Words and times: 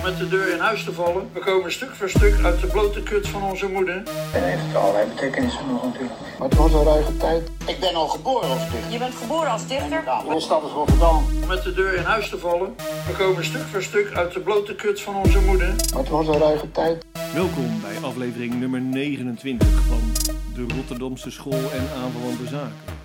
om 0.00 0.06
met 0.06 0.18
de 0.18 0.28
deur 0.28 0.52
in 0.52 0.58
huis 0.58 0.84
te 0.84 0.92
vallen. 0.92 1.28
We 1.32 1.40
komen 1.40 1.72
stuk 1.72 1.94
voor 1.94 2.08
stuk 2.08 2.44
uit 2.44 2.60
de 2.60 2.66
blote 2.66 3.02
kut 3.02 3.28
van 3.28 3.42
onze 3.42 3.68
moeder. 3.68 4.02
En 4.34 4.42
heeft 4.44 4.76
allerlei 4.76 5.08
betekenissen 5.08 5.66
nog 5.66 5.84
natuurlijk. 5.84 6.14
Maar 6.38 6.48
het 6.48 6.58
was 6.58 6.72
een 6.72 6.84
ruige 6.84 7.16
tijd. 7.16 7.50
Ik 7.66 7.80
ben 7.80 7.94
al 7.94 8.08
geboren 8.08 8.48
als 8.48 8.70
dichter. 8.70 8.92
Je 8.92 8.98
bent 8.98 9.14
geboren 9.14 9.50
als 9.50 9.66
dichter? 9.66 10.02
Ja, 10.04 10.22
mijn 10.22 10.40
stad 10.40 10.64
is 10.64 10.70
Rotterdam. 10.70 11.24
Om 11.42 11.48
met 11.48 11.62
de 11.62 11.72
deur 11.74 11.94
in 11.94 12.02
huis 12.02 12.28
te 12.28 12.38
vallen. 12.38 12.74
We 13.06 13.12
komen 13.18 13.44
stuk 13.44 13.62
voor 13.62 13.82
stuk 13.82 14.12
uit 14.14 14.32
de 14.32 14.40
blote 14.40 14.74
kut 14.74 15.00
van 15.00 15.14
onze 15.14 15.40
moeder. 15.40 15.68
Maar 15.68 16.00
het 16.00 16.08
was 16.08 16.26
een 16.26 16.38
ruige 16.38 16.70
tijd. 16.70 17.04
Welkom 17.34 17.80
bij 17.80 18.08
aflevering 18.08 18.54
nummer 18.54 18.80
29 18.80 19.68
van 19.68 20.34
de 20.54 20.74
Rotterdamse 20.74 21.30
School 21.30 21.62
en 21.72 21.88
Aanverwante 22.02 22.46
Zaken. 22.46 22.98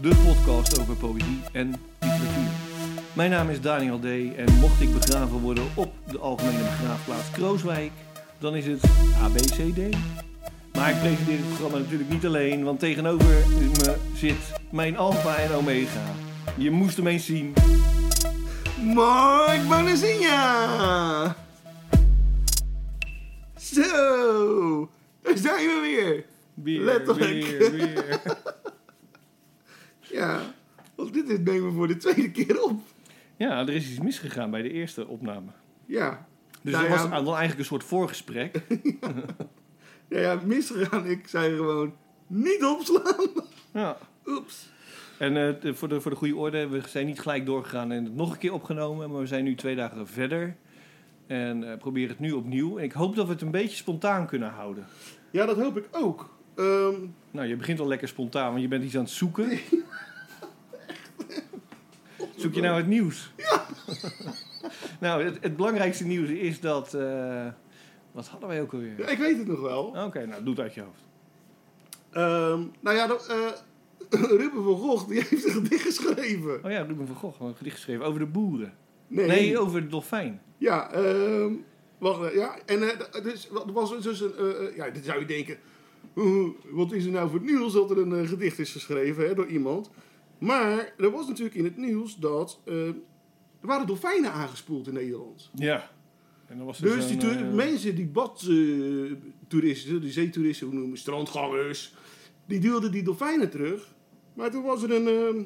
De 0.00 0.14
podcast 0.26 0.80
over 0.80 0.94
poëzie 0.96 1.40
en 1.52 1.74
literatuur. 2.00 2.72
Mijn 3.14 3.30
naam 3.30 3.48
is 3.48 3.60
Daniel 3.60 3.98
D. 3.98 4.04
en 4.04 4.54
mocht 4.60 4.80
ik 4.80 4.92
begraven 4.92 5.40
worden 5.40 5.64
op 5.74 5.92
de 6.14 6.20
Algemene 6.20 6.58
Begraafplaats 6.58 7.30
Krooswijk, 7.30 7.92
dan 8.38 8.56
is 8.56 8.66
het 8.66 8.82
ABCD. 9.22 9.96
Maar 10.72 10.90
ik 10.90 10.98
presenteer 11.00 11.36
het 11.36 11.46
programma 11.46 11.78
natuurlijk 11.78 12.10
niet 12.10 12.26
alleen, 12.26 12.64
want 12.64 12.78
tegenover 12.80 13.26
me 13.26 13.96
zit 14.14 14.52
mijn 14.70 14.96
Alpha 14.96 15.36
en 15.36 15.52
Omega. 15.52 16.04
Je 16.56 16.70
moest 16.70 16.96
hem 16.96 17.06
eens 17.06 17.26
zien. 17.26 17.54
Mark 18.82 19.68
Bonazinha! 19.68 21.36
Zo, 23.56 24.90
daar 25.22 25.36
zijn 25.38 25.66
we 25.66 25.80
weer. 25.82 26.24
Weer, 26.54 26.80
Letterlijk. 26.80 27.58
weer, 27.58 27.70
weer. 27.76 28.20
Ja, 30.00 30.40
want 30.94 31.12
dit 31.12 31.28
is 31.28 31.38
nemen 31.38 31.66
we 31.68 31.72
voor 31.72 31.88
de 31.88 31.96
tweede 31.96 32.30
keer 32.30 32.62
op. 32.62 32.80
Ja, 33.36 33.60
er 33.60 33.74
is 33.74 33.90
iets 33.90 34.00
misgegaan 34.00 34.50
bij 34.50 34.62
de 34.62 34.70
eerste 34.70 35.06
opname. 35.06 35.50
Ja. 35.86 36.26
Dus 36.62 36.72
Nou 36.72 36.88
dat 36.88 36.96
ja, 36.96 37.00
was 37.08 37.10
dan 37.24 37.26
eigenlijk 37.26 37.58
een 37.58 37.64
soort 37.64 37.84
voorgesprek. 37.84 38.60
Ja, 40.08 40.20
ja, 40.20 40.40
misgegaan. 40.44 41.06
Ik 41.06 41.28
zei 41.28 41.56
gewoon 41.56 41.94
niet 42.26 42.64
opslaan. 42.64 43.28
Ja. 43.72 43.96
Oeps. 44.26 44.68
En 45.18 45.36
eh, 45.36 45.60
de- 45.60 45.74
voor, 45.74 45.88
de, 45.88 46.00
voor 46.00 46.10
de 46.10 46.16
goede 46.16 46.36
orde, 46.36 46.68
we 46.68 46.80
zijn 46.88 47.06
niet 47.06 47.20
gelijk 47.20 47.46
doorgegaan 47.46 47.92
en 47.92 48.04
het 48.04 48.14
nog 48.14 48.32
een 48.32 48.38
keer 48.38 48.52
opgenomen. 48.52 49.10
Maar 49.10 49.20
we 49.20 49.26
zijn 49.26 49.44
nu 49.44 49.54
twee 49.54 49.76
dagen 49.76 50.06
verder. 50.08 50.56
En 51.26 51.70
eh 51.70 51.78
proberen 51.78 52.08
het 52.08 52.18
nu 52.18 52.32
opnieuw. 52.32 52.78
En 52.78 52.84
ik 52.84 52.92
hoop 52.92 53.16
dat 53.16 53.26
we 53.26 53.32
het 53.32 53.42
een 53.42 53.50
beetje 53.50 53.76
spontaan 53.76 54.26
kunnen 54.26 54.50
houden. 54.50 54.86
Ja, 55.30 55.46
dat 55.46 55.56
hoop 55.56 55.76
ik 55.76 55.88
ook. 55.90 56.34
Ehm, 56.56 56.94
Nou, 57.30 57.46
je 57.48 57.56
begint 57.56 57.80
al 57.80 57.86
lekker 57.88 58.08
spontaan, 58.08 58.50
want 58.50 58.62
je 58.62 58.68
bent 58.68 58.84
iets 58.84 58.94
aan 58.96 59.02
het 59.02 59.10
zoeken. 59.10 59.48
Zoek 62.36 62.54
je 62.54 62.60
nou 62.60 62.76
het 62.76 62.86
nieuws? 62.86 63.32
Ja. 63.36 63.64
nou, 65.00 65.24
het, 65.24 65.38
het 65.40 65.56
belangrijkste 65.56 66.04
nieuws 66.06 66.28
is 66.28 66.60
dat... 66.60 66.94
eh, 66.94 67.46
wat 68.12 68.26
hadden 68.26 68.48
wij 68.48 68.60
ook 68.62 68.72
alweer? 68.72 68.98
ja, 68.98 69.06
ik 69.06 69.18
weet 69.18 69.38
het 69.38 69.46
nog 69.46 69.60
wel. 69.60 69.84
Oké, 70.06 70.26
nou, 70.26 70.42
doe 70.42 70.54
het 70.54 70.62
uit 70.62 70.74
je 70.74 70.80
hoofd. 70.80 71.02
Ehm, 72.10 72.62
nou 72.80 72.96
ja, 72.96 73.06
dat, 73.06 73.26
eh, 73.28 74.20
Ruben 74.40 74.64
van 74.64 74.76
Gogh, 74.76 75.08
die 75.08 75.22
heeft 75.28 75.44
een 75.44 75.50
gedicht 75.50 75.82
geschreven. 75.82 76.64
Oh 76.64 76.70
ja, 76.70 76.82
Ruben 76.82 77.06
van 77.06 77.16
Gogh, 77.16 77.40
een 77.40 77.56
gedicht 77.56 77.76
geschreven 77.76 78.04
over 78.04 78.18
de 78.20 78.26
boeren. 78.26 78.74
Nee, 79.06 79.26
Nee, 79.26 79.58
over 79.58 79.80
de 79.80 79.86
dolfijn. 79.86 80.40
Ja, 80.58 80.92
ehm 80.92 81.52
wacht, 81.98 82.22
eh, 82.30 82.34
ja. 82.34 82.58
En 82.66 82.82
eh, 82.82 83.22
dus, 83.22 83.48
er 83.50 83.72
was 83.72 84.02
dus 84.02 84.20
een, 84.20 84.32
ja, 84.76 84.90
dan 84.90 85.02
zou 85.02 85.20
je 85.20 85.26
denken, 85.26 85.56
"Oeh, 86.16 86.50
wat 86.70 86.92
is 86.92 87.04
er 87.04 87.10
nou 87.10 87.28
voor 87.30 87.38
het 87.38 87.48
nieuws 87.48 87.72
dat 87.72 87.90
er 87.90 87.98
een 87.98 88.26
gedicht 88.26 88.58
is 88.58 88.72
geschreven 88.72 89.26
hè, 89.26 89.34
door 89.34 89.46
iemand. 89.46 89.90
Maar 90.38 90.92
er 90.98 91.10
was 91.10 91.26
natuurlijk 91.28 91.56
in 91.56 91.64
het 91.64 91.76
nieuws 91.76 92.16
dat 92.16 92.60
eh, 92.64 92.76
er 93.64 93.70
waren 93.70 93.86
dolfijnen 93.86 94.32
aangespoeld 94.32 94.86
in 94.86 94.94
Nederland. 94.94 95.50
Ja. 95.54 95.90
En 96.46 96.56
dan 96.56 96.66
was 96.66 96.80
er 96.80 96.96
Dus 96.96 97.06
die 97.06 97.30
eh, 97.30 97.52
mensen, 97.52 97.94
die 97.94 98.06
badtoeristen, 98.06 100.00
die 100.00 100.12
zeetoeristen, 100.12 100.66
hoe 100.66 100.74
noemen 100.74 100.92
we, 100.92 100.98
strandgangers, 100.98 101.94
die 102.46 102.60
duwden 102.60 102.92
die 102.92 103.02
dolfijnen 103.02 103.50
terug. 103.50 103.94
Maar 104.34 104.50
toen 104.50 104.62
was 104.62 104.82
er 104.82 104.92
een, 104.92 105.06
ehm, 105.06 105.42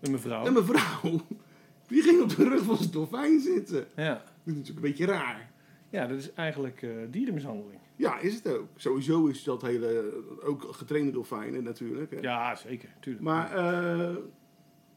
een 0.00 0.10
mevrouw. 0.10 0.46
een 0.46 0.52
mevrouw, 0.52 1.20
die 1.88 2.02
ging 2.02 2.22
op 2.22 2.36
de 2.36 2.48
rug 2.48 2.62
van 2.62 2.76
zijn 2.76 2.90
dolfijn 2.90 3.40
zitten. 3.40 3.86
Ja. 3.96 4.14
Dat 4.14 4.24
is 4.44 4.54
natuurlijk 4.54 4.76
een 4.76 4.90
beetje 4.90 5.06
raar. 5.06 5.50
ja, 5.90 6.06
dat 6.06 6.18
is 6.18 6.32
eigenlijk 6.32 6.82
eh, 6.82 6.90
dierenmishandeling. 7.10 7.80
Ja, 7.96 8.18
is 8.18 8.34
het 8.34 8.48
ook. 8.48 8.68
Sowieso 8.76 9.26
is 9.26 9.44
dat 9.44 9.62
hele, 9.62 10.22
ook 10.44 10.62
getrainde 10.70 11.12
dolfijnen 11.12 11.62
natuurlijk. 11.62 12.10
Hè. 12.10 12.20
Ja, 12.20 12.54
zeker. 12.54 12.88
Tuurlijk. 13.00 13.24
Maar 13.24 13.54
eh, 13.54 14.16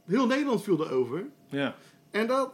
heel 0.06 0.28
Nederland 0.28 0.64
viel 0.64 0.86
erover. 0.86 1.26
Ja, 1.48 1.76
En 2.12 2.28
dat 2.28 2.52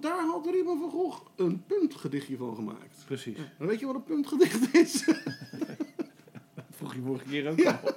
daar 0.00 0.26
had 0.26 0.46
Riemen 0.50 0.78
van 0.78 0.90
Gogh 0.90 1.22
een 1.36 1.64
puntgedichtje 1.66 2.36
van 2.36 2.54
gemaakt. 2.54 3.04
precies. 3.06 3.36
En 3.58 3.66
weet 3.66 3.80
je 3.80 3.86
wat 3.86 3.94
een 3.94 4.04
puntgedicht 4.04 4.74
is? 4.74 5.04
Dat 5.04 6.64
vroeg 6.76 6.94
je 6.94 7.00
vorige 7.06 7.24
keer 7.24 7.50
ook 7.50 7.64
al. 7.64 7.94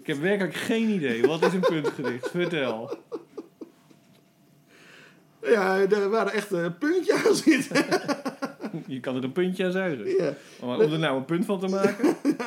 Ik 0.00 0.06
heb 0.06 0.18
werkelijk 0.18 0.54
geen 0.54 0.88
idee. 0.88 1.22
Wat 1.26 1.42
is 1.42 1.52
een 1.52 1.60
puntgedicht? 1.60 2.30
Vertel. 2.30 2.98
ja, 5.42 5.86
daar 5.86 6.08
waren 6.08 6.32
echt 6.32 6.50
een 6.50 6.78
puntje 6.78 7.14
aan 7.14 7.34
zitten. 7.34 7.84
Je 8.86 9.00
kan 9.00 9.16
er 9.16 9.24
een 9.24 9.32
puntje 9.32 9.64
aan 9.64 9.72
zuigen. 9.72 10.06
ja. 10.06 10.34
Maar 10.60 10.78
om 10.78 10.92
er 10.92 10.98
nou 10.98 11.16
een 11.16 11.24
punt 11.24 11.44
van 11.44 11.60
te 11.60 11.68
maken? 11.68 12.16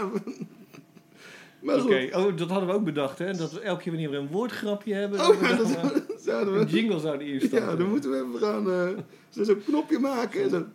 Maar 1.61 1.79
goed. 1.79 1.91
Oké, 1.91 2.17
oh, 2.17 2.37
dat 2.37 2.49
hadden 2.49 2.69
we 2.69 2.75
ook 2.75 2.83
bedacht, 2.83 3.19
hè? 3.19 3.33
Dat 3.33 3.51
we 3.51 3.59
elke 3.59 3.81
keer 3.81 3.91
wanneer 3.91 4.09
we 4.09 4.17
een 4.17 4.27
woordgrapje 4.27 4.93
hebben... 4.93 5.19
Oh, 5.19 5.57
dat 5.57 5.75
eh, 5.75 5.85
zouden 6.23 6.53
een 6.53 6.65
we... 6.65 6.71
jingle 6.71 6.99
zouden 6.99 7.27
instarten. 7.27 7.69
Ja, 7.69 7.75
dan 7.75 7.89
moeten 7.89 8.11
we 8.11 8.17
even 8.17 8.39
gaan 8.39 8.71
eh, 8.71 9.03
zo- 9.29 9.43
zo'n 9.43 9.63
knopje 9.65 9.99
maken. 9.99 10.43
en 10.43 10.49
Zo. 10.49 10.65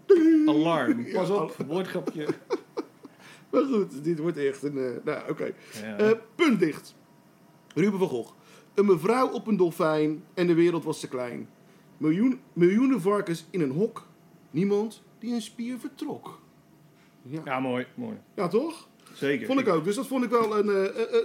Alarm. 0.47 1.07
Pas 1.13 1.31
op, 1.31 1.57
woordgrapje. 1.67 2.27
Maar 3.51 3.63
goed, 3.63 4.05
dit 4.05 4.19
wordt 4.19 4.37
echt 4.37 4.63
een... 4.63 4.79
eh, 4.79 4.91
nou, 5.05 5.31
oké. 5.31 5.53
Ja. 5.83 5.97
Eh, 5.99 6.11
puntdicht. 6.35 6.95
Ruben 7.75 7.99
van 7.99 8.09
Gogh. 8.09 8.33
Een 8.75 8.87
mevrouw 8.87 9.29
op 9.29 9.47
een 9.47 9.57
dolfijn 9.57 10.25
en 10.35 10.47
de 10.47 10.55
wereld 10.55 10.85
was 10.85 11.01
te 11.01 11.09
klein. 11.09 11.49
Miljoen, 11.97 12.41
miljoenen 12.53 13.01
varkens 13.01 13.47
in 13.51 13.61
een 13.61 13.71
hok. 13.71 14.07
Niemand 14.51 15.03
die 15.19 15.35
een 15.35 15.43
spier 15.43 15.79
vertrok. 15.79 16.41
Ja, 17.23 17.41
ja, 17.45 17.61
mooi, 17.61 17.87
mooi. 17.95 18.17
ja 18.35 18.49
toch? 18.49 18.89
Zeker. 19.13 19.47
Vond 19.47 19.61
ik 19.61 19.69
ook. 19.69 19.85
Dus 19.85 19.95
dat 19.97 20.07
vond 20.07 20.25
ik 20.25 20.31
wel 20.31 20.59
een, 20.59 20.67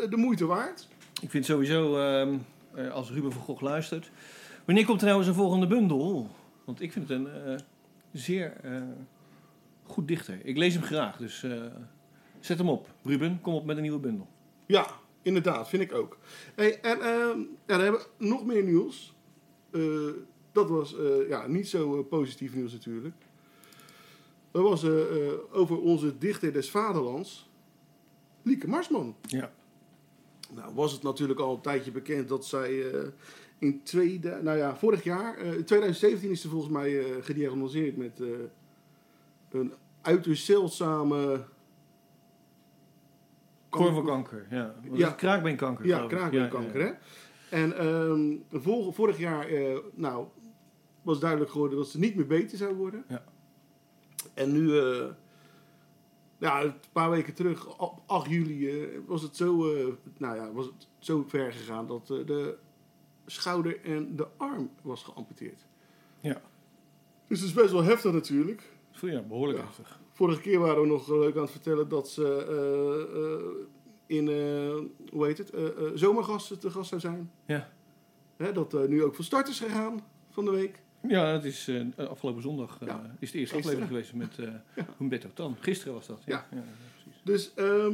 de 0.09 0.17
moeite 0.17 0.45
waard. 0.45 0.87
Ik 1.21 1.29
vind 1.29 1.45
sowieso, 1.45 1.97
ehm, 1.97 2.29
eh, 2.33 2.35
als 2.91 3.11
Ruben 3.11 3.31
van 3.31 3.41
Gogh 3.41 3.61
luistert... 3.61 4.11
Wanneer 4.65 4.85
komt 4.85 5.01
er 5.01 5.07
nou 5.07 5.19
eens 5.19 5.27
een 5.27 5.33
volgende 5.33 5.67
bundel? 5.67 6.29
Want 6.65 6.81
ik 6.81 6.91
vind 6.91 7.09
het 7.09 7.17
een 7.17 7.27
eh, 7.27 7.59
zeer 8.11 8.53
eh, 8.61 8.81
goed 9.83 10.07
dichter. 10.07 10.39
Ik 10.43 10.57
lees 10.57 10.73
hem 10.73 10.83
graag, 10.83 11.17
dus 11.17 11.43
eh, 11.43 11.61
zet 12.39 12.57
hem 12.57 12.69
op. 12.69 12.93
Ruben, 13.03 13.39
kom 13.41 13.53
op 13.53 13.65
met 13.65 13.75
een 13.75 13.81
nieuwe 13.81 13.99
bundel. 13.99 14.27
Ja, 14.65 14.87
inderdaad. 15.21 15.69
Vind 15.69 15.83
ik 15.83 15.93
ook. 15.93 16.17
Hey, 16.55 16.81
en 16.81 16.97
ja, 16.97 17.33
dan 17.65 17.79
hebben 17.81 18.01
we 18.17 18.25
nog 18.25 18.45
meer 18.45 18.63
nieuws. 18.63 19.15
Eh, 19.71 19.81
dat 20.51 20.69
was 20.69 20.97
eh, 20.97 21.29
ja, 21.29 21.47
niet 21.47 21.67
zo 21.67 21.97
eh, 21.99 22.07
positief 22.07 22.55
nieuws 22.55 22.71
natuurlijk. 22.71 23.15
Dat 24.51 24.63
was 24.63 24.83
eh, 24.83 25.27
eh, 25.27 25.33
over 25.51 25.81
onze 25.81 26.17
dichter 26.17 26.53
des 26.53 26.71
vaderlands, 26.71 27.49
Lieke 28.41 28.67
Marsman. 28.67 29.15
Ja. 29.21 29.51
Nou 30.55 30.73
was 30.73 30.91
het 30.91 31.03
natuurlijk 31.03 31.39
al 31.39 31.55
een 31.55 31.61
tijdje 31.61 31.91
bekend 31.91 32.27
dat 32.27 32.45
zij 32.45 32.91
eh, 32.91 33.07
in 33.57 33.83
tweede, 33.83 34.39
nou 34.41 34.57
ja, 34.57 34.75
vorig 34.75 35.03
jaar, 35.03 35.37
eh, 35.37 35.53
in 35.53 35.63
2017 35.65 36.29
is 36.29 36.41
ze 36.41 36.49
volgens 36.49 36.71
mij 36.71 36.99
eh, 36.99 37.23
gediagnoseerd 37.23 37.97
met 37.97 38.21
een 39.51 39.73
uiterst 40.01 40.45
zeldzame... 40.45 41.45
Korvelkanker, 43.69 44.47
ja. 44.49 44.75
Ja. 44.91 45.09
Kraakbeenkanker. 45.11 45.85
Ja, 45.85 46.05
kraakbeenkanker, 46.07 46.79
Ja, 46.79 46.85
hè? 46.85 46.93
En 47.57 47.77
ehm, 47.77 48.35
vor- 48.61 48.93
vorig 48.93 49.17
jaar, 49.17 49.47
nou, 49.93 50.27
was 51.01 51.19
duidelijk 51.19 51.51
geworden 51.51 51.77
dat 51.77 51.87
ze 51.87 51.99
niet 51.99 52.15
meer 52.15 52.27
beter 52.27 52.57
zou 52.57 52.75
worden. 52.75 53.03
Ja. 53.07 53.23
En 54.33 54.51
nu, 54.51 54.79
ja, 56.43 56.63
een 56.63 56.73
paar 56.91 57.09
weken 57.09 57.33
terug, 57.33 57.77
op 57.77 58.01
8 58.05 58.29
juli, 58.29 58.69
eh, 58.81 58.99
was 59.07 59.21
het 59.21 59.35
zo, 59.35 59.73
eh, 59.73 59.87
nou 60.17 60.35
ja, 60.35 60.51
was 60.51 60.65
het 60.65 60.87
zo 60.99 61.23
ver 61.27 61.51
gegaan 61.53 61.87
dat 61.87 62.09
eh, 62.09 62.25
de 62.25 62.57
schouder 63.25 63.81
en 63.83 64.15
de 64.15 64.27
arm 64.37 64.69
was 64.81 65.03
geamputeerd. 65.03 65.65
Ja. 66.19 66.41
Dus 67.27 67.39
het 67.39 67.49
is 67.49 67.55
best 67.55 67.71
wel 67.71 67.83
heftig 67.83 68.11
natuurlijk. 68.11 68.71
Je 69.01 69.21
behoorlijk 69.27 69.59
Ja. 69.59 69.65
heftig. 69.65 69.99
Vorige 70.11 70.41
keer 70.41 70.59
waren 70.59 70.81
we 70.81 70.87
nog 70.87 71.07
leuk 71.07 71.35
aan 71.35 71.41
het 71.41 71.51
vertellen 71.51 71.89
dat 71.89 72.09
ze 72.09 72.45
in, 74.05 74.27
hoe 75.11 75.25
heet 75.25 75.37
het, 75.37 75.49
eh, 75.49 75.67
eh, 75.67 75.91
zomergast 75.93 76.61
te 76.61 76.71
gast 76.71 76.89
zou 76.89 77.01
zijn. 77.01 77.31
Ja. 77.45 77.69
Hè, 78.35 78.51
dat 78.51 78.87
nu 78.87 79.03
ook 79.03 79.15
van 79.15 79.23
start 79.23 79.47
is 79.47 79.59
gegaan 79.59 80.05
van 80.29 80.45
de 80.45 80.51
week. 80.51 80.82
Ja, 81.07 81.25
het 81.25 81.43
is 81.43 81.67
eh, 81.67 82.07
afgelopen 82.09 82.41
zondag 82.41 82.77
eh, 82.81 82.87
Ja. 82.87 83.15
is 83.19 83.31
de 83.31 83.37
eerste 83.39 83.55
Gisteren. 83.55 83.81
aflevering 83.83 84.09
geweest 84.11 84.37
met 84.37 84.47
eh 84.77 84.85
Humberto 84.97 85.29
Tan. 85.33 85.55
Gisteren 85.59 85.93
was 85.93 86.07
dat. 86.07 86.21
Ja, 86.25 86.45
Ja. 86.51 86.57
ja. 86.57 86.63
precies. 87.03 87.21
Dus, 87.23 87.53
ehm, 87.53 87.91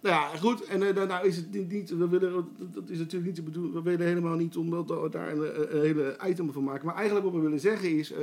nou 0.00 0.14
ja, 0.14 0.26
goed. 0.36 0.64
En 0.64 0.82
eh, 0.88 0.94
nou, 0.94 1.06
nou 1.06 1.26
is 1.26 1.36
het 1.36 1.52
niet, 1.52 1.70
niet- 1.72 1.90
we 1.90 2.08
willen, 2.08 2.48
dat 2.72 2.88
is 2.90 2.98
natuurlijk 2.98 3.26
niet 3.26 3.36
de 3.36 3.42
bedoeling. 3.42 3.74
We 3.74 3.82
willen 3.82 4.06
helemaal 4.06 4.36
niet 4.36 4.56
omdat 4.56 4.88
we 4.88 5.08
daar 5.10 5.32
een, 5.32 5.72
een 5.76 5.80
hele 5.82 6.16
item 6.26 6.52
van 6.52 6.64
maken. 6.64 6.86
Maar 6.86 6.94
eigenlijk 6.94 7.24
wat 7.26 7.34
we 7.34 7.40
willen 7.40 7.60
zeggen 7.60 7.98
is 7.98 8.12
eh, 8.12 8.20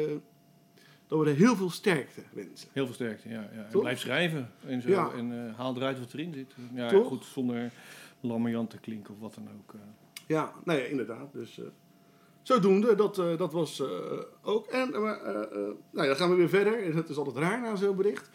dat 1.07 1.19
we 1.19 1.29
er 1.29 1.35
heel 1.35 1.55
veel 1.55 1.69
sterkte 1.69 2.21
wensen. 2.33 2.69
Heel 2.71 2.85
veel 2.85 2.93
sterkte, 2.93 3.29
ja. 3.29 3.49
ja. 3.55 3.67
En 3.71 3.79
blijf 3.79 3.99
schrijven 3.99 4.49
en 4.65 4.81
zo. 4.81 5.09
En 5.09 5.47
eh, 5.47 5.55
haal 5.57 5.75
eruit 5.75 5.99
wat 5.99 6.13
erin 6.13 6.33
zit. 6.33 6.55
Ja, 6.73 6.89
Toch? 6.89 7.07
goed, 7.07 7.25
zonder 7.25 7.71
lammerjant 8.19 8.69
te 8.69 8.77
klinken 8.77 9.13
of 9.13 9.19
wat 9.19 9.33
dan 9.35 9.47
ook. 9.57 9.73
eh. 9.73 9.79
Ja, 10.27 10.53
nou 10.63 10.79
ja, 10.79 10.85
inderdaad. 10.85 11.33
Dus 11.33 11.59
eh, 11.59 11.65
zodoende, 12.43 12.95
dat, 12.95 13.17
eh, 13.19 13.37
dat 13.37 13.53
was 13.53 13.79
eh, 13.79 13.87
ook. 14.41 14.65
En 14.67 14.93
eh, 14.93 15.01
nou 15.01 15.77
ja, 15.91 16.05
dan 16.05 16.15
gaan 16.15 16.29
we 16.29 16.35
weer 16.35 16.49
verder. 16.49 16.83
En 16.83 16.95
Het 16.95 17.09
is 17.09 17.17
altijd 17.17 17.35
raar 17.35 17.61
na 17.61 17.75
zo'n 17.75 17.95
bericht. 17.95 18.29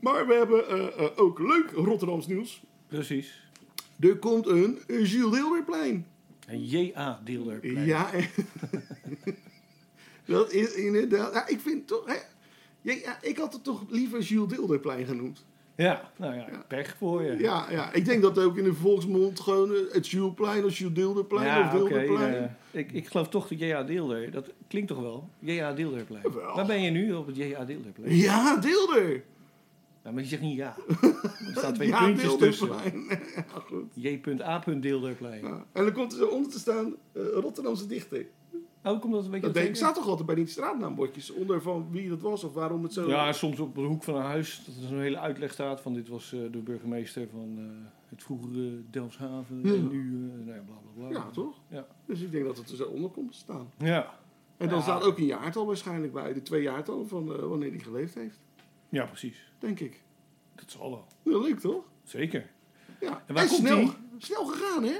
Maar 0.00 0.26
we 0.26 0.34
hebben 0.34 1.16
ook 1.16 1.38
leuk 1.38 1.70
Rotterdams 1.70 2.26
nieuws. 2.26 2.62
Precies. 2.88 3.42
Er 4.00 4.16
komt 4.16 4.46
een 4.46 4.78
Gilles 4.86 5.30
Deelderplein. 5.30 6.06
En 6.46 6.64
J.A. 6.64 7.20
Deelder. 7.24 7.84
Ja, 7.84 8.10
dat 10.24 10.52
is 10.52 10.74
inderdaad. 10.74 11.32
Ja, 11.32 11.46
ik 11.46 11.60
vind 11.60 11.86
toch. 11.86 12.06
Hè, 12.06 12.16
ja, 12.80 13.22
ik 13.22 13.36
had 13.36 13.52
het 13.52 13.64
toch 13.64 13.84
liever 13.88 14.22
Gilles 14.22 14.48
Deelderplein 14.48 15.06
genoemd. 15.06 15.44
Ja, 15.76 16.10
nou 16.16 16.34
ja, 16.34 16.46
pech 16.68 16.96
voor 16.98 17.22
je. 17.22 17.38
Ja, 17.38 17.66
ja, 17.70 17.92
ik 17.92 18.04
denk 18.04 18.22
dat 18.22 18.38
ook 18.38 18.56
in 18.56 18.64
de 18.64 18.74
volksmond 18.74 19.40
gewoon 19.40 19.70
het 19.92 20.08
Julesplein 20.08 20.64
of 20.64 20.78
Jules 20.78 20.94
Deelderplein 20.94 21.46
Ja, 21.46 21.66
of. 21.66 21.72
Deelderplein. 21.72 22.34
eh, 22.34 22.80
ik, 22.80 22.92
ik 22.92 23.06
geloof 23.08 23.28
toch 23.28 23.48
dat 23.48 23.58
J.A. 23.58 23.82
Deelder, 23.82 24.30
dat 24.30 24.48
klinkt 24.68 24.88
toch 24.88 25.00
wel? 25.00 25.28
J.A. 25.38 25.72
Deelderplein. 25.72 26.22
Wel. 26.22 26.54
Waar 26.54 26.66
ben 26.66 26.82
je 26.82 26.90
nu 26.90 27.12
op 27.12 27.26
het 27.26 27.36
J.A. 27.36 27.64
Deelderplein? 27.64 28.16
Ja, 28.16 28.56
Deelder! 28.56 29.22
Ja, 30.04 30.10
maar 30.10 30.22
je 30.22 30.28
zegt 30.28 30.42
niet 30.42 30.56
ja. 30.56 30.76
Er 31.02 31.56
staan 31.56 31.74
twee 31.74 31.88
ja, 31.88 32.04
puntjes 32.04 32.36
tussen. 32.36 32.68
Ja, 33.34 33.44
goed. 33.64 33.84
J.A. 33.94 34.58
Deelderplein. 34.80 35.44
Ja. 35.44 35.64
En 35.72 35.84
dan 35.84 35.92
komt 35.92 36.12
er 36.12 36.28
onder 36.30 36.50
te 36.50 36.58
staan 36.58 36.94
eh, 37.12 37.22
Rotterdamse 37.32 37.86
dichter. 37.86 38.26
Oh, 38.84 39.00
komt 39.00 39.12
dat 39.12 39.24
een 39.24 39.30
beetje 39.30 39.46
Dat 39.46 39.54
denk, 39.54 39.68
op 39.68 39.74
staat 39.74 39.94
toch 39.94 40.06
altijd 40.06 40.26
bij 40.26 40.34
die 40.34 40.46
straatnaambordjes 40.46 41.30
onder 41.30 41.62
van 41.62 41.86
wie 41.90 42.08
dat 42.08 42.20
was 42.20 42.44
of 42.44 42.52
waarom 42.52 42.82
het 42.82 42.92
zo... 42.92 43.08
Ja, 43.08 43.32
soms 43.32 43.58
op 43.60 43.74
de 43.74 43.80
hoek 43.80 44.02
van 44.02 44.14
een 44.14 44.22
huis 44.22 44.62
dat 44.66 44.74
er 44.82 44.88
zo'n 44.88 45.00
hele 45.00 45.18
uitleg 45.18 45.52
staat 45.52 45.80
van 45.80 45.94
dit 45.94 46.08
was 46.08 46.32
eh, 46.32 46.40
de 46.52 46.58
burgemeester 46.58 47.28
van 47.32 47.54
eh, 47.58 47.88
het 48.08 48.22
vroegere 48.22 48.82
Delfshaven 48.90 49.60
Ja. 49.62 49.72
en 49.74 49.88
nu, 49.88 50.00
eh 50.30 50.46
nou 50.46 50.56
ja, 50.58 50.62
bla 50.66 50.74
bla 50.94 51.08
bla. 51.08 51.18
Ja, 51.18 51.30
toch? 51.30 51.60
Ja. 51.68 51.86
Dus 52.06 52.20
ik 52.20 52.30
denk 52.32 52.44
dat 52.44 52.56
het 52.56 52.70
er 52.70 52.76
zo 52.76 52.84
onder 52.84 53.10
komt 53.10 53.32
te 53.32 53.38
staan. 53.38 53.72
Ja. 53.78 54.14
En 54.56 54.68
dan 54.68 54.76
Ja. 54.78 54.82
staat 54.84 55.02
ook 55.04 55.18
een 55.18 55.24
jaartal 55.26 55.66
waarschijnlijk 55.66 56.12
bij, 56.12 56.32
de 56.32 56.42
twee 56.42 56.62
jaartallen 56.62 57.08
van 57.08 57.32
eh, 57.34 57.38
wanneer 57.42 57.70
hij 57.70 57.78
geleefd 57.78 58.14
heeft. 58.14 58.40
ja, 58.88 59.04
precies. 59.06 59.52
Denk 59.58 59.80
ik. 59.80 60.02
Dat 60.54 60.70
zal 60.70 60.90
wel. 60.90 61.06
Ja, 61.22 61.38
leuk 61.40 61.58
toch? 61.60 61.84
Zeker. 62.04 62.50
Ja. 63.00 63.22
En 63.26 63.34
waar 63.34 63.46
komt 63.46 63.58
snel, 63.58 63.76
die? 63.78 63.92
snel 64.18 64.44
gegaan, 64.46 64.82
hè? 64.82 64.90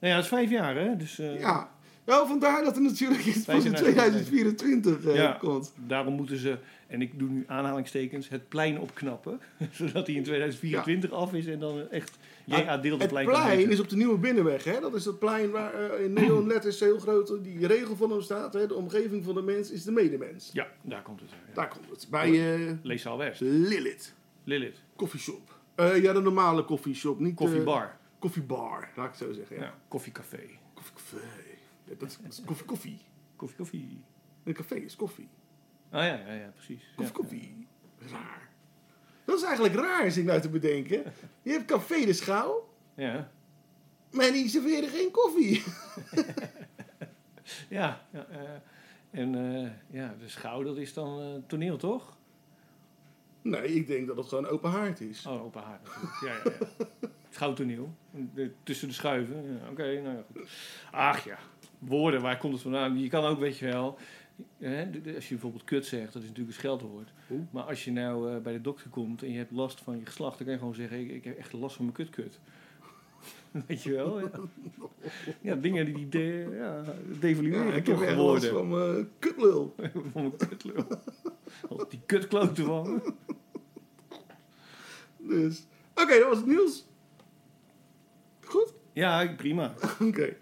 Nou 0.00 0.12
ja, 0.12 0.14
het 0.14 0.22
is 0.24 0.28
vijf 0.30 0.50
jaar 0.50 0.76
hè, 0.76 0.96
dus 0.96 1.18
eh, 1.18 1.40
Ja. 1.40 1.76
Nou, 2.08 2.26
vandaar 2.28 2.64
dat 2.64 2.76
er 2.76 2.82
natuurlijk 2.82 3.24
iets 3.24 3.44
pas 3.44 3.64
in 3.64 3.70
naar- 3.70 3.80
2024 3.80 5.04
eh, 5.04 5.14
Ja. 5.14 5.32
komt. 5.32 5.72
daarom 5.86 6.14
moeten 6.14 6.36
ze, 6.36 6.58
en 6.86 7.02
ik 7.02 7.18
doe 7.18 7.28
nu 7.28 7.44
aanhalingstekens, 7.46 8.28
het 8.28 8.48
plein 8.48 8.80
opknappen. 8.80 9.40
zodat 9.72 10.06
hij 10.06 10.16
in 10.16 10.22
2024 10.22 11.10
af 11.12 11.32
is 11.34 11.46
en 11.46 11.58
dan 11.58 11.90
echt 11.90 12.18
J.A. 12.44 12.64
het 12.72 12.82
Deelderplein 12.82 13.26
kan 13.26 13.34
plein 13.42 13.70
is 13.70 13.80
op 13.80 13.88
de 13.88 13.96
Nieuwe 13.96 14.18
Binnenweg. 14.18 14.64
Hè? 14.64 14.80
Dat 14.80 14.94
is 14.94 15.04
het 15.04 15.18
plein 15.18 15.50
waar 15.50 15.74
eh, 15.74 16.04
in 16.04 16.12
neonletters 16.12 16.80
heel 16.80 16.98
groot 16.98 17.32
die 17.42 17.66
regel 17.66 17.96
van 17.96 18.10
hem 18.10 18.20
staat. 18.22 18.52
Hè? 18.52 18.66
De 18.66 18.74
omgeving 18.74 19.24
van 19.24 19.34
de 19.34 19.42
mens 19.42 19.70
is 19.70 19.84
de 19.84 19.92
medemens. 19.92 20.50
Ja, 20.52 20.66
daar 20.82 21.02
komt 21.02 21.20
het. 21.20 21.30
Ja. 21.30 21.36
Daar 21.54 21.68
komt 21.68 21.90
het. 21.90 22.06
Bij 22.10 22.56
eh 22.66 22.72
Leeszaal 22.82 23.18
West. 23.18 23.40
Lilith 23.40 24.14
Lilith. 24.44 24.82
Coffeeshop. 24.96 25.56
Eh 25.74 26.02
ja, 26.02 26.12
de 26.12 26.20
normale 26.20 26.64
koffieshop. 26.64 27.18
Niet 27.20 27.34
Koffiebar. 27.34 27.82
eh, 27.82 27.88
koffiebar, 28.18 28.88
laat 28.96 29.04
ik 29.06 29.10
het 29.18 29.20
zo 29.28 29.32
zeggen. 29.32 29.56
Ja. 29.56 29.62
Ja, 29.62 29.74
koffiecafé. 29.88 30.40
Koffiecafé. 30.74 31.16
Dat, 31.98 32.08
is, 32.08 32.16
dat 32.16 32.32
is 32.32 32.42
koffie, 32.44 32.66
koffie. 32.66 32.98
Koffie, 33.36 33.56
koffie. 33.56 34.04
Een 34.44 34.54
café 34.54 34.74
is 34.74 34.96
koffie. 34.96 35.28
Ah 35.90 36.04
ja, 36.04 36.14
ja, 36.26 36.32
ja 36.32 36.52
precies. 36.54 36.82
Koffie, 36.96 37.04
ja. 37.04 37.10
koffie. 37.12 37.66
Raar. 38.10 38.48
Dat 39.24 39.36
is 39.36 39.42
eigenlijk 39.42 39.74
raar, 39.74 40.04
als 40.04 40.16
ik 40.16 40.24
nou 40.24 40.40
te 40.40 40.48
bedenken. 40.48 41.12
Je 41.42 41.50
hebt 41.50 41.64
Café 41.64 42.04
de 42.04 42.12
Schouw, 42.12 42.68
Ja, 42.94 43.30
maar 44.10 44.32
die 44.32 44.48
serveren 44.48 44.88
geen 44.88 45.10
koffie. 45.10 45.64
ja. 47.78 48.06
ja 48.12 48.26
en 49.10 49.34
eh, 49.34 49.70
ja, 49.90 50.14
de 50.20 50.28
schouw, 50.28 50.62
dat 50.62 50.76
is 50.76 50.94
dan 50.94 51.20
eh, 51.20 51.42
toneel, 51.46 51.76
toch? 51.76 52.16
Nee, 53.42 53.74
ik 53.74 53.86
denk 53.86 54.06
dat 54.06 54.16
het 54.16 54.26
gewoon 54.26 54.46
open 54.46 54.70
haard 54.70 55.00
is. 55.00 55.26
Oh, 55.26 55.44
open 55.44 55.62
haar 55.62 55.80
natuurlijk. 55.84 56.44
Ja, 56.44 56.50
ja, 56.50 56.56
ja. 57.00 57.08
Schouwtoneel. 57.30 57.94
Tussen 58.62 58.88
de 58.88 58.94
schuiven. 58.94 59.52
Ja, 59.52 59.70
Oké, 59.70 60.00
nou 60.00 60.16
ja, 60.16 60.24
goed. 60.32 60.48
Ach 60.90 61.24
ja, 61.24 61.38
woorden, 61.78 62.20
waar 62.20 62.38
komt 62.38 62.52
het 62.52 62.62
vandaan? 62.62 62.98
Je 62.98 63.08
kan 63.08 63.24
ook, 63.24 63.38
weet 63.38 63.58
je 63.58 63.66
wel... 63.66 63.98
Hè, 64.58 64.84
als 65.14 65.28
je 65.28 65.34
bijvoorbeeld 65.34 65.64
kut 65.64 65.86
zegt, 65.86 66.12
dat 66.12 66.22
is 66.22 66.28
natuurlijk 66.28 66.48
een 66.48 66.62
scheldwoord. 66.62 67.12
Maar 67.50 67.62
als 67.62 67.84
je 67.84 67.92
nou 67.92 68.34
eh, 68.34 68.40
bij 68.40 68.52
de 68.52 68.60
dokter 68.60 68.90
komt 68.90 69.22
en 69.22 69.30
je 69.30 69.38
hebt 69.38 69.50
last 69.50 69.80
van 69.80 69.98
je 69.98 70.06
geslacht... 70.06 70.36
dan 70.36 70.46
kan 70.46 70.52
je 70.52 70.60
gewoon 70.60 70.74
zeggen, 70.74 71.00
ik, 71.00 71.10
ik 71.10 71.24
heb 71.24 71.38
echt 71.38 71.52
last 71.52 71.76
van 71.76 71.84
mijn 71.84 71.96
kutkut. 71.96 72.40
Weet 73.66 73.82
je 73.82 73.92
wel? 73.92 74.20
Ja, 74.20 74.30
ja 75.40 75.54
dingen 75.54 75.84
die, 75.84 75.94
die 75.94 76.08
de, 76.08 76.56
ja, 76.56 76.84
devalueren 77.20 77.66
Ja, 77.66 77.72
ik 77.72 77.86
heb 77.86 77.96
toch 77.96 78.04
echt 78.04 78.16
last 78.16 78.46
van 78.46 78.68
mijn 78.68 79.08
kutlul. 79.18 79.74
Van 80.12 80.22
mijn 80.22 80.36
kutlul. 80.36 80.86
Of 81.68 81.84
die 81.88 82.00
kutkloten 82.06 82.64
van. 82.64 83.02
Dus. 85.16 85.66
Oké, 85.94 86.18
dat 86.18 86.28
was 86.28 86.36
het 86.36 86.46
nieuws. 86.46 86.86
Goed? 88.44 88.74
Ja, 88.92 89.34
prima. 89.36 89.74
Oké. 90.08 90.36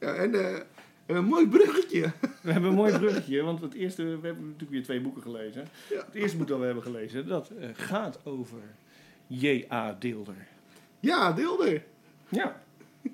Ja, 0.00 0.14
en 0.14 0.34
eh, 0.34 0.58
een 1.06 1.24
mooi 1.24 1.48
bruggetje. 1.48 2.00
We 2.42 2.52
hebben 2.52 2.70
een 2.70 2.76
mooi 2.76 2.98
bruggetje, 2.98 3.42
want 3.42 3.60
het 3.60 3.74
eerste, 3.74 4.02
we 4.04 4.26
hebben 4.26 4.44
natuurlijk 4.44 4.70
weer 4.70 4.82
twee 4.82 5.00
boeken 5.00 5.22
gelezen. 5.22 5.66
Ja. 5.90 6.04
Het 6.04 6.14
eerste 6.14 6.36
boek 6.36 6.48
dat 6.48 6.58
we 6.58 6.64
hebben 6.64 6.82
gelezen, 6.82 7.26
dat 7.26 7.50
eh, 7.50 7.68
gaat 7.72 8.20
over 8.24 8.58
J.A. 9.26 9.96
Deelder. 9.98 10.46
Ja, 11.00 11.32
deelde. 11.32 11.82
Ja, 12.28 12.62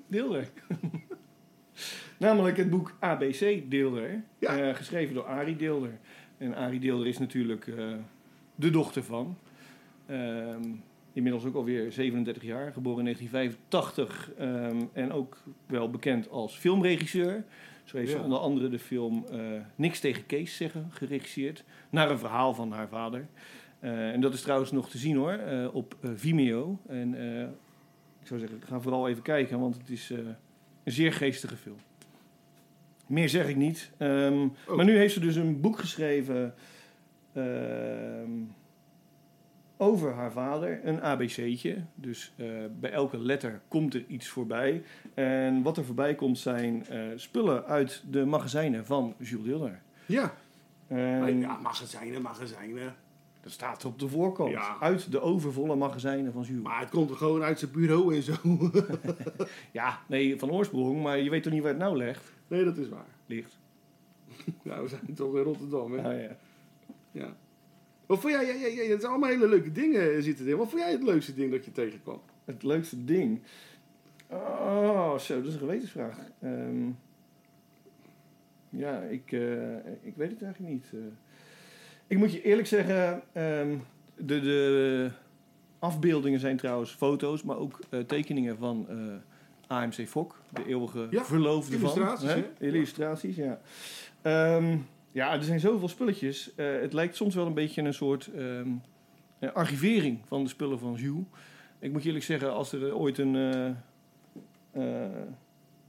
Deelder. 0.07 0.47
Namelijk 2.17 2.57
het 2.57 2.69
boek 2.69 2.93
ABC 2.99 3.61
Deelder, 3.71 4.21
Ja. 4.39 4.57
eh, 4.57 4.75
geschreven 4.75 5.15
door 5.15 5.25
Arie 5.25 5.55
Deelder. 5.55 5.97
En 6.37 6.55
Arie 6.55 6.79
Deelder 6.79 7.07
is 7.07 7.17
natuurlijk 7.17 7.65
de 8.55 8.69
dochter 8.69 9.03
van. 9.03 9.37
Inmiddels 11.15 11.45
ook 11.45 11.55
alweer 11.55 11.91
37 11.91 12.43
jaar, 12.43 12.73
geboren 12.73 13.07
in 13.07 13.15
1985. 13.15 14.31
ehm, 14.37 14.81
en 14.93 15.11
ook 15.11 15.37
wel 15.67 15.89
bekend 15.89 16.29
als 16.29 16.57
filmregisseur. 16.57 17.43
Zo 17.83 17.97
heeft 17.97 18.11
ze 18.11 18.19
onder 18.19 18.37
andere 18.37 18.69
de 18.69 18.79
film 18.79 19.25
eh, 19.31 19.39
Niks 19.75 19.99
tegen 19.99 20.25
Kees 20.25 20.55
zeggen 20.55 20.87
geregisseerd. 20.91 21.63
Naar 21.89 22.11
een 22.11 22.19
verhaal 22.19 22.53
van 22.53 22.71
haar 22.71 22.87
vader. 22.87 23.27
Eh, 23.79 24.11
en 24.11 24.21
dat 24.21 24.33
is 24.33 24.41
trouwens 24.41 24.71
nog 24.71 24.89
te 24.89 24.97
zien 24.97 25.15
hoor, 25.15 25.31
eh, 25.31 25.75
op 25.75 25.95
Vimeo. 26.15 26.79
En 26.87 27.13
ik 28.21 28.27
zou 28.27 28.39
zeggen, 28.39 28.61
ga 28.67 28.79
vooral 28.79 29.09
even 29.09 29.23
kijken, 29.23 29.59
want 29.59 29.77
het 29.77 29.89
is 29.89 30.09
een 30.09 30.35
zeer 30.83 31.13
geestige 31.13 31.55
film. 31.55 31.77
Meer 33.07 33.29
zeg 33.29 33.47
ik 33.47 33.55
niet. 33.55 33.91
Ehm, 33.97 34.47
Oh. 34.67 34.75
Maar 34.75 34.85
nu 34.85 34.97
heeft 34.97 35.13
ze 35.13 35.19
dus 35.19 35.35
een 35.35 35.61
boek 35.61 35.79
geschreven 35.79 36.53
ehm, 37.33 38.31
over 39.77 40.13
haar 40.13 40.31
vader, 40.31 40.79
een 40.83 41.01
ABC'tje. 41.01 41.83
Dus 41.95 42.33
eh, 42.35 42.47
bij 42.79 42.91
elke 42.91 43.17
letter 43.17 43.61
komt 43.67 43.93
er 43.93 44.05
iets 44.07 44.27
voorbij. 44.27 44.83
En 45.13 45.61
wat 45.61 45.77
er 45.77 45.85
voorbij 45.85 46.15
komt 46.15 46.37
zijn 46.37 46.85
eh, 46.87 46.99
spullen 47.15 47.65
uit 47.65 48.03
de 48.09 48.25
magazijnen 48.25 48.85
van 48.85 49.15
Jules. 49.17 49.71
Ja. 50.05 50.33
En 50.87 51.39
ja, 51.39 51.57
magazijnen, 51.57 52.21
magazijnen. 52.21 52.95
dat 53.41 53.51
staat 53.51 53.85
op 53.85 53.99
de 53.99 54.07
voorkant. 54.07 54.51
Ja. 54.51 54.77
Uit 54.79 55.11
de 55.11 55.21
overvolle 55.21 55.75
magazijnen 55.75 56.33
van 56.33 56.43
Jules. 56.43 56.63
Maar 56.63 56.79
het 56.79 56.89
komt 56.89 57.09
er 57.09 57.15
gewoon 57.15 57.43
uit 57.43 57.59
zijn 57.59 57.71
bureau 57.71 58.15
en 58.15 58.23
zo. 58.23 58.33
Ja, 59.71 59.99
nee, 60.07 60.39
van 60.39 60.51
oorsprong, 60.51 61.01
maar 61.01 61.19
je 61.19 61.29
weet 61.29 61.43
toch 61.43 61.53
niet 61.53 61.61
waar 61.61 61.71
het 61.71 61.81
nou 61.81 61.97
legt? 61.97 62.33
nee, 62.47 62.63
dat 62.63 62.77
is 62.77 62.89
waar. 62.89 63.07
Ligt. 63.25 63.57
Nou, 64.63 64.83
we 64.83 64.87
zijn 64.87 65.13
toch 65.15 65.35
in 65.35 65.43
Rotterdam, 65.43 65.93
hè? 65.93 66.09
Ah, 66.09 66.21
ja. 66.21 66.37
Ja. 67.11 67.35
Wat 68.05 68.19
vond 68.19 68.33
jij, 68.33 68.45
ja, 68.45 68.53
ja, 68.53 68.67
ja, 68.83 68.89
het 68.89 68.99
zijn 69.01 69.11
allemaal 69.11 69.29
hele 69.29 69.47
leuke 69.47 69.71
dingen 69.71 70.23
zitten 70.23 70.45
erin. 70.45 70.57
Wat 70.57 70.69
vond 70.69 70.81
jij 70.81 70.91
het 70.91 71.03
leukste 71.03 71.33
ding 71.33 71.51
dat 71.51 71.65
je 71.65 71.71
tegenkwam? 71.71 72.21
Het 72.45 72.63
leukste 72.63 73.03
ding. 73.05 73.41
Oh, 74.29 75.17
zo, 75.17 75.35
dat 75.35 75.45
is 75.45 75.53
een 75.53 75.59
gewetensvraag. 75.59 76.17
Ehm, 76.41 76.87
ja, 78.69 78.99
ik, 79.01 79.31
eh, 79.31 79.75
ik 80.01 80.15
weet 80.15 80.29
het 80.31 80.41
eigenlijk 80.41 80.73
niet. 80.73 80.85
eh. 80.93 80.99
ik 82.07 82.17
moet 82.17 82.31
je 82.31 82.41
eerlijk 82.41 82.67
zeggen, 82.67 83.21
ehm, 83.33 83.75
de, 84.15 84.39
de 84.41 85.09
afbeeldingen 85.79 86.39
zijn 86.39 86.57
trouwens 86.57 86.91
foto's, 86.91 87.43
maar 87.43 87.57
ook 87.57 87.79
eh, 87.89 87.99
tekeningen 87.99 88.57
van 88.57 88.85
eh, 88.89 88.97
AMC 89.77 90.07
Fok, 90.07 90.41
de 90.53 90.65
eeuwige 90.67 91.07
Ja, 91.11 91.25
verloofde 91.25 91.75
illustraties, 91.75 92.31
van. 92.31 92.39
hè? 92.39 92.65
Illustraties, 92.65 93.35
ja. 93.35 93.59
Ehm, 94.21 94.77
ja, 95.15 95.33
er 95.33 95.43
zijn 95.43 95.59
zoveel 95.59 95.87
spulletjes. 95.87 96.55
Eh, 96.55 96.79
het 96.81 96.93
lijkt 96.93 97.15
soms 97.15 97.35
wel 97.35 97.45
een 97.45 97.53
beetje 97.53 97.81
een 97.81 97.93
soort 97.93 98.27
ehm, 98.35 98.69
eh, 99.39 99.51
archivering 99.51 100.19
van 100.25 100.43
de 100.43 100.49
spullen 100.49 100.79
van 100.79 100.93
Jules. 100.93 101.23
Ik 101.79 101.91
moet 101.91 102.01
je 102.01 102.07
eerlijk 102.07 102.25
zeggen, 102.25 102.53
als 102.53 102.71
er 102.71 102.95
ooit 102.95 103.17
een, 103.17 103.35
eh, 103.35 103.65
eh, 104.71 105.11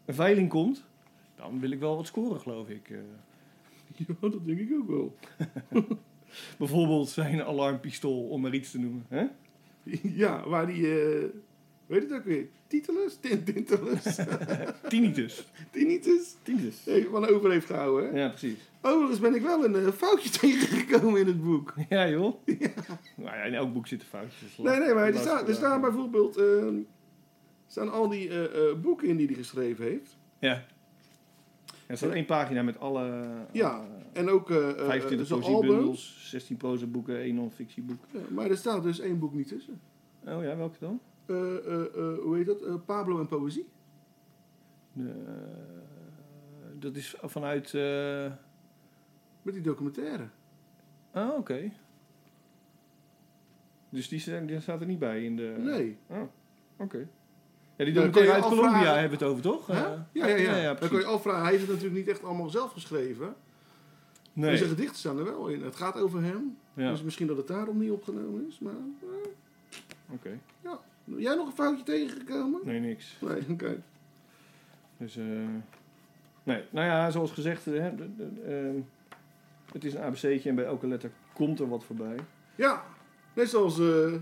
een 0.04 0.14
veiling 0.14 0.48
komt, 0.48 0.84
dan 1.36 1.60
wil 1.60 1.70
ik 1.70 1.78
wel 1.80 1.96
wat 1.96 2.06
scoren, 2.06 2.40
geloof 2.40 2.68
ik. 2.68 2.90
Eh, 2.90 2.98
Ja, 4.06 4.28
dat 4.28 4.46
denk 4.46 4.58
ik 4.58 4.72
ook 4.74 4.88
wel. 4.88 5.16
Bijvoorbeeld 6.58 7.08
zijn 7.08 7.42
alarmpistool, 7.42 8.22
om 8.28 8.40
maar 8.40 8.54
iets 8.54 8.70
te 8.70 8.78
noemen. 8.78 9.04
Hè? 9.08 9.26
Ja, 10.22 10.48
waar 10.48 10.66
die, 10.66 11.00
eh 11.00 11.24
weet 11.86 12.02
het 12.02 12.12
ook 12.12 12.24
weer, 12.24 12.46
Titulus? 12.66 13.16
Tin- 13.20 13.44
Tintelus? 13.44 14.18
Tinnitus. 14.88 15.46
Tinnitus? 15.70 16.34
Tinnitus. 16.42 16.86
Even 16.86 17.10
van 17.10 17.26
over 17.28 17.50
heeft 17.50 17.66
gehouden, 17.66 18.10
hè? 18.12 18.18
Ja, 18.20 18.28
precies. 18.28 18.58
Overigens 18.86 19.20
ben 19.20 19.34
ik 19.34 19.42
wel 19.42 19.64
een 19.64 19.74
eh, 19.74 19.88
foutje 19.92 20.30
tegengekomen 20.40 21.20
in 21.20 21.26
het 21.26 21.42
boek. 21.44 21.74
Ja, 21.88 22.08
joh. 22.08 22.34
Nou 23.16 23.36
ja, 23.36 23.42
in 23.42 23.54
elk 23.54 23.72
boek 23.72 23.86
zitten 23.86 24.08
foutjes. 24.08 24.58
Nee, 24.58 24.78
nee, 24.78 24.94
maar 24.94 25.06
er 25.06 25.18
staan, 25.18 25.46
er 25.46 25.54
staan 25.54 25.80
bijvoorbeeld 25.80 26.36
eh, 26.36 26.66
staan 27.66 27.92
al 27.92 28.08
die 28.08 28.28
eh, 28.28 28.70
eh, 28.70 28.76
boeken 28.80 29.08
in 29.08 29.16
die 29.16 29.26
hij 29.26 29.34
geschreven 29.36 29.84
heeft. 29.84 30.16
Ja. 30.38 30.64
Er 31.86 31.96
staat 31.96 32.10
één 32.12 32.24
pagina 32.26 32.62
met 32.62 32.78
alle... 32.80 33.26
Ja, 33.52 33.84
en 34.12 34.30
ook 34.30 34.50
eh, 34.50 34.70
eh, 34.70 34.86
25 34.86 35.26
zijn 35.26 35.42
albums. 35.42 35.60
poëziebundels, 35.60 36.28
16 36.30 36.56
prozaboeken, 36.56 37.20
1 37.20 37.34
non-fictieboek. 37.34 38.04
Ja, 38.10 38.20
maar 38.30 38.50
er 38.50 38.56
staat 38.56 38.82
dus 38.82 39.00
één 39.00 39.18
boek 39.18 39.34
niet 39.34 39.48
tussen. 39.48 39.80
Oh 40.24 40.42
ja, 40.42 40.56
welke 40.56 40.76
dan? 40.80 41.00
Hoe 42.22 42.32
heet 42.36 42.46
dat? 42.46 42.84
Pablo 42.86 43.20
en 43.20 43.26
Poëzie. 43.26 43.66
Dat 46.78 46.96
is 46.96 47.16
vanuit... 47.22 47.74
Met 49.46 49.54
die 49.54 49.62
documentaire. 49.62 50.28
Ah, 51.12 51.36
oké. 51.36 51.72
Dus 53.88 54.08
die, 54.08 54.18
sta- 54.18 54.40
die 54.40 54.60
staat 54.60 54.80
er 54.80 54.86
niet 54.86 54.98
bij 54.98 55.24
in 55.24 55.36
de... 55.36 55.54
Nee. 55.58 55.96
Oh, 56.06 56.22
oké. 56.76 57.08
Ja, 57.76 57.84
die 57.84 58.10
kun 58.10 58.22
je 58.22 58.32
uit 58.32 58.44
Colombia 58.44 58.92
hebben 58.96 59.18
we 59.18 59.24
het 59.24 59.32
over, 59.34 59.42
toch? 59.42 59.68
Eh, 59.68 59.76
ja, 60.12 60.26
ja, 60.26 60.36
ja. 60.36 60.56
ja, 60.56 60.74
Dan 60.74 60.88
kun 60.88 60.98
je 60.98 61.04
afvragen. 61.04 61.42
Hij 61.42 61.50
heeft 61.50 61.62
het 61.62 61.70
natuurlijk 61.72 61.98
niet 61.98 62.08
echt 62.08 62.24
allemaal 62.24 62.48
zelf 62.48 62.72
geschreven. 62.72 63.34
Nee. 64.32 64.48
Maar 64.48 64.56
zijn 64.58 64.70
gedichten 64.70 64.96
staan 64.96 65.18
er 65.18 65.24
wel 65.24 65.48
in. 65.48 65.62
Het 65.62 65.76
gaat 65.76 65.96
over 65.98 66.22
hem. 66.22 66.56
Ja, 66.74 66.90
Dus 66.90 67.02
misschien 67.02 67.26
dat 67.26 67.36
het 67.36 67.46
daarom 67.48 67.78
niet 67.78 67.90
opgenomen 67.90 68.46
is. 68.48 68.58
Maar 68.58 68.72
eh, 69.00 69.08
oké. 70.12 70.38
ja. 70.62 70.78
Jij 71.04 71.34
nog 71.34 71.46
een 71.46 71.52
foutje 71.52 71.84
tegengekomen? 71.84 72.60
Nee, 72.64 72.80
niks. 72.80 73.16
Nee, 73.20 73.42
oké. 73.50 73.82
Dus, 74.96 75.16
eh 75.16 75.24
nee. 76.42 76.62
Nou 76.70 76.86
ja, 76.86 77.10
zoals 77.10 77.32
gezegd, 77.32 77.66
eh, 77.66 77.80
hè, 77.80 77.94
de- 77.94 78.16
de- 78.16 78.42
ehm, 78.46 78.80
het 79.76 79.84
is 79.84 79.94
een 79.94 80.00
ABC'tje 80.02 80.48
en 80.48 80.54
bij 80.54 80.64
elke 80.64 80.86
letter 80.86 81.10
komt 81.34 81.60
er 81.60 81.68
wat 81.68 81.84
voorbij. 81.84 82.16
Ja, 82.54 82.84
net 83.34 83.48
zoals, 83.48 83.78
eh 83.80 84.12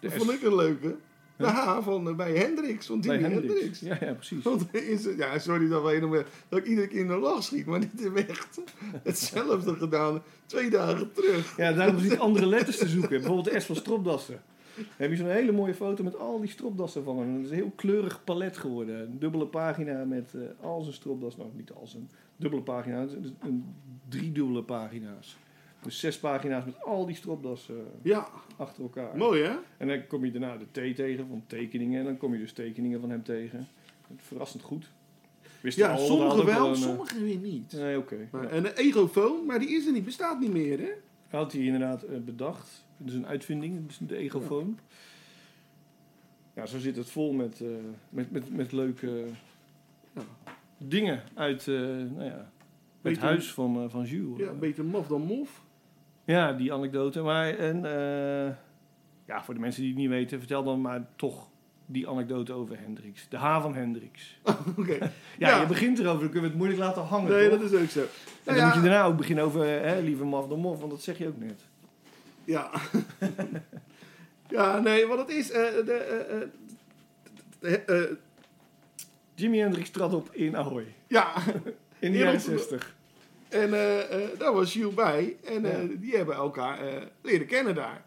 dat 0.00 0.12
vond 0.12 0.30
ik 0.32 0.42
een 0.42 0.54
leuke. 0.54 0.96
De 1.36 1.46
H 1.46 1.82
van 1.82 2.08
eh, 2.08 2.14
bij 2.14 2.32
Hendrix, 2.36 2.86
van 2.86 3.00
Bij 3.00 3.16
Jimi 3.18 3.28
Hendrix. 3.32 3.52
Hendrix. 3.54 3.80
Ja, 3.80 4.06
ja, 4.08 4.14
precies. 4.14 4.42
Want 4.42 4.74
is, 4.74 5.04
ja, 5.16 5.38
sorry 5.38 5.68
dat, 5.68 5.82
wij, 5.82 6.00
nog- 6.00 6.24
dat 6.48 6.58
ik 6.58 6.66
iedere 6.66 6.86
keer 6.86 7.00
in 7.00 7.06
de 7.06 7.16
lach 7.16 7.42
schiet, 7.42 7.66
maar 7.66 7.80
dit 7.80 8.04
ik 8.14 8.28
echt 8.28 8.60
hetzelfde 9.02 9.74
gedaan 9.74 10.22
twee 10.46 10.70
dagen 10.70 11.12
terug. 11.12 11.56
Ja, 11.56 11.72
daarom 11.72 11.98
zit 11.98 12.18
andere 12.18 12.46
letters 12.46 12.78
te 12.78 12.88
zoeken. 12.88 13.10
Bijvoorbeeld 13.20 13.50
de 13.54 13.60
S 13.60 13.64
van 13.66 13.76
stropdassen. 13.76 14.42
Dan 14.76 14.84
heb 14.96 15.10
je 15.10 15.16
zo'n 15.16 15.26
hele 15.26 15.52
mooie 15.52 15.74
foto 15.74 16.04
met 16.04 16.18
al 16.18 16.40
die 16.40 16.50
stropdassen 16.50 17.04
van 17.04 17.18
hem. 17.18 17.34
Het 17.34 17.44
is 17.44 17.50
een 17.50 17.56
heel 17.56 17.72
kleurig 17.76 18.24
palet 18.24 18.56
geworden. 18.56 19.00
Een 19.00 19.18
dubbele 19.18 19.46
pagina 19.46 20.04
met 20.04 20.34
eh, 20.34 20.40
al 20.66 20.80
zijn 20.82 20.94
stropdassen. 20.94 21.42
Nou, 21.42 21.52
niet 21.56 21.72
al 21.72 21.86
zijn 21.86 22.10
dubbele 22.42 22.62
pagina. 22.62 23.00
het 23.00 23.10
is 23.24 23.30
Een 23.40 23.74
driedubbele 24.08 24.62
pagina's. 24.62 25.36
Dus 25.82 25.98
zes 25.98 26.18
pagina's 26.18 26.64
met 26.64 26.84
al 26.84 27.06
die 27.06 27.14
stropdassen 27.16 27.84
Ja, 28.02 28.28
achter 28.56 28.82
elkaar. 28.82 29.16
mooi 29.16 29.42
hè? 29.42 29.54
En 29.76 29.88
dan 29.88 30.06
kom 30.06 30.24
je 30.24 30.30
daarna 30.30 30.56
de 30.56 30.64
T 30.92 30.96
tegen 30.96 31.26
van 31.28 31.42
tekeningen. 31.46 31.98
En 31.98 32.04
dan 32.04 32.16
kom 32.16 32.32
je 32.32 32.38
dus 32.38 32.52
tekeningen 32.52 33.00
van 33.00 33.10
hem 33.10 33.22
tegen. 33.22 33.66
Verrassend 34.16 34.62
goed. 34.62 34.90
Wist 35.60 35.76
je 35.76 35.82
Ja, 35.82 35.96
sommige 35.96 36.44
wel, 36.44 36.66
een, 36.68 36.74
eh, 36.74 36.80
sommige 36.80 37.22
weer 37.24 37.36
niet. 37.36 37.72
Nee, 37.72 37.98
oké. 37.98 38.28
Maar, 38.30 38.42
Ja. 38.42 38.48
En 38.48 38.62
de 38.62 38.76
egofoon, 38.78 39.46
maar 39.46 39.58
die 39.58 39.68
is 39.68 39.86
er 39.86 39.92
niet, 39.92 40.04
bestaat 40.04 40.40
niet 40.40 40.52
meer 40.52 40.78
hè? 40.78 40.90
Had 41.28 41.52
hij 41.52 41.62
inderdaad 41.62 42.02
eh, 42.02 42.18
bedacht. 42.18 42.84
Dus 42.96 43.14
een 43.14 43.26
uitvinding, 43.26 43.86
dus 43.86 43.98
de 43.98 44.16
egofoon. 44.16 44.78
Ja, 46.54 46.66
zo 46.66 46.78
zit 46.78 46.96
het 46.96 47.10
vol 47.10 47.32
met, 47.32 47.60
eh, 47.60 47.68
met, 48.08 48.30
met, 48.30 48.56
met 48.56 48.72
leuke 48.72 49.24
Ja. 50.14 50.22
Dingen 50.88 51.22
uit 51.34 51.68
eh, 51.68 51.74
nou 51.76 52.24
ja, 52.24 52.50
het 53.02 53.18
huis 53.18 53.52
van, 53.52 53.82
eh, 53.82 53.88
van 53.88 54.04
Jules. 54.04 54.38
Ja, 54.38 54.52
beter 54.52 54.84
mof 54.84 55.06
dan 55.06 55.20
mof. 55.22 55.62
Ja, 56.24 56.52
die 56.52 56.72
anekdote. 56.72 57.20
Maar 57.22 57.48
en, 57.58 57.84
eh, 57.84 58.54
ja, 59.26 59.42
voor 59.44 59.54
de 59.54 59.60
mensen 59.60 59.80
die 59.82 59.90
het 59.90 60.00
niet 60.00 60.08
weten, 60.08 60.38
vertel 60.38 60.62
dan 60.64 60.80
maar 60.80 61.06
toch 61.16 61.50
die 61.86 62.08
anekdote 62.08 62.52
over 62.52 62.78
Hendrix. 62.78 63.28
De 63.28 63.36
H 63.36 63.60
van 63.62 63.74
Hendrix. 63.74 64.38
Oké. 64.78 64.92
Ja, 65.38 65.48
Ja. 65.48 65.60
je 65.60 65.66
begint 65.66 65.98
erover, 65.98 66.20
dan 66.20 66.30
kunnen 66.30 66.42
we 66.42 66.48
het 66.48 66.56
moeilijk 66.56 66.80
laten 66.80 67.02
hangen. 67.02 67.30
Nee, 67.30 67.48
toch? 67.50 67.60
dat 67.60 67.72
is 67.72 67.80
ook 67.80 67.88
zo. 67.88 68.00
En 68.00 68.06
Nou 68.44 68.56
dan 68.56 68.56
ja, 68.56 68.64
moet 68.64 68.74
je 68.74 68.80
daarna 68.90 69.04
ook 69.04 69.16
beginnen 69.16 69.44
over 69.44 69.64
hè, 69.66 70.00
liever 70.00 70.26
maf 70.26 70.48
dan 70.48 70.58
mof, 70.58 70.78
want 70.78 70.90
dat 70.90 71.02
zeg 71.02 71.18
je 71.18 71.26
ook 71.28 71.38
net. 71.38 71.60
Ja. 72.44 72.70
ja, 74.48 74.78
nee, 74.80 75.06
wat 75.06 75.18
het 75.18 75.28
is. 75.28 75.50
eh 75.50 75.60
de, 75.84 75.92
eh, 77.60 77.72
eh, 77.72 78.02
eh, 78.02 78.10
Jimi 79.34 79.58
Hendrix 79.58 79.90
trad 79.90 80.14
op 80.14 80.28
in 80.34 80.56
Ahoy. 80.56 80.86
ja, 81.06 81.32
In 81.98 82.12
de 82.12 82.18
jaren 82.18 82.34
op- 82.34 82.40
60. 82.40 82.94
en 83.48 83.72
eh, 83.74 84.24
eh, 84.24 84.38
daar 84.38 84.52
was 84.52 84.72
Jules 84.72 84.94
bij. 84.94 85.36
En 85.44 85.64
eh, 85.64 85.82
Ja. 85.90 85.96
die 85.98 86.16
hebben 86.16 86.34
elkaar 86.34 87.08
leren 87.22 87.46
kennen 87.46 87.74
daar. 87.74 88.04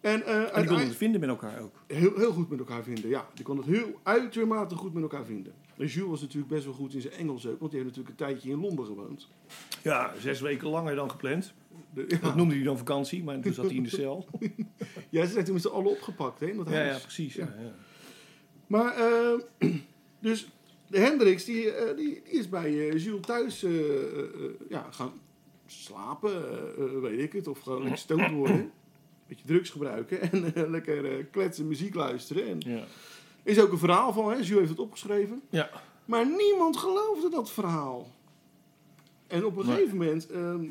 En, 0.00 0.26
En 0.26 0.44
die 0.54 0.64
konden 0.66 0.86
het 0.86 0.96
vinden 0.96 1.20
met 1.20 1.28
elkaar 1.28 1.60
ook. 1.60 1.74
heel, 1.86 2.12
heel 2.16 2.32
goed 2.32 2.50
met 2.50 2.58
elkaar 2.58 2.82
vinden. 2.82 3.08
Ja, 3.08 3.26
die 3.34 3.44
kon 3.44 3.56
het 3.56 3.66
heel 3.66 4.00
uitermate 4.02 4.74
goed 4.74 4.92
met 4.94 5.02
elkaar 5.02 5.24
vinden. 5.24 5.52
En 5.78 5.86
Jules 5.86 6.10
was 6.10 6.20
natuurlijk 6.20 6.52
best 6.52 6.64
wel 6.64 6.74
goed 6.74 6.94
in 6.94 7.00
zijn 7.00 7.12
Engels 7.14 7.46
ook. 7.46 7.58
Want 7.58 7.70
die 7.72 7.80
heeft 7.82 7.96
natuurlijk 7.96 8.20
een 8.20 8.26
tijdje 8.26 8.50
in 8.50 8.60
Londen 8.60 8.86
gewoond. 8.86 9.28
Ja, 9.82 10.12
zes 10.18 10.40
weken 10.40 10.68
langer 10.68 10.94
dan 10.94 11.10
gepland. 11.10 11.52
De, 11.94 12.18
Dat 12.20 12.34
noemde 12.34 12.54
hij 12.54 12.64
dan 12.64 12.78
vakantie, 12.78 13.24
maar 13.24 13.40
toen 13.40 13.52
zat 13.52 13.64
hij 13.64 13.74
in 13.74 13.82
de 13.82 13.88
cel. 13.88 14.26
ja, 15.10 15.24
ze 15.26 15.32
zijn 15.32 15.44
toen 15.44 15.54
met 15.54 15.62
z'n 15.62 15.68
allen 15.68 15.90
opgepakt 15.90 16.40
hè, 16.40 16.46
in 16.46 16.56
dat 16.56 16.68
Ja, 16.68 16.74
huis. 16.74 16.96
ja 16.96 17.02
precies. 17.02 17.34
Ja. 17.34 17.54
Ja. 17.58 17.74
Maar, 18.66 18.94
dus 20.24 20.48
de 20.86 20.98
Hendrix, 20.98 21.44
die, 21.44 21.70
eh, 21.70 21.96
die, 21.96 22.22
die 22.24 22.32
is 22.32 22.48
bij 22.48 22.88
eh, 22.90 23.04
Jules 23.04 23.26
thuis 23.26 23.62
eh, 23.62 23.72
ja, 24.68 24.86
gaan 24.90 25.12
slapen, 25.66 27.00
weet 27.00 27.20
ik 27.20 27.32
het. 27.32 27.48
Of 27.48 27.58
gewoon 27.60 27.80
lekker 27.80 27.98
stoned 27.98 28.30
worden. 28.30 28.72
Beetje 29.26 29.46
drugs 29.46 29.70
gebruiken 29.70 30.20
en 30.32 30.70
lekker 30.70 31.24
kletsen, 31.24 31.66
muziek 31.68 31.94
luisteren. 31.94 32.46
En 32.48 32.56
Ja. 32.58 32.76
er 32.76 32.86
is 33.42 33.60
ook 33.60 33.72
een 33.72 33.78
verhaal 33.78 34.12
van, 34.12 34.24
hè? 34.30 34.34
Jules 34.36 34.48
heeft 34.50 34.68
het 34.68 34.78
opgeschreven. 34.78 35.42
Ja. 35.50 35.70
Maar 36.04 36.26
niemand 36.26 36.76
geloofde 36.76 37.28
dat 37.30 37.50
verhaal. 37.50 38.10
En 39.26 39.44
op 39.44 39.56
een 39.56 39.66
Nee. 39.66 39.74
gegeven 39.74 39.96
moment 39.96 40.30
ehm, 40.30 40.64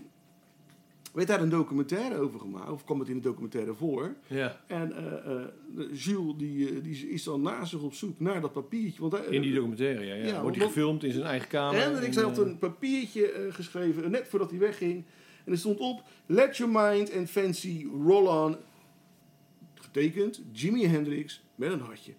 werd 1.14 1.28
daar 1.28 1.42
een 1.42 1.50
documentaire 1.50 2.16
over 2.18 2.40
gemaakt. 2.40 2.72
Of 2.72 2.84
kwam 2.84 3.00
het 3.00 3.10
in 3.10 3.16
de 3.16 3.22
documentaire 3.22 3.74
voor. 3.74 4.16
ja. 4.28 4.62
En 4.68 4.92
eh, 4.96 5.36
eh, 5.36 5.46
Jules 5.94 6.34
die, 6.38 6.70
eh, 6.70 6.84
die 6.84 7.10
is 7.10 7.24
dan 7.24 7.42
na 7.42 7.66
zich 7.66 7.82
op 7.82 7.94
zoek 7.94 8.20
naar 8.20 8.42
dat 8.42 8.54
papiertje. 8.54 9.02
Want 9.02 9.26
In 9.28 9.42
die 9.42 9.54
documentaire, 9.54 10.06
ja. 10.06 10.16
ja. 10.16 10.26
Ja, 10.26 10.42
Wordt 10.42 10.58
hij 10.58 10.66
gefilmd 10.66 11.04
in 11.04 11.12
zijn 11.12 11.26
eigen 11.26 11.48
kamer. 11.48 11.82
Hendrix 11.82 12.16
en, 12.18 12.24
had 12.24 12.40
eh, 12.40 12.46
een 12.46 12.58
papiertje 12.58 13.32
eh, 13.32 13.54
geschreven, 13.54 14.04
eh, 14.04 14.10
net 14.10 14.28
voordat 14.28 14.50
hij 14.50 14.60
wegging. 14.60 15.04
En 15.46 15.52
er 15.52 15.58
stond 15.58 15.80
op, 15.80 16.04
let 16.26 16.58
your 16.58 16.72
mind 16.84 17.14
and 17.16 17.30
fancy 17.30 17.88
roll 18.06 18.28
on. 18.28 18.56
Getekend, 19.74 20.42
Jimi 20.52 20.88
Hendrix 20.88 21.44
met 21.56 21.72
een 21.72 21.80
hartje. 21.80 22.14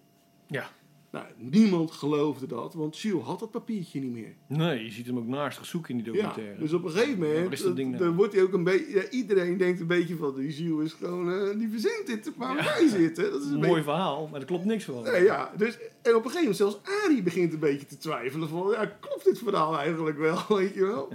Ja. 0.47 0.69
Nou, 1.15 1.27
niemand 1.37 1.91
geloofde 1.91 2.47
dat, 2.47 2.73
want 2.73 2.99
Jules 2.99 3.23
had 3.23 3.39
dat 3.39 3.51
papiertje 3.51 3.99
niet 3.99 4.11
meer. 4.11 4.35
Nee, 4.47 4.83
je 4.83 4.91
ziet 4.91 5.05
hem 5.05 5.17
ook 5.17 5.27
naastig 5.27 5.65
zoeken 5.65 5.89
in 5.97 6.03
die 6.03 6.13
Ja, 6.13 6.21
documentaire. 6.21 6.59
dus 6.59 6.73
op 6.73 6.83
een 6.83 6.91
gegeven 6.91 7.19
moment, 7.19 7.63
nou? 7.75 7.97
dan 7.97 8.15
wordt 8.15 8.33
hij 8.33 8.43
ook 8.43 8.53
een 8.53 8.63
beetje, 8.63 8.95
ja, 8.95 9.09
iedereen 9.09 9.57
denkt 9.57 9.79
een 9.79 9.87
beetje 9.87 10.15
van, 10.15 10.35
die 10.35 10.63
Jules 10.63 10.85
is 10.85 10.93
gewoon, 10.93 11.31
eh, 11.31 11.57
die 11.57 11.69
verzint 11.69 12.05
dit 12.05 12.31
waar 12.37 12.55
wij 12.55 12.87
zitten. 12.87 13.31
Dat 13.31 13.41
is 13.41 13.47
een 13.47 13.53
een 13.53 13.59
beetje 13.59 13.69
mooi 13.71 13.83
verhaal, 13.83 14.27
maar 14.31 14.39
er 14.39 14.45
klopt 14.45 14.65
niks 14.65 14.83
van. 14.83 15.03
Nee, 15.03 15.23
ja, 15.23 15.51
dus, 15.57 15.77
en 15.77 16.15
op 16.15 16.25
een 16.25 16.31
gegeven 16.31 16.39
moment 16.39 16.55
zelfs 16.55 16.79
Arie 17.03 17.23
begint 17.23 17.53
een 17.53 17.59
beetje 17.59 17.85
te 17.85 17.97
twijfelen 17.97 18.49
van, 18.49 18.71
ja, 18.71 18.85
klopt 18.85 19.23
dit 19.23 19.39
verhaal 19.39 19.77
eigenlijk 19.77 20.17
wel, 20.17 20.39
weet 20.57 20.73
je 20.73 20.85
wel? 20.85 21.09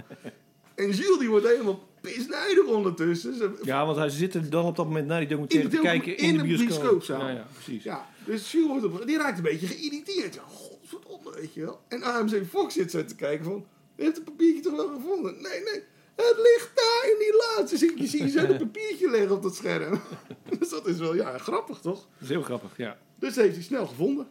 En 0.75 0.89
Jules 0.89 1.19
die 1.19 1.29
wordt 1.29 1.47
helemaal 1.47 1.87
pisnijdig 2.01 2.65
ondertussen. 2.65 3.35
Ze- 3.35 3.59
Ja, 3.63 3.85
want 3.85 3.97
hij 3.97 4.09
zit 4.09 4.33
er 4.33 4.49
dan 4.49 4.65
op 4.65 4.75
dat 4.75 4.85
moment 4.85 5.07
naar 5.07 5.19
die 5.19 5.27
documentaire 5.27 5.69
te 5.69 5.77
kijken 5.77 6.17
in, 6.17 6.23
in 6.23 6.33
de 6.35 6.41
de 6.41 6.47
bioscoop. 6.47 6.67
bioscoopzaal. 6.69 7.21
Ja, 7.21 7.29
ja, 7.29 7.47
precies. 7.53 7.83
Ja, 7.83 8.07
dus 8.25 8.51
Jules 8.51 8.67
wordt 8.81 8.85
op, 9.01 9.05
die 9.07 9.17
raakt 9.17 9.37
een 9.37 9.43
beetje 9.43 9.67
geïrriteerd. 9.67 10.33
Ja, 10.33 10.41
godverdomme, 10.47 11.31
weet 11.35 11.53
je 11.53 11.61
wel. 11.61 11.81
En 11.87 12.03
AMC 12.03 12.45
Fox 12.49 12.73
zit 12.73 12.91
zo 12.91 13.05
te 13.05 13.15
kijken 13.15 13.45
van, 13.45 13.65
je 13.95 14.03
hebt 14.03 14.15
het 14.15 14.25
papiertje 14.25 14.61
toch 14.61 14.75
wel 14.75 14.87
gevonden? 14.87 15.33
Nee, 15.33 15.63
nee, 15.63 15.83
het 16.15 16.35
ligt 16.37 16.71
daar 16.75 17.11
in 17.11 17.17
die 17.19 17.35
laatste. 17.57 17.77
Zie 17.77 17.91
je, 17.97 18.07
zie 18.07 18.23
je 18.23 18.29
zo 18.29 18.39
het 18.39 18.57
papiertje 18.65 19.09
liggen 19.09 19.31
op 19.31 19.43
dat 19.43 19.55
scherm. 19.55 20.01
dus 20.59 20.69
dat 20.69 20.87
is 20.87 20.97
wel, 20.97 21.15
ja, 21.15 21.37
grappig 21.37 21.79
toch? 21.79 21.99
Dat 21.99 22.21
is 22.21 22.29
heel 22.29 22.41
grappig, 22.41 22.77
ja. 22.77 22.97
Dus 23.19 23.35
heeft 23.35 23.55
hij 23.55 23.63
snel 23.63 23.87
gevonden. 23.87 24.27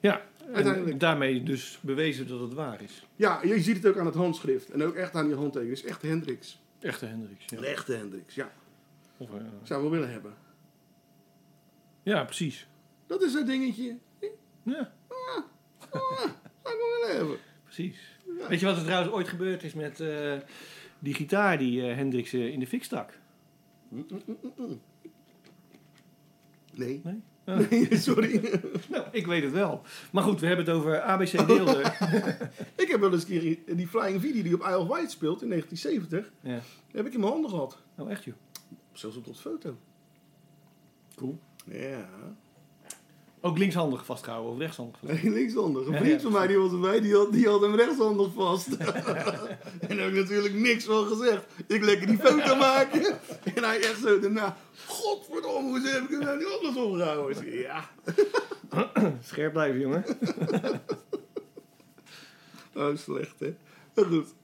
Ja, 0.00 0.22
en 0.46 0.54
Uiteindelijk. 0.54 1.00
daarmee 1.00 1.42
dus 1.42 1.78
bewezen 1.82 2.28
dat 2.28 2.40
het 2.40 2.52
waar 2.54 2.82
is. 2.82 3.06
Ja, 3.16 3.40
je 3.42 3.60
ziet 3.60 3.76
het 3.76 3.86
ook 3.86 3.96
aan 3.98 4.06
het 4.06 4.14
handschrift. 4.14 4.70
En 4.70 4.82
ook 4.82 4.94
echt 4.94 5.14
aan 5.14 5.26
die 5.26 5.34
handtekening. 5.36 5.76
Het 5.76 5.84
is 5.84 5.90
echt 5.90 6.02
Hendrix. 6.02 6.60
Echte 6.80 7.06
Hendrix, 7.06 7.44
ja. 7.46 7.58
Een 7.58 7.64
echte 7.64 7.92
Hendrix, 7.94 8.34
ja. 8.34 8.52
Of, 9.16 9.34
eh, 9.34 9.40
Zou 9.62 9.82
we 9.84 9.88
willen 9.90 10.10
hebben. 10.10 10.34
ja, 12.02 12.24
precies. 12.24 12.66
Dat 13.06 13.22
is 13.22 13.32
zo'n 13.32 13.46
dingetje. 13.46 13.96
Ja, 14.62 14.92
Zou 15.90 16.02
ik 16.62 16.62
wel 16.62 17.00
willen 17.00 17.16
hebben. 17.16 17.36
precies. 17.64 18.16
Weet 18.48 18.60
je 18.60 18.66
wat 18.66 18.76
er 18.76 18.84
trouwens 18.84 19.12
ooit 19.14 19.28
gebeurd 19.28 19.62
is 19.62 19.74
met... 19.74 20.00
eh, 20.00 20.34
die 20.98 21.14
gitaar 21.14 21.58
die 21.58 21.82
Hendrix 21.82 22.32
eh, 22.32 22.46
in 22.52 22.60
de 22.60 22.66
fik 22.66 22.84
stak. 22.84 23.18
Nee. 26.74 27.00
Nee? 27.04 27.22
Nee, 27.56 27.96
sorry. 28.08 28.60
Nou, 28.88 29.04
ik 29.12 29.26
weet 29.26 29.42
het 29.42 29.52
wel. 29.52 29.82
Maar 30.12 30.22
goed, 30.22 30.40
we 30.40 30.46
hebben 30.46 30.64
het 30.64 30.74
over 30.74 31.00
ABC 31.00 31.46
Deelder. 31.46 31.80
ik 32.76 32.88
heb 32.88 33.00
wel 33.00 33.12
eens 33.12 33.28
een 33.28 33.28
keer 33.40 33.76
die 33.76 33.88
Flying 33.88 34.20
V 34.20 34.42
die 34.42 34.54
op 34.54 34.60
Isle 34.60 34.78
of 34.78 34.88
Wight 34.88 35.10
speelt 35.10 35.42
in 35.42 35.48
1970. 35.48 36.32
ja. 36.40 36.60
heb 36.92 37.06
ik 37.06 37.12
in 37.12 37.20
mijn 37.20 37.32
handen 37.32 37.50
gehad. 37.50 37.78
Oh, 37.96 38.10
echt 38.10 38.24
joh. 38.24 38.34
Zelfs 38.92 39.16
op 39.16 39.24
dat 39.24 39.40
foto. 39.40 39.76
Cool. 41.14 41.38
Ja. 41.64 42.08
Ook 43.40 43.58
linkshandig 43.58 44.04
vastgehouden 44.04 44.52
of 44.52 44.58
rechtshandig 44.58 44.98
vastgehouden? 44.98 45.32
Nee, 45.32 45.38
linkshandig. 45.40 45.86
Een 45.86 45.96
vriend 45.96 46.22
van 46.22 46.32
mij 46.32 46.46
die 46.46 46.58
was 46.58 46.72
erbij, 46.72 47.00
die 47.00 47.14
had, 47.14 47.32
die 47.32 47.48
had 47.48 47.60
hem 47.60 47.74
rechtshandig 47.74 48.32
vast. 48.32 48.68
en 48.76 49.96
daar 49.96 49.98
heb 49.98 50.08
ik 50.08 50.14
natuurlijk 50.14 50.54
niks 50.54 50.84
van 50.84 51.06
gezegd. 51.06 51.44
Ik 51.66 51.84
lekker 51.84 52.06
die 52.06 52.18
foto 52.18 52.56
maken. 52.56 53.02
en 53.54 53.64
hij 53.64 53.80
echt 53.80 53.98
zo 53.98 54.18
daarna, 54.18 54.56
godverdomme, 54.86 55.68
hoe 55.68 55.88
heb 55.88 56.02
ik 56.02 56.10
hem 56.10 56.20
nou 56.20 56.38
niet 56.38 56.74
anders 56.76 57.38
zeg, 57.38 57.52
Ja, 57.52 57.90
Scherp 59.28 59.52
blijven, 59.52 59.80
jongen. 59.80 60.04
oh 62.74 62.96
slecht 62.96 63.40
hè. 63.40 63.54
Maar 63.94 64.04
goed. 64.04 64.34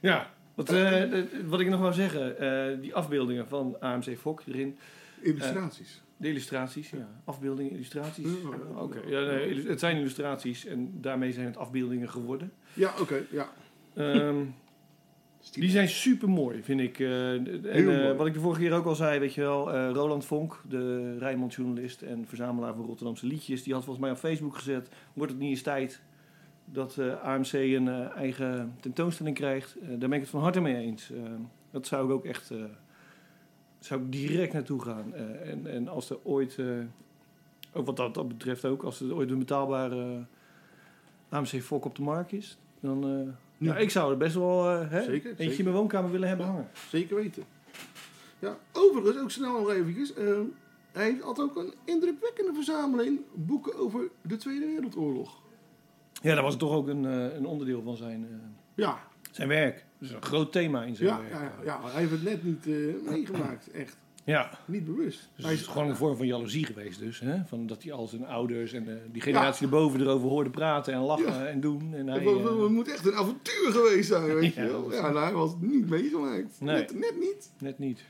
Ja. 0.00 0.32
Wat, 0.54 0.68
eh, 0.72 1.22
wat 1.46 1.60
ik 1.60 1.68
nog 1.68 1.80
wou 1.80 1.92
zeggen, 1.92 2.38
eh, 2.38 2.80
die 2.80 2.94
afbeeldingen 2.94 3.48
van 3.48 3.76
AMC 3.80 4.18
Fok 4.18 4.42
erin. 4.46 4.78
Illustraties. 5.20 6.02
De 6.24 6.30
illustraties, 6.30 6.90
ja. 6.90 7.08
Afbeeldingen, 7.24 7.72
illustraties. 7.72 8.24
Ja. 8.24 8.50
Eh, 8.70 8.82
Oké, 8.82 9.00
ja, 9.06 9.20
nee, 9.20 9.66
het 9.66 9.80
zijn 9.80 9.96
illustraties 9.96 10.66
en 10.66 11.00
daarmee 11.00 11.32
zijn 11.32 11.46
het 11.46 11.56
afbeeldingen 11.56 12.10
geworden. 12.10 12.52
Ja, 12.72 12.94
oké, 13.00 13.22
ja. 13.30 13.52
Ehm, 13.94 14.44
die 15.52 15.70
zijn 15.70 15.88
super 15.88 16.28
mooi, 16.28 16.62
vind 16.62 16.80
ik. 16.80 16.98
Eh, 16.98 17.32
en, 17.32 17.64
eh, 17.64 17.84
mooi. 17.84 18.12
wat 18.12 18.26
ik 18.26 18.34
de 18.34 18.40
vorige 18.40 18.60
keer 18.60 18.72
ook 18.72 18.86
al 18.86 18.94
zei, 18.94 19.18
weet 19.18 19.34
je 19.34 19.40
wel, 19.40 19.88
Roland 19.92 20.24
Vonk, 20.24 20.62
de 20.68 21.18
Rijnmond-journalist 21.18 22.02
en 22.02 22.24
verzamelaar 22.26 22.74
van 22.74 22.84
Rotterdamse 22.84 23.26
liedjes, 23.26 23.62
die 23.62 23.72
had 23.72 23.84
volgens 23.84 24.04
mij 24.04 24.14
op 24.14 24.20
Facebook 24.20 24.56
gezet: 24.56 24.88
wordt 25.12 25.32
het 25.32 25.40
niet 25.40 25.50
eens 25.50 25.62
tijd 25.62 26.00
dat 26.64 26.98
AMC 27.22 27.52
een 27.52 27.88
eigen 28.12 28.74
tentoonstelling 28.80 29.36
krijgt? 29.36 29.76
Daar 29.80 29.98
ben 29.98 30.12
ik 30.12 30.20
het 30.20 30.30
van 30.30 30.42
harte 30.42 30.60
mee 30.60 30.76
eens. 30.76 31.10
Eh, 31.10 31.22
dat 31.70 31.86
zou 31.86 32.06
ik 32.06 32.12
ook 32.12 32.24
echt, 32.24 32.52
zou 33.84 34.00
ik 34.02 34.12
direct 34.12 34.52
naartoe 34.52 34.82
gaan. 34.82 35.14
Eh, 35.14 35.50
en, 35.50 35.66
en 35.66 35.88
als 35.88 36.10
er 36.10 36.18
ooit, 36.22 36.58
eh, 36.58 36.66
ook 37.72 37.86
wat 37.86 37.96
dat, 37.96 38.14
dat 38.14 38.28
betreft 38.28 38.64
ook, 38.64 38.82
als 38.82 39.00
er 39.00 39.14
ooit 39.14 39.30
een 39.30 39.38
betaalbare 39.38 40.24
AMC 41.28 41.46
Fok 41.62 41.84
op 41.84 41.94
de 41.96 42.02
markt 42.02 42.32
is, 42.32 42.58
dan. 42.80 43.04
eh, 43.04 43.32
ja, 43.68 43.76
ik 43.76 43.90
zou 43.90 44.10
er 44.10 44.16
best 44.16 44.34
wel 44.34 44.64
hè, 44.64 45.02
Zeker, 45.02 45.28
eentje 45.30 45.44
zeker. 45.44 45.58
in 45.58 45.64
mijn 45.64 45.76
woonkamer 45.76 46.10
willen 46.10 46.28
hebben 46.28 46.46
hangen. 46.46 46.68
Zeker 46.88 47.16
weten. 47.16 47.42
Ja, 48.38 48.56
overigens, 48.72 49.18
ook 49.22 49.30
snel 49.30 49.52
nog 49.60 49.70
eventjes. 49.70 50.14
eh, 50.14 50.40
hij 50.92 51.18
had 51.22 51.40
ook 51.40 51.56
een 51.56 51.74
indrukwekkende 51.84 52.52
verzameling 52.54 53.20
boeken 53.34 53.76
over 53.78 54.08
de 54.22 54.36
Tweede 54.36 54.66
Wereldoorlog. 54.66 55.42
Ja, 56.22 56.34
dat 56.34 56.44
was 56.44 56.56
toch 56.56 56.72
ook 56.72 56.88
een, 56.88 57.04
een 57.04 57.46
onderdeel 57.46 57.82
van 57.82 57.96
zijn, 57.96 58.26
Ja, 58.74 58.98
zijn 59.34 59.48
werk. 59.48 59.84
Dus 59.98 60.10
een 60.10 60.22
groot 60.22 60.52
thema 60.52 60.84
in 60.84 60.96
zijn 60.96 61.08
ja, 61.08 61.18
werk. 61.20 61.32
ja, 61.32 61.52
ja, 61.64 61.80
hij 61.90 62.00
heeft 62.00 62.10
het 62.10 62.22
net 62.22 62.44
niet 62.44 62.66
eh, 62.66 63.10
meegemaakt, 63.10 63.70
echt. 63.70 63.96
Ja, 64.24 64.58
Niet 64.64 64.84
bewust. 64.84 65.28
dus 65.34 65.44
hij 65.44 65.52
het 65.52 65.62
is 65.62 65.66
gewoon 65.66 65.88
een 65.88 65.96
vorm 65.96 66.16
van 66.16 66.26
jaloezie 66.26 66.64
geweest 66.66 66.98
dus. 66.98 67.20
Hè? 67.20 67.44
Van 67.46 67.66
dat 67.66 67.82
hij 67.82 67.92
al 67.92 68.06
zijn 68.06 68.26
ouders 68.26 68.72
en 68.72 68.88
eh, 68.88 68.94
die 69.12 69.22
generatie 69.22 69.64
erboven 69.64 70.00
erover 70.00 70.28
hoorde 70.28 70.50
praten 70.50 70.92
en 70.92 71.00
lachen 71.00 71.48
en 71.48 71.60
doen. 71.60 71.94
En 71.94 72.06
hij, 72.06 72.26
eh, 72.26 72.66
moet 72.66 72.88
echt 72.92 73.06
een 73.06 73.14
avontuur 73.14 73.72
geweest 73.72 74.08
zijn, 74.08 74.34
weet 74.34 74.54
je 74.54 74.66
wel. 74.66 74.82
dat 74.88 74.92
Ja, 74.92 75.10
nou, 75.10 75.24
hij 75.24 75.32
was 75.32 75.50
het 75.50 75.62
niet 75.62 75.88
meegemaakt. 75.88 76.60
Nee. 76.60 76.74
Net, 76.76 76.94
net 76.98 77.18
niet. 77.20 77.50
net 77.58 77.78
niet. 77.78 78.04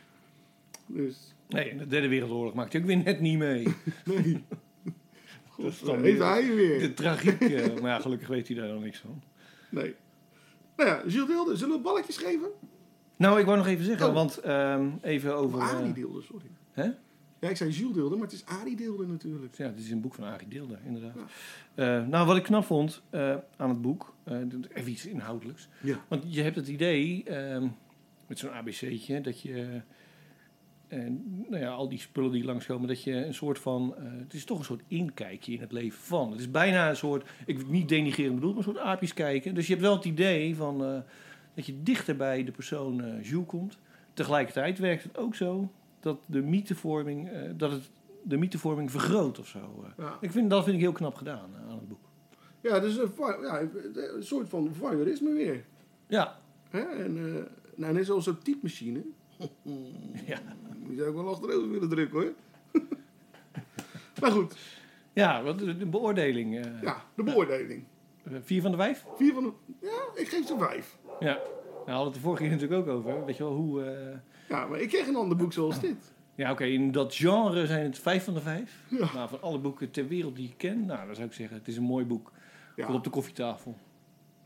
Dus, 0.86 1.34
Nee, 1.48 1.70
in 1.70 1.78
de 1.78 1.86
derde 1.86 2.08
wereldoorlog 2.08 2.54
maakte 2.54 2.76
hij 2.76 2.80
ook 2.86 2.92
weer 2.92 3.04
net 3.04 3.20
niet 3.20 3.38
mee. 3.38 3.62
nee. 4.04 4.44
Dat 5.58 5.66
is 5.72 5.78
God, 5.78 5.86
dan 5.86 6.02
heeft 6.02 6.18
weer 6.18 6.26
hij 6.28 6.54
weer. 6.54 6.78
de 6.78 6.94
tragiek. 6.94 7.40
maar 7.80 7.90
ja, 7.90 7.98
gelukkig 7.98 8.28
weet 8.28 8.48
hij 8.48 8.56
daar 8.56 8.68
dan 8.68 8.82
niks 8.82 8.98
van. 8.98 9.22
Nee. 9.68 9.94
Nou 10.76 10.88
ja, 10.90 11.02
Gilles 11.06 11.26
Deelde, 11.26 11.56
zullen 11.56 11.76
we 11.76 11.82
balletjes 11.82 12.16
geven? 12.16 12.48
Nou, 13.16 13.38
ik 13.40 13.44
wou 13.46 13.56
nog 13.58 13.66
even 13.66 13.84
zeggen, 13.84 14.06
Oh. 14.08 14.14
want 14.14 14.38
ehm, 14.38 14.88
even 15.02 15.34
over... 15.36 15.58
Of 15.58 15.70
eh, 15.70 15.76
Arie 15.76 15.92
Deelde, 15.92 16.22
sorry. 16.22 16.46
hè? 16.72 16.90
Ja, 17.40 17.48
ik 17.50 17.56
zei 17.56 17.72
Gilles 17.72 17.94
Deelde, 17.94 18.14
maar 18.16 18.24
het 18.24 18.32
is 18.34 18.44
Arie 18.46 18.76
Deelde 18.76 19.06
natuurlijk. 19.06 19.54
Ja, 19.56 19.68
dit 19.68 19.78
is 19.84 19.90
een 19.90 20.00
boek 20.00 20.14
van 20.14 20.24
Arie 20.24 20.48
Deelder, 20.48 20.78
inderdaad. 20.84 21.16
Eh, 21.74 22.06
nou, 22.06 22.26
wat 22.26 22.36
ik 22.36 22.42
knap 22.42 22.64
vond 22.64 23.02
eh, 23.10 23.36
aan 23.56 23.68
het 23.68 23.80
boek, 23.82 24.14
eh, 24.24 24.36
even 24.72 24.90
iets 24.90 25.06
inhoudelijks. 25.06 25.68
Ja. 25.80 26.04
Want 26.08 26.34
je 26.34 26.42
hebt 26.42 26.56
het 26.56 26.68
idee, 26.68 27.24
ehm, 27.24 27.68
met 28.26 28.38
zo'n 28.38 28.50
ABC'tje, 28.52 29.20
dat 29.20 29.40
je... 29.40 29.80
eh, 30.88 30.98
nou 31.48 31.62
ja, 31.62 31.70
al 31.70 31.88
die 31.88 31.98
spullen 31.98 32.32
die 32.32 32.44
langskomen, 32.44 32.88
dat 32.88 33.02
je 33.02 33.12
een 33.12 33.34
soort 33.34 33.58
van... 33.58 33.94
eh, 33.96 34.04
het 34.04 34.34
is 34.34 34.44
toch 34.44 34.58
een 34.58 34.64
soort 34.64 34.82
inkijkje 34.88 35.52
in 35.52 35.60
het 35.60 35.72
leven 35.72 35.98
van. 35.98 36.30
Het 36.30 36.40
is 36.40 36.50
bijna 36.50 36.88
een 36.88 36.96
soort, 36.96 37.30
ik 37.46 37.68
niet 37.68 37.88
denigreren 37.88 38.34
bedoel, 38.34 38.48
maar 38.50 38.58
een 38.58 38.64
soort 38.64 38.78
aapjes 38.78 39.14
kijken. 39.14 39.54
Dus 39.54 39.66
je 39.66 39.72
hebt 39.72 39.84
wel 39.84 39.96
het 39.96 40.04
idee 40.04 40.56
van, 40.56 40.84
eh, 40.84 40.98
dat 41.54 41.66
je 41.66 41.82
dichter 41.82 42.16
bij 42.16 42.44
de 42.44 42.52
persoon 42.52 43.04
eh 43.04 43.24
Jules 43.24 43.46
komt. 43.46 43.78
Tegelijkertijd 44.14 44.78
werkt 44.78 45.02
het 45.02 45.16
ook 45.16 45.34
zo 45.34 45.70
dat 46.00 46.18
de 46.26 46.42
mythevorming, 46.42 47.30
dat 47.56 47.70
het 47.70 47.90
de 48.22 48.36
mythevorming 48.36 48.90
vergroot 48.90 49.38
of 49.38 49.48
zo. 49.48 49.84
Ja. 49.98 50.18
Ik 50.20 50.32
vind, 50.32 50.50
dat 50.50 50.64
vind 50.64 50.76
ik 50.76 50.82
heel 50.82 50.92
knap 50.92 51.14
gedaan 51.14 51.50
aan 51.68 51.78
het 51.78 51.88
boek. 51.88 52.08
Ja, 52.60 52.80
dus 52.80 52.96
een, 52.96 53.10
ja, 53.42 53.60
een 54.16 54.24
soort 54.24 54.48
van 54.48 54.74
voyeurisme 54.74 55.32
weer. 55.32 55.64
Ja, 56.06 56.40
Hè? 56.74 56.80
En, 56.80 57.14
nou, 57.74 57.92
net 57.92 58.06
zoals 58.06 58.24
zo'n 58.24 58.38
typemachine. 58.42 59.02
ja. 60.32 60.38
Die 60.86 60.96
zou 60.96 61.08
ik 61.08 61.14
wel 61.14 61.28
achterover 61.28 61.70
willen 61.70 61.88
drukken 61.88 62.20
hoor. 62.20 62.32
maar 64.20 64.30
goed, 64.30 64.56
ja 65.12 65.42
wat 65.42 65.58
de, 65.58 65.76
de 65.76 65.86
beoordeling. 65.86 66.58
eh, 66.64 66.82
ja, 66.82 67.02
de 67.16 67.22
beoordeling. 67.22 67.84
eh, 68.24 68.32
Vier 68.42 68.62
van 68.62 68.70
de 68.70 68.76
vijf? 68.76 69.04
Vier 69.16 69.34
van 69.34 69.42
de... 69.42 69.52
Ja, 69.80 70.20
ik 70.20 70.28
geef 70.28 70.46
ze 70.46 70.58
vijf. 70.58 70.98
Ja. 71.20 71.38
Nou, 71.86 71.96
hadden 71.96 72.04
het 72.04 72.14
de 72.14 72.20
vorige 72.20 72.42
keer 72.42 72.50
natuurlijk 72.52 72.88
ook 72.88 72.94
over. 72.96 73.24
Weet 73.24 73.36
je 73.36 73.42
wel, 73.42 73.52
hoe... 73.54 73.82
eh, 73.84 74.18
Ja, 74.48 74.66
maar 74.66 74.80
ik 74.80 74.88
kreeg 74.88 75.06
een 75.06 75.16
ander 75.16 75.36
boek 75.36 75.52
zoals 75.52 75.80
dit. 75.80 76.12
Ja, 76.34 76.50
oké, 76.50 76.64
in 76.64 76.92
dat 76.92 77.14
genre 77.14 77.66
zijn 77.66 77.84
het 77.84 77.98
vijf 77.98 78.24
van 78.24 78.34
de 78.34 78.40
vijf. 78.40 78.84
Ja. 78.90 79.08
Maar 79.14 79.28
van 79.28 79.42
alle 79.42 79.58
boeken 79.58 79.90
ter 79.90 80.08
wereld 80.08 80.36
die 80.36 80.48
ik 80.48 80.56
ken, 80.58 80.86
nou, 80.86 81.06
dan 81.06 81.14
zou 81.14 81.26
ik 81.28 81.32
zeggen, 81.34 81.56
het 81.56 81.68
is 81.68 81.76
een 81.76 81.82
mooi 81.82 82.04
boek. 82.04 82.32
Ja, 82.76 82.86
Voor 82.86 82.94
op 82.94 83.04
de 83.04 83.10
koffietafel. 83.10 83.76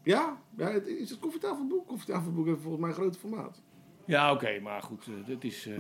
ja, 0.03 0.37
ja 0.57 0.71
het- 0.71 0.87
is 0.87 1.11
het 1.11 1.19
koffietafelboek? 1.19 1.87
Koffietafelboek 1.87 2.47
heeft 2.47 2.61
volgens 2.61 2.81
mij 2.81 2.91
een 2.91 2.97
groot 2.97 3.17
formaat. 3.17 3.63
Ja, 4.09 4.33
oké, 4.33 4.61
maar 4.61 4.83
goed, 4.83 5.07
eh, 5.07 5.27
dit 5.27 5.44
is... 5.44 5.66
eh, 5.66 5.77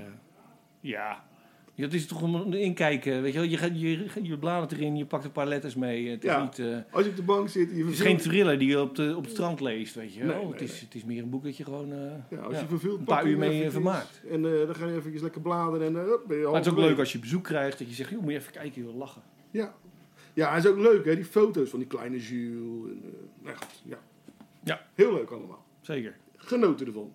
ja... 0.80 1.26
Het 1.74 1.94
is 1.94 2.06
toch 2.06 2.22
een 2.22 2.52
inkijken, 2.52 3.22
weet 3.22 3.32
je 3.32 3.38
wel. 3.38 3.48
Je, 3.48 3.56
gaat, 3.56 3.80
je, 3.80 4.06
je 4.22 4.38
bladert 4.38 4.72
erin, 4.72 4.96
je 4.96 5.06
pakt 5.06 5.24
een 5.24 5.32
paar 5.32 5.46
letters 5.46 5.74
mee. 5.74 6.08
Het 6.08 6.24
is, 6.24 6.36
niet, 6.40 6.58
eh, 6.58 6.76
Als 6.90 7.04
je 7.04 7.10
op 7.10 7.16
de 7.16 7.22
bank 7.22 7.48
zit 7.48 7.70
je 7.70 7.84
het 7.84 7.92
is 7.92 8.00
geen 8.00 8.16
thriller 8.16 8.58
die 8.58 8.68
je 8.68 8.80
op, 8.80 8.94
de, 8.94 9.14
op 9.16 9.22
het 9.22 9.32
strand 9.32 9.60
leest, 9.60 9.94
weet 9.94 10.14
je 10.14 10.24
wel. 10.24 10.28
Nee, 10.28 10.42
nee, 10.42 10.52
het, 10.52 10.60
is, 10.60 10.70
nee. 10.70 10.80
het 10.80 10.94
is 10.94 11.04
meer 11.04 11.22
een 11.22 11.30
boek 11.30 11.44
dat 11.44 11.56
je 11.56 11.64
gewoon... 11.64 11.88
Ja, 12.30 12.38
als 12.38 12.54
ja, 12.54 12.60
je 12.60 12.66
verveelt, 12.66 12.98
een 12.98 13.04
paar 13.04 13.26
uur 13.26 13.38
mee 13.38 13.70
vermaakt. 13.70 14.22
En 14.30 14.42
dan 14.42 14.74
ga 14.74 14.86
je 14.86 14.94
even 14.94 15.20
lekker 15.20 15.40
bladeren 15.40 15.86
en 15.86 15.92
ben 16.26 16.36
je 16.38 16.44
Maar 16.44 16.54
het 16.54 16.66
is 16.66 16.72
ook 16.72 16.78
leuk 16.78 16.98
als 16.98 17.12
je 17.12 17.18
bezoek 17.18 17.44
krijgt, 17.44 17.78
dat 17.78 17.88
je 17.88 17.94
zegt, 17.94 18.10
joh, 18.10 18.20
moet 18.20 18.30
je 18.32 18.38
even 18.38 18.52
kijken, 18.52 18.82
je 18.82 18.88
wil 18.88 18.98
lachen. 18.98 19.22
Ja. 19.50 19.74
Ja, 20.34 20.54
het 20.54 20.64
is 20.64 20.70
ook 20.70 20.78
leuk 20.78 21.04
hè, 21.04 21.14
die 21.14 21.24
foto's 21.24 21.70
van 21.70 21.78
die 21.78 21.88
kleine 21.88 22.18
Jules. 22.18 22.90
En, 22.90 23.50
echt, 23.50 23.82
ja. 23.84 23.98
Ja. 24.62 24.86
Heel 24.94 25.12
leuk 25.12 25.30
allemaal. 25.30 25.64
Zeker. 25.80 26.16
Genoten 26.36 26.86
ervan. 26.86 27.12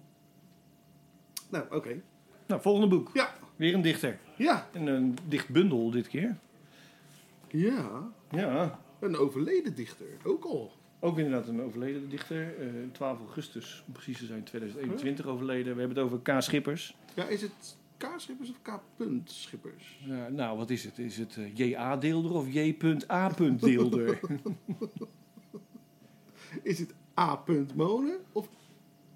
Nou, 1.53 1.65
oké. 1.71 2.01
Nou, 2.47 2.61
volgende 2.61 2.87
boek. 2.87 3.09
Ja. 3.13 3.33
Weer 3.55 3.73
een 3.73 3.81
dichter. 3.81 4.19
Ja. 4.37 4.67
En 4.71 4.87
een 4.87 5.17
dichtbundel 5.27 5.91
dit 5.91 6.07
keer. 6.07 6.37
Ja. 7.47 8.11
Ja, 8.31 8.79
Een 8.99 9.17
overleden 9.17 9.75
dichter. 9.75 10.05
Ook 10.23 10.43
al. 10.43 10.71
ook 10.99 11.17
inderdaad 11.17 11.47
een 11.47 11.61
overleden 11.61 12.09
dichter. 12.09 12.55
Eh 12.59 12.67
12 12.91 13.19
augustus, 13.19 13.83
om 13.87 13.93
precies 13.93 14.17
te 14.17 14.25
zijn, 14.25 14.43
2021 14.43 15.25
overleden. 15.25 15.73
We 15.73 15.79
hebben 15.79 15.97
het 15.97 16.05
over 16.05 16.19
K. 16.19 16.41
Schippers. 16.41 16.95
Ja, 17.13 17.27
is 17.27 17.41
het 17.41 17.77
K. 17.97 18.07
Schippers 18.17 18.49
of 18.49 18.61
K. 18.61 18.79
Schippers? 19.23 19.99
Ja, 20.05 20.29
nou, 20.29 20.57
wat 20.57 20.69
is 20.69 20.83
het? 20.83 20.99
Is 20.99 21.17
het 21.17 21.37
eh, 21.37 21.55
J.A. 21.55 21.97
Deelder 21.97 22.33
of 22.33 22.53
J.A. 22.53 23.29
Deelder? 23.59 24.19
Is 26.63 26.79
het 26.79 26.93
A. 27.19 27.43
Monen 27.75 28.17
of, 28.31 28.47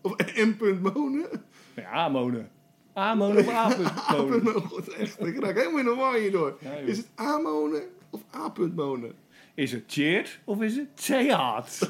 of 0.01 0.15
M. 0.35 0.79
Monen? 0.81 1.43
Ja, 1.83 1.93
A-monen. 1.93 2.49
A-monen 2.97 3.37
of 3.47 3.49
A. 3.49 3.65
A. 4.09 4.15
Monen. 4.15 4.43
Monen. 4.43 4.61
God, 4.61 4.87
echt. 4.89 5.25
Ik 5.25 5.39
raak 5.43 5.55
helemaal 5.55 5.79
in 5.79 5.85
de 5.85 5.95
war 5.95 6.15
hierdoor. 6.15 6.57
Ja, 6.61 6.71
is 6.71 6.97
het 6.97 7.07
A. 7.19 7.37
Monen 7.37 7.83
of 8.09 8.21
A. 8.35 8.51
Monen? 8.75 9.13
Is 9.53 9.71
het 9.71 9.83
Cheert 9.87 10.39
of 10.43 10.61
is 10.61 10.75
het 10.75 11.05
Theaat? 11.05 11.89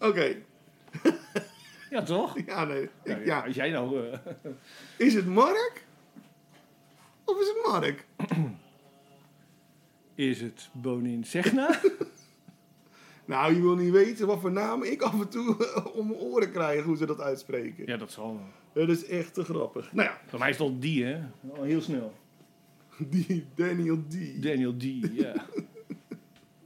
Oké. 0.00 0.36
ja, 1.90 2.02
toch? 2.02 2.36
Ja, 2.46 2.64
nee. 2.64 2.82
Ik- 2.82 2.90
Ja, 3.04 3.16
ja. 3.24 3.40
Als 3.46 3.54
jij 3.54 3.70
nou... 3.70 4.10
eh, 4.10 4.18
Is 4.96 5.14
het 5.14 5.26
Mark? 5.26 5.84
Of 7.24 7.40
is 7.40 7.46
het 7.48 7.66
Mark? 7.72 8.06
is 10.14 10.40
het 10.40 10.68
Bonin 10.72 11.24
Segna? 11.24 11.80
Nou, 13.26 13.54
je 13.54 13.60
wil 13.62 13.76
niet 13.76 13.90
weten 13.92 14.26
wat 14.26 14.40
voor 14.40 14.52
namen 14.52 14.92
ik 14.92 15.02
af 15.02 15.20
en 15.20 15.28
toe 15.28 15.56
om 15.92 16.06
mijn 16.06 16.18
oren 16.18 16.52
krijg 16.52 16.84
hoe 16.84 16.96
ze 16.96 17.06
dat 17.06 17.20
uitspreken. 17.20 17.86
Ja, 17.86 17.96
dat 17.96 18.10
zal 18.12 18.40
wel. 18.72 18.86
Dat 18.86 18.96
is 18.96 19.06
echt 19.06 19.34
te 19.34 19.44
grappig. 19.44 19.92
Nou 19.92 20.08
ja, 20.08 20.20
Voor 20.26 20.38
mij 20.38 20.48
is 20.48 20.58
het 20.58 20.66
al 20.66 20.78
die, 20.78 21.04
hè? 21.04 21.18
Al 21.56 21.62
heel 21.62 21.80
snel. 21.80 22.12
die 23.10 23.44
Daniel 23.54 24.02
D. 24.08 24.42
Daniel 24.42 24.76
D, 24.76 24.82
ja. 25.12 25.34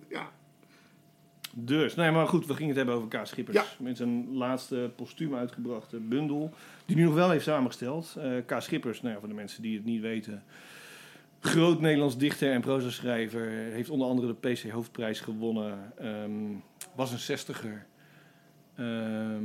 Ja, 0.09 0.31
Dus, 1.55 1.95
nee, 1.95 2.11
maar 2.11 2.27
goed, 2.29 2.47
we 2.47 2.53
gingen 2.53 2.69
het 2.69 2.77
hebben 2.77 2.95
over 2.95 3.09
Kaas 3.09 3.29
Schippers. 3.29 3.57
Ja. 3.57 3.65
Met 3.79 3.97
zijn 3.97 4.37
laatste 4.37 4.91
postuum 4.97 5.35
uitgebrachte 5.35 5.97
bundel. 5.97 6.53
Die 6.87 6.97
nu 6.97 7.03
nog 7.03 7.15
wel 7.15 7.31
heeft 7.31 7.45
samengesteld. 7.45 8.15
Eh 8.19 8.33
Kaas 8.47 8.65
Schippers, 8.65 9.03
nou 9.03 9.15
ja, 9.15 9.21
voor 9.21 9.29
de 9.29 9.35
mensen 9.35 9.63
die 9.63 9.77
het 9.77 9.85
niet 9.85 10.01
weten. 10.01 10.43
Groot 11.41 11.81
Nederlands 11.81 12.17
dichter 12.19 12.53
en 12.53 12.61
proza-schrijver. 12.61 13.49
Heeft 13.51 13.91
onder 13.91 14.09
andere 14.09 14.37
de 14.41 14.51
PC 14.53 14.71
Hoofdprijs 14.71 15.21
gewonnen. 15.21 15.93
Ehm, 15.99 16.55
was 16.95 17.13
een 17.13 17.19
zestiger. 17.19 17.87
Ehm, 18.75 19.45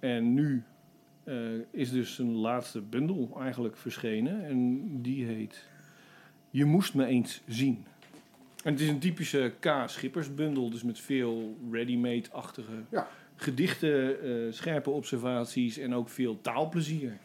en 0.00 0.34
nu 0.34 0.62
eh, 1.24 1.34
is 1.70 1.90
dus 1.90 2.14
zijn 2.14 2.34
laatste 2.34 2.80
bundel 2.80 3.36
eigenlijk 3.40 3.76
verschenen. 3.76 4.44
En 4.44 4.86
die 5.02 5.24
heet 5.24 5.66
Je 6.50 6.64
moest 6.64 6.94
me 6.94 7.06
eens 7.06 7.40
zien. 7.46 7.84
En 8.64 8.72
het 8.72 8.80
is 8.80 8.88
een 8.88 8.98
typische 8.98 9.52
K. 9.60 9.82
Schippersbundel, 9.86 10.70
dus 10.70 10.82
met 10.82 10.98
veel 10.98 11.56
ready-made-achtige 11.70 12.72
Ja. 12.90 13.08
gedichten, 13.36 14.22
eh, 14.22 14.52
scherpe 14.52 14.90
observaties 14.90 15.78
en 15.78 15.94
ook 15.94 16.08
veel 16.08 16.40
taalplezier. 16.40 17.16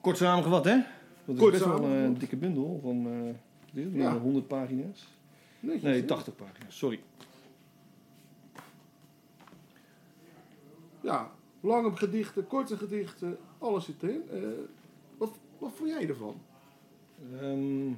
Kort 0.00 0.16
samengevat, 0.16 0.64
hè? 0.64 0.78
Dat 1.24 1.34
is 1.34 1.40
Kort 1.40 1.52
best 1.52 1.64
wel 1.64 1.84
een 1.84 2.18
dikke 2.18 2.36
bundel 2.36 2.78
van 2.82 3.06
eh, 3.06 3.34
dit, 3.72 3.88
Ja. 3.92 4.18
100 4.18 4.46
pagina's. 4.48 5.06
netjes, 5.60 5.82
Nee, 5.82 6.00
hè? 6.00 6.06
80 6.06 6.34
pagina's, 6.36 6.76
sorry. 6.78 7.00
Ja, 11.00 11.30
lange 11.60 11.96
gedichten, 11.96 12.46
korte 12.46 12.76
gedichten, 12.76 13.36
alles 13.58 13.84
zit 13.84 14.02
erin. 14.02 14.22
Eh, 14.32 14.38
wat, 15.18 15.30
wat 15.58 15.72
vond 15.74 15.88
jij 15.90 16.08
ervan? 16.08 16.34
Ehm, 17.40 17.92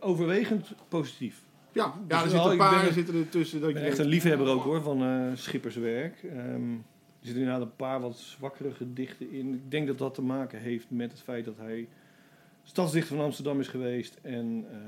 overwegend 0.00 0.72
positief. 0.88 1.42
Ja, 1.72 1.94
ja 2.08 2.22
er 2.24 2.30
wel, 2.30 2.30
zitten 2.30 2.50
een 2.50 2.56
paar 2.58 2.86
er- 2.86 2.92
zitten 2.92 3.14
er 3.14 3.28
tussen. 3.28 3.60
Dat 3.60 3.68
Ik 3.68 3.74
ben 3.74 3.84
echt 3.84 3.98
een 3.98 4.06
liefhebber 4.06 4.48
ook 4.48 4.62
hoor 4.62 4.82
van 4.82 5.02
eh, 5.02 5.26
schipperswerk. 5.34 6.22
Ehm, 6.22 6.62
er 7.24 7.30
zitten 7.30 7.42
inderdaad 7.44 7.68
een 7.70 7.76
paar 7.76 8.00
wat 8.00 8.16
zwakkere 8.18 8.70
gedichten 8.74 9.30
in. 9.30 9.54
Ik 9.54 9.70
denk 9.70 9.86
dat 9.86 9.98
dat 9.98 10.14
te 10.14 10.22
maken 10.22 10.60
heeft 10.60 10.90
met 10.90 11.10
het 11.10 11.20
feit 11.20 11.44
dat 11.44 11.56
hij 11.56 11.88
stadsdichter 12.62 13.16
van 13.16 13.24
Amsterdam 13.24 13.60
is 13.60 13.68
geweest. 13.68 14.18
En 14.22 14.66
eh, 14.70 14.78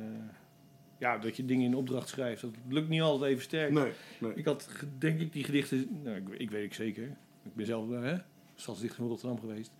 ja, 0.99 1.19
dat 1.19 1.37
je 1.37 1.45
dingen 1.45 1.65
in 1.65 1.75
opdracht 1.75 2.09
schrijft. 2.09 2.41
Dat 2.43 2.51
lukt 2.69 2.89
niet 2.89 3.01
altijd 3.01 3.31
even 3.31 3.43
sterk. 3.43 3.71
Nee, 3.73 3.93
nee. 4.21 4.33
Ik 4.35 4.45
had 4.45 4.69
denk 4.99 5.21
ik 5.21 5.33
die 5.33 5.45
gedichten, 5.45 6.01
nou, 6.03 6.17
ik, 6.17 6.29
ik 6.29 6.51
weet 6.51 6.65
ik 6.65 6.75
zeker. 6.75 7.05
Ik 7.43 7.55
ben 7.55 7.67
zelf 7.67 7.91
eh, 7.93 8.01
hè, 8.03 8.17
stadsdichter 8.55 8.99
van 8.99 9.09
Rotterdam 9.09 9.41
geweest. 9.41 9.71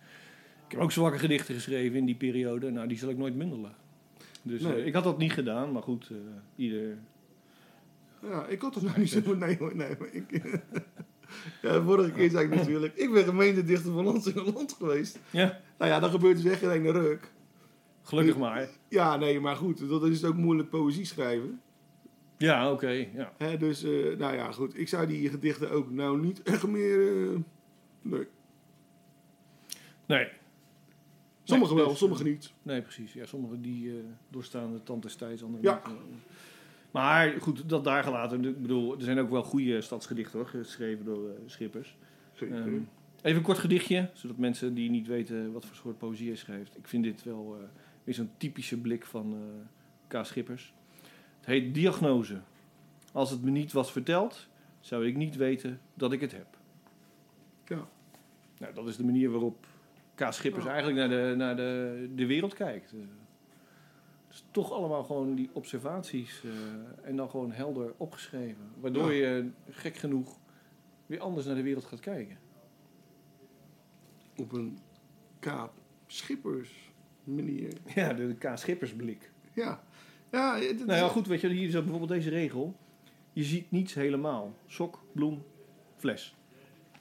Ik 0.65 0.71
heb 0.73 0.81
ook 0.81 0.91
zwakke 0.91 1.19
gedichten 1.19 1.55
geschreven 1.55 1.97
in 1.97 2.05
die 2.05 2.15
periode. 2.15 2.69
Nou, 2.71 2.87
die 2.87 2.97
zal 2.97 3.09
ik 3.09 3.17
nooit 3.17 3.37
bundelen. 3.37 3.75
Dus 4.41 4.61
Nee. 4.61 4.73
eh, 4.73 4.85
ik 4.85 4.93
had 4.93 5.03
dat 5.03 5.17
niet 5.17 5.31
gedaan, 5.31 5.71
maar 5.71 5.81
goed, 5.83 6.11
ieder 6.55 6.97
Ja, 8.21 8.45
ik 8.45 8.61
had 8.61 8.75
het 8.75 8.83
nou 8.83 8.99
niet 8.99 9.09
zo... 9.09 9.35
Nee, 9.35 9.57
hoor, 9.57 9.75
nee, 9.75 9.95
maar 9.99 10.13
ik... 10.13 10.41
ja, 11.61 11.81
vorige 11.83 12.11
keer 12.11 12.29
zei 12.29 12.45
ik 12.45 12.55
natuurlijk... 12.55 12.95
Ik 12.95 13.11
ben 13.11 13.23
gemeentedichter 13.23 13.91
van 13.93 14.03
Land 14.03 14.35
in 14.35 14.53
Land 14.53 14.73
geweest. 14.73 15.19
Ja, 15.29 15.59
Nou 15.77 15.91
ja, 15.91 15.99
dan 15.99 16.09
gebeurt 16.09 16.41
dus 16.41 16.51
echt 16.51 16.59
geen 16.59 16.69
ene 16.71 16.91
ruk. 16.91 17.31
gelukkig 18.03 18.37
maar. 18.37 18.69
Ja, 18.89 19.15
nee, 19.17 19.39
maar 19.39 19.55
goed. 19.55 19.89
Dat 19.89 20.03
is 20.07 20.23
ook 20.23 20.35
moeilijk 20.35 20.69
poëzie 20.69 21.05
schrijven. 21.05 21.61
Ja, 22.37 22.71
oké. 22.71 22.89
ja. 23.13 23.33
Hè, 23.37 23.57
dus, 23.57 23.83
eh, 23.83 24.17
nou 24.17 24.35
ja, 24.35 24.51
goed. 24.51 24.77
Ik 24.79 24.87
zou 24.87 25.07
die 25.07 25.29
gedichten 25.29 25.71
ook 25.71 25.91
nou 25.91 26.19
niet 26.21 26.41
echt 26.43 26.67
meer... 26.67 27.23
eh, 27.31 27.39
nee. 28.01 28.27
Nee, 30.05 30.27
Sommige 31.43 31.73
Nee, 31.73 31.81
wel, 31.81 31.89
dus, 31.91 31.99
sommige 31.99 32.23
eh, 32.23 32.29
niet. 32.29 32.53
nee, 32.61 32.81
precies. 32.81 33.13
Ja, 33.13 33.25
sommigen 33.25 33.61
die 33.61 33.93
doorstaan 34.29 34.71
de 34.73 34.83
tand 34.83 35.03
des 35.03 35.15
tijds, 35.15 35.43
anderen 35.43 35.65
Ja. 35.65 35.81
niet. 35.87 36.19
Maar 36.97 37.33
goed, 37.41 37.69
dat 37.69 37.83
daar 37.83 38.03
gelaten. 38.03 38.45
Ik 38.45 38.61
bedoel, 38.61 38.95
er 38.97 39.03
zijn 39.03 39.19
ook 39.19 39.29
wel 39.29 39.43
goede 39.43 39.81
stadsgedichten 39.81 40.39
hoor, 40.39 40.47
geschreven 40.47 41.05
door 41.05 41.29
eh, 41.29 41.35
Schippers. 41.45 41.95
Zeker. 42.33 42.55
Ehm, 42.55 42.79
even 43.21 43.37
een 43.37 43.41
kort 43.41 43.57
gedichtje, 43.57 44.09
zodat 44.13 44.37
mensen 44.37 44.73
die 44.73 44.89
niet 44.89 45.07
weten 45.07 45.51
wat 45.51 45.65
voor 45.65 45.75
soort 45.75 45.97
poëzie 45.97 46.27
hij 46.27 46.35
schrijft. 46.35 46.77
Ik 46.77 46.87
vind 46.87 47.03
dit 47.03 47.23
wel 47.23 47.57
eh, 47.59 47.67
weer 48.03 48.15
zo'n 48.15 48.29
typische 48.37 48.77
blik 48.77 49.05
van 49.05 49.33
eh 49.33 50.19
K. 50.21 50.25
Schippers. 50.25 50.73
Het 51.37 51.45
heet 51.45 51.73
Diagnose. 51.73 52.39
Als 53.11 53.29
het 53.29 53.43
me 53.43 53.51
niet 53.51 53.71
was 53.71 53.91
verteld, 53.91 54.47
zou 54.79 55.07
ik 55.07 55.15
niet 55.15 55.35
weten 55.35 55.79
dat 55.93 56.11
ik 56.11 56.21
het 56.21 56.31
heb. 56.31 56.57
ja. 57.65 57.87
Nou, 58.57 58.73
dat 58.73 58.87
is 58.87 58.97
de 58.97 59.05
manier 59.05 59.29
waarop 59.29 59.65
K. 60.15 60.27
Schippers 60.29 60.65
eigenlijk 60.65 60.97
naar 60.97 61.09
de, 61.09 61.33
naar 61.35 61.55
de, 61.55 62.09
de 62.15 62.25
wereld 62.25 62.53
kijkt. 62.53 62.93
Dus 64.37 64.45
toch 64.51 64.71
allemaal 64.71 65.03
gewoon 65.03 65.35
die 65.35 65.49
observaties 65.53 66.43
eh, 66.43 66.51
en 67.09 67.15
dan 67.15 67.29
gewoon 67.29 67.51
helder 67.51 67.93
opgeschreven. 67.97 68.71
Waardoor 68.79 69.13
je, 69.13 69.49
gek 69.69 69.95
genoeg, 69.97 70.39
weer 71.05 71.19
anders 71.19 71.45
naar 71.45 71.55
de 71.55 71.61
wereld 71.61 71.85
gaat 71.85 71.99
kijken. 71.99 72.37
Op 74.37 74.51
een 74.51 74.77
kaap 75.39 75.73
schippers 76.07 76.91
manier. 77.23 77.73
Ja, 77.95 78.13
de 78.13 78.35
K. 78.35 78.51
Schippersblik. 78.55 79.31
Ja. 79.53 79.83
Ja, 80.31 80.57
het- 80.59 80.85
Nou 80.85 80.99
ja, 80.99 81.07
goed, 81.07 81.27
weet 81.27 81.41
je, 81.41 81.47
hier 81.49 81.67
is 81.67 81.73
bijvoorbeeld 81.73 82.09
deze 82.09 82.29
regel. 82.29 82.75
Je 83.33 83.43
ziet 83.43 83.71
niets 83.71 83.93
helemaal. 83.93 84.53
Sok, 84.65 85.03
bloem, 85.11 85.43
fles. 85.95 86.35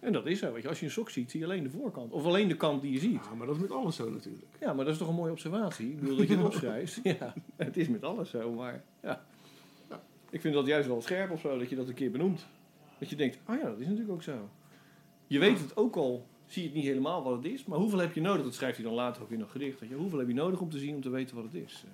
En 0.01 0.13
dat 0.13 0.27
is 0.27 0.39
zo, 0.39 0.53
weet 0.53 0.63
je. 0.63 0.69
Als 0.69 0.79
je 0.79 0.85
een 0.85 0.93
sok 0.93 1.11
ziet, 1.11 1.31
zie 1.31 1.41
je 1.41 1.47
alleen 1.47 1.63
de 1.63 1.71
voorkant. 1.71 2.13
Of 2.13 2.25
alleen 2.25 2.49
de 2.49 2.57
kant 2.57 2.83
die 2.83 2.93
je 2.93 2.99
ziet. 2.99 3.25
Ja, 3.25 3.35
maar 3.35 3.47
dat 3.47 3.57
is 3.57 3.63
met 3.63 3.71
alles 3.71 3.97
zo 3.97 4.11
natuurlijk. 4.11 4.45
Ja, 4.61 4.73
maar 4.73 4.85
dat 4.85 4.95
is 4.95 5.01
toch 5.01 5.09
een 5.09 5.15
mooie 5.15 5.31
observatie? 5.31 5.91
Ik 5.91 6.01
bedoel 6.01 6.17
dat 6.17 6.29
je 6.29 6.37
het 6.37 6.45
opschrijft. 6.55 7.01
Ja, 7.03 7.35
het 7.57 7.77
is 7.77 7.89
met 7.89 8.05
alles 8.05 8.31
zo, 8.31 8.53
maar 8.53 8.85
ja. 9.03 9.25
Ja. 9.89 10.03
Ik 10.31 10.41
vind 10.41 10.55
dat 10.55 10.67
juist 10.67 10.89
wel 10.89 11.03
scherp 11.03 11.31
of 11.31 11.41
zo, 11.41 11.59
dat 11.59 11.71
je 11.71 11.77
dat 11.77 11.89
een 11.89 11.95
keer 11.95 12.11
benoemt. 12.11 12.47
Dat 12.99 13.11
je 13.11 13.17
denkt, 13.17 13.39
oh 13.49 13.57
ja, 13.57 13.65
dat 13.65 13.79
is 13.79 13.87
natuurlijk 13.87 14.13
ook 14.13 14.23
zo. 14.23 14.49
Je 15.27 15.39
weet 15.39 15.59
het 15.59 15.77
ook 15.77 15.97
al, 15.97 16.27
zie 16.47 16.63
je 16.63 16.69
het 16.69 16.77
niet 16.77 16.87
helemaal 16.87 17.23
wat 17.23 17.37
het 17.37 17.53
is, 17.53 17.65
maar 17.65 17.79
hoeveel 17.79 17.99
heb 17.99 18.15
je 18.15 18.21
nodig? 18.21 18.45
Dat 18.45 18.55
schrijft 18.55 18.77
hij 18.77 18.87
dan 18.87 18.95
later 18.95 19.23
ook 19.23 19.31
in 19.31 19.41
een 19.41 19.49
gedicht. 19.49 19.81
Weet 19.81 19.89
je. 19.89 19.95
Hoeveel 19.95 20.19
heb 20.19 20.29
je 20.29 20.35
nodig 20.35 20.61
om 20.61 20.71
te 20.71 20.79
zien, 20.79 20.95
om 20.95 21.03
te 21.03 21.11
weten 21.11 21.37
wat 21.37 21.45
het 21.45 21.55
is? 21.55 21.85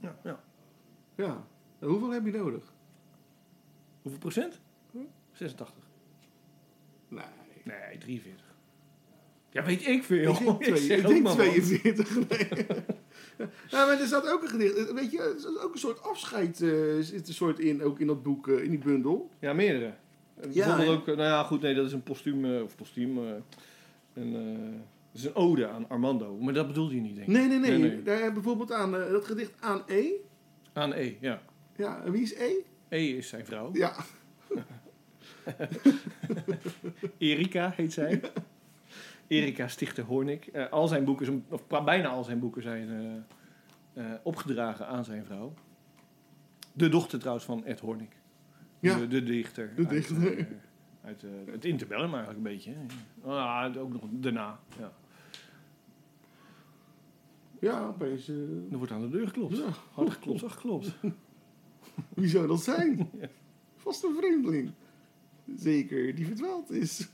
Ja, 0.00 0.16
ja. 0.24 0.40
Ja. 1.14 1.46
En 1.78 1.88
hoeveel 1.88 2.10
heb 2.10 2.24
je 2.24 2.32
nodig? 2.32 2.72
Hoeveel 4.02 4.20
procent? 4.20 4.60
86. 5.32 5.83
Nee. 7.14 7.24
Nee, 7.62 7.98
43. 7.98 8.54
Ja, 9.50 9.64
weet 9.64 9.86
ik 9.86 10.02
veel. 10.02 10.32
Ik 10.32 10.38
denk, 10.38 10.62
twee, 10.76 10.98
ik 10.98 11.06
ook 11.06 11.12
denk 11.12 11.22
maar 11.22 11.36
wat. 11.36 11.46
42. 11.46 12.14
Nee. 12.28 12.48
ja, 13.68 13.86
maar 13.86 14.00
er 14.00 14.06
staat 14.06 14.28
ook 14.28 14.42
een 14.42 14.48
gedicht. 14.48 14.92
Weet 14.92 15.10
je, 15.10 15.18
er 15.18 15.34
staat 15.38 15.62
ook 15.62 15.72
een 15.72 15.78
soort 15.78 16.02
afscheid 16.02 16.60
uh, 16.60 17.00
zit 17.00 17.28
een 17.28 17.34
soort 17.34 17.58
in, 17.58 17.82
ook 17.82 18.00
in 18.00 18.06
dat 18.06 18.22
boek, 18.22 18.46
uh, 18.46 18.62
in 18.62 18.70
die 18.70 18.78
bundel. 18.78 19.30
Ja, 19.38 19.52
meerdere. 19.52 19.94
Ja, 20.50 20.66
Bijvoorbeeld 20.66 20.98
ook, 20.98 21.06
nou 21.06 21.18
ja, 21.18 21.42
goed, 21.42 21.60
nee, 21.60 21.74
dat 21.74 21.86
is 21.86 21.92
een 21.92 22.02
postuum, 22.02 22.44
uh, 22.44 22.62
of 22.62 22.76
postuum, 22.76 23.18
een, 24.14 24.32
dat 25.12 25.22
is 25.22 25.24
een 25.24 25.34
ode 25.34 25.68
aan 25.68 25.88
Armando. 25.88 26.36
Maar 26.38 26.54
dat 26.54 26.66
bedoelde 26.66 26.94
je 26.94 27.00
niet, 27.00 27.14
denk 27.14 27.26
ik. 27.26 27.32
Nee, 27.32 27.46
nee, 27.46 27.58
nee. 27.58 27.70
nee, 27.70 27.90
nee. 27.90 28.02
Daar, 28.02 28.32
bijvoorbeeld 28.32 28.72
aan, 28.72 28.90
dat 28.90 29.24
gedicht 29.24 29.52
aan 29.60 29.82
E. 29.86 30.10
Aan 30.72 30.92
E, 30.92 31.16
ja. 31.20 31.42
Ja, 31.76 32.02
en 32.04 32.12
wie 32.12 32.22
is 32.22 32.34
E? 32.34 32.52
E 32.88 33.16
is 33.16 33.28
zijn 33.28 33.46
vrouw. 33.46 33.70
Ja. 33.72 33.94
Erika 37.18 37.72
heet 37.76 37.92
zij. 37.92 38.20
Erika 39.26 39.68
Stichter 39.68 40.04
Hornik. 40.04 40.48
Uh, 40.52 40.70
al 40.70 40.88
zijn 40.88 41.04
boeken, 41.04 41.44
of 41.48 41.66
bijna 41.84 42.08
al 42.08 42.24
zijn 42.24 42.38
boeken 42.38 42.62
zijn 42.62 42.88
uh, 42.88 44.04
uh, 44.04 44.14
opgedragen 44.22 44.86
aan 44.86 45.04
zijn 45.04 45.24
vrouw. 45.24 45.54
De 46.72 46.88
dochter 46.88 47.18
trouwens 47.18 47.44
van 47.44 47.64
Ed 47.64 47.80
Hornik. 47.80 48.16
Ja. 48.80 48.98
De, 48.98 49.08
de 49.08 49.22
dichter. 49.22 49.74
De 49.74 49.86
dichter. 49.86 50.46
Uit, 51.02 51.24
uit 51.24 51.46
het 51.46 51.64
interbellum 51.64 52.14
eigenlijk 52.14 52.36
een 52.36 52.42
beetje. 52.42 52.72
Ah, 53.24 53.76
ook 53.76 53.92
nog 53.92 54.02
daarna. 54.10 54.60
Ja. 54.78 54.92
Ja, 57.60 57.86
opeens... 57.86 58.28
Er 58.28 58.76
wordt 58.76 58.92
aan 58.92 59.00
de 59.00 59.08
deur 59.08 59.26
geklopt. 59.26 59.56
Ja. 59.56 59.68
Hard 59.92 60.10
geklopt, 60.10 60.40
zacht 60.40 60.54
geklopt. 60.54 60.96
Wie 62.14 62.28
zou 62.28 62.46
dat 62.46 62.62
zijn? 62.62 62.96
ja. 63.20 63.28
Vast 63.76 64.04
een 64.04 64.14
vreemdeling. 64.16 64.70
Zeker, 65.56 66.14
die 66.14 66.26
verdwaald 66.26 66.70
is. 66.70 67.08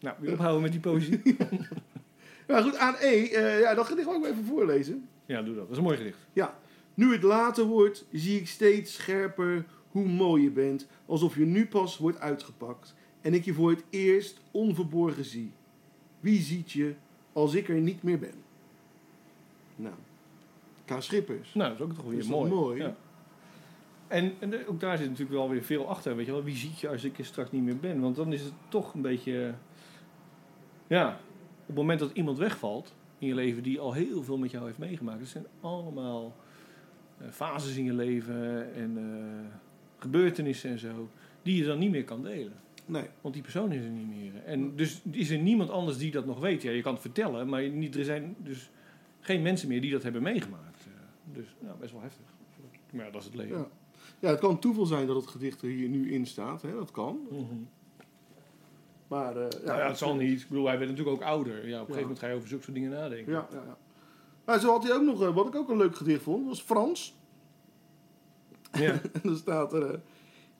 Nou, 0.00 0.16
weer 0.20 0.32
ophouden 0.32 0.62
met 0.62 0.72
die 0.72 0.80
poëzie. 0.80 1.22
ja, 2.48 2.62
goed, 2.62 2.76
aan 2.76 2.94
E. 3.00 3.22
Uh, 3.22 3.60
ja, 3.60 3.74
dat 3.74 3.86
gedicht 3.86 4.06
wil 4.06 4.16
ik 4.16 4.24
even 4.24 4.44
voorlezen. 4.44 5.08
Ja, 5.26 5.42
doe 5.42 5.54
dat. 5.54 5.62
Dat 5.62 5.70
is 5.70 5.76
een 5.76 5.82
mooi 5.82 5.96
gedicht. 5.96 6.18
Ja. 6.32 6.58
Nu 6.94 7.12
het 7.12 7.22
later 7.22 7.64
wordt, 7.64 8.04
zie 8.12 8.40
ik 8.40 8.48
steeds 8.48 8.94
scherper 8.94 9.64
hoe 9.90 10.08
mooi 10.08 10.42
je 10.42 10.50
bent. 10.50 10.86
Alsof 11.06 11.36
je 11.36 11.44
nu 11.44 11.66
pas 11.66 11.98
wordt 11.98 12.18
uitgepakt. 12.20 12.94
En 13.20 13.34
ik 13.34 13.44
je 13.44 13.54
voor 13.54 13.70
het 13.70 13.84
eerst 13.90 14.40
onverborgen 14.50 15.24
zie. 15.24 15.52
Wie 16.20 16.40
ziet 16.40 16.72
je 16.72 16.94
als 17.32 17.54
ik 17.54 17.68
er 17.68 17.80
niet 17.80 18.02
meer 18.02 18.18
ben? 18.18 18.34
Nou, 19.76 19.94
K. 20.84 21.02
Schippers. 21.02 21.54
Nou, 21.54 21.68
dat 21.70 21.78
is 21.78 21.84
ook 21.84 21.98
toch 21.98 22.10
weer 22.10 22.18
is 22.18 22.26
mooi. 22.26 22.50
mooi. 22.50 22.82
Ja. 22.82 22.96
En, 24.10 24.32
en 24.38 24.66
ook 24.66 24.80
daar 24.80 24.96
zit 24.98 25.08
natuurlijk 25.08 25.36
wel 25.36 25.48
weer 25.48 25.62
veel 25.62 25.88
achter. 25.88 26.16
Weet 26.16 26.26
je 26.26 26.32
wel, 26.32 26.44
wie 26.44 26.56
ziet 26.56 26.80
je 26.80 26.88
als 26.88 27.04
ik 27.04 27.18
er 27.18 27.24
straks 27.24 27.50
niet 27.50 27.62
meer 27.62 27.76
ben? 27.76 28.00
Want 28.00 28.16
dan 28.16 28.32
is 28.32 28.42
het 28.42 28.52
toch 28.68 28.94
een 28.94 29.02
beetje. 29.02 29.54
Ja, 30.86 31.08
op 31.60 31.66
het 31.66 31.76
moment 31.76 32.00
dat 32.00 32.10
iemand 32.12 32.38
wegvalt 32.38 32.94
in 33.18 33.26
je 33.26 33.34
leven 33.34 33.62
die 33.62 33.78
al 33.80 33.92
heel 33.92 34.22
veel 34.22 34.38
met 34.38 34.50
jou 34.50 34.66
heeft 34.66 34.78
meegemaakt. 34.78 35.18
Dat 35.18 35.28
zijn 35.28 35.46
allemaal 35.60 36.36
eh, 37.18 37.28
fases 37.30 37.76
in 37.76 37.84
je 37.84 37.92
leven 37.92 38.74
en 38.74 38.96
eh, 38.98 39.52
gebeurtenissen 39.98 40.70
en 40.70 40.78
zo. 40.78 41.10
Die 41.42 41.56
je 41.56 41.64
dan 41.64 41.78
niet 41.78 41.90
meer 41.90 42.04
kan 42.04 42.22
delen. 42.22 42.54
Nee. 42.86 43.04
Want 43.20 43.34
die 43.34 43.42
persoon 43.42 43.72
is 43.72 43.84
er 43.84 43.90
niet 43.90 44.08
meer. 44.08 44.44
En 44.44 44.76
dus 44.76 45.00
is 45.10 45.30
er 45.30 45.38
niemand 45.38 45.70
anders 45.70 45.98
die 45.98 46.10
dat 46.10 46.26
nog 46.26 46.40
weet. 46.40 46.62
Ja, 46.62 46.70
je 46.70 46.82
kan 46.82 46.92
het 46.92 47.02
vertellen, 47.02 47.48
maar 47.48 47.68
niet, 47.68 47.96
er 47.96 48.04
zijn 48.04 48.34
dus 48.38 48.70
geen 49.20 49.42
mensen 49.42 49.68
meer 49.68 49.80
die 49.80 49.90
dat 49.90 50.02
hebben 50.02 50.22
meegemaakt. 50.22 50.86
Eh, 50.86 51.34
Dus 51.36 51.46
ja, 51.62 51.74
best 51.80 51.92
wel 51.92 52.02
heftig. 52.02 52.26
Maar 52.92 53.04
ja, 53.04 53.10
dat 53.10 53.20
is 53.20 53.26
het 53.26 53.36
leven. 53.36 53.56
Ja. 53.56 53.68
Ja, 54.20 54.28
het 54.28 54.38
kan 54.40 54.58
toeval 54.58 54.86
zijn 54.86 55.06
dat 55.06 55.16
het 55.16 55.26
gedicht 55.26 55.62
er 55.62 55.68
hier 55.68 55.88
nu 55.88 56.12
in 56.12 56.26
staat. 56.26 56.62
Hè? 56.62 56.72
Dat 56.74 56.90
kan. 56.90 57.20
Mhm. 57.30 57.44
Maar 59.08 59.36
eh, 59.36 59.64
Ja, 59.64 59.78
ja, 59.78 59.88
het 59.88 59.98
zal 59.98 60.14
niet. 60.14 60.40
Ik 60.40 60.48
bedoel, 60.48 60.66
hij 60.66 60.78
werd 60.78 60.90
natuurlijk 60.90 61.16
ook 61.16 61.28
ouder. 61.28 61.54
Ja, 61.54 61.60
op 61.60 61.68
een 61.68 61.76
gegeven 61.78 62.00
moment 62.00 62.18
ga 62.18 62.26
je 62.28 62.34
over 62.34 62.48
zulke 62.48 62.64
soort 62.64 62.76
dingen 62.76 62.90
nadenken. 62.90 63.32
Ja, 63.32 63.48
ja, 63.52 63.62
ja. 63.66 63.76
Maar 64.44 64.60
zo 64.60 64.70
had 64.70 64.82
hij 64.82 64.94
ook 64.94 65.02
nog, 65.02 65.22
eh, 65.22 65.34
wat 65.34 65.46
ik 65.46 65.54
ook 65.54 65.68
een 65.68 65.76
leuk 65.76 65.96
gedicht 65.96 66.22
vond, 66.22 66.46
was 66.46 66.62
Frans. 66.62 67.16
Ja. 68.72 68.92
En 69.12 69.20
dan 69.22 69.36
staat 69.36 69.72
er... 69.72 69.90
eh, 69.90 69.98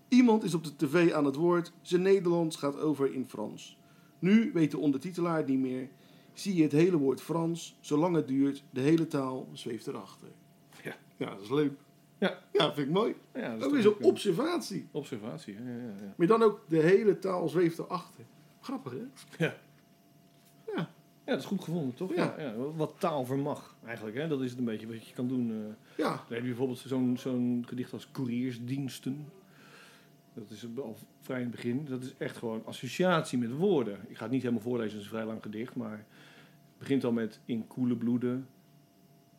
Iemand 0.08 0.44
is 0.44 0.54
op 0.54 0.64
de 0.64 0.76
tv 0.76 1.12
aan 1.12 1.24
het 1.24 1.34
woord. 1.36 1.72
Zijn 1.82 2.02
Nederlands 2.02 2.56
gaat 2.56 2.78
over 2.80 3.12
in 3.14 3.28
Frans. 3.28 3.78
Nu 4.18 4.50
weet 4.54 4.70
de 4.70 4.78
ondertitelaar 4.78 5.36
het 5.36 5.46
niet 5.46 5.58
meer. 5.58 5.88
Zie 6.32 6.54
je 6.56 6.62
het 6.62 6.72
hele 6.72 6.96
woord 6.98 7.20
Frans. 7.20 7.76
Zolang 7.80 8.14
het 8.16 8.28
duurt, 8.28 8.64
de 8.70 8.80
hele 8.80 9.06
taal 9.06 9.48
zweeft 9.52 9.86
erachter. 9.86 10.28
Ja. 10.84 10.96
Ja, 11.16 11.30
dat 11.30 11.40
is 11.40 11.50
leuk. 11.50 11.72
Ja. 12.20 12.38
Ja, 12.52 12.74
vind 12.74 12.86
ik 12.86 12.92
mooi. 12.92 13.14
Ja, 13.34 13.50
dat 13.50 13.58
is 13.58 13.64
Ook 13.66 13.72
weer 13.72 13.82
zo'n 13.82 13.92
ook 13.92 13.98
een 14.00 14.04
observatie. 14.06 14.88
observatie. 14.90 15.54
Ja, 15.54 15.60
ja, 15.70 15.76
ja. 16.02 16.14
Maar 16.16 16.26
dan 16.26 16.42
ook 16.42 16.60
de 16.68 16.76
hele 16.78 17.18
taal 17.18 17.48
zweeft 17.48 17.78
erachter. 17.78 18.24
Grappig, 18.60 18.92
hè? 18.92 19.04
Ja. 19.44 19.54
Ja. 20.76 20.90
Ja, 21.24 21.36
dat 21.36 21.38
is 21.38 21.44
goed 21.44 21.64
gevonden, 21.64 21.94
toch? 21.94 22.14
Ja. 22.14 22.34
Ja. 22.38 22.44
ja. 22.44 22.54
Wat 22.56 22.94
taal 22.98 23.24
vermag, 23.24 23.74
eigenlijk. 23.84 24.16
Hè? 24.16 24.28
Dat 24.28 24.42
is 24.42 24.50
het 24.50 24.58
een 24.58 24.64
beetje 24.64 24.86
wat 24.86 25.06
je 25.06 25.14
kan 25.14 25.28
doen. 25.28 25.50
eh. 25.50 25.96
Ja. 25.96 26.08
Dan 26.10 26.18
heb 26.28 26.40
je 26.40 26.48
bijvoorbeeld 26.48 26.78
zo'n 26.78 27.16
zo'n 27.18 27.64
gedicht 27.68 27.92
als 27.92 28.10
couriersdiensten. 28.10 29.26
Dat 30.34 30.50
is 30.50 30.66
al 30.76 30.96
vrij 31.20 31.36
in 31.38 31.42
het 31.46 31.54
begin. 31.54 31.84
Dat 31.84 32.02
is 32.02 32.14
echt 32.18 32.36
gewoon 32.36 32.62
associatie 32.66 33.38
met 33.38 33.52
woorden. 33.56 33.98
Ik 34.08 34.16
ga 34.16 34.22
het 34.22 34.32
niet 34.32 34.42
helemaal 34.42 34.62
voorlezen, 34.62 34.90
het 34.92 35.00
is 35.00 35.04
een 35.04 35.16
vrij 35.16 35.24
lang 35.26 35.42
gedicht. 35.42 35.74
Maar 35.74 35.96
het 35.96 36.78
begint 36.78 37.04
al 37.04 37.12
met 37.12 37.40
in 37.44 37.66
koele 37.66 37.96
bloeden. 37.96 38.48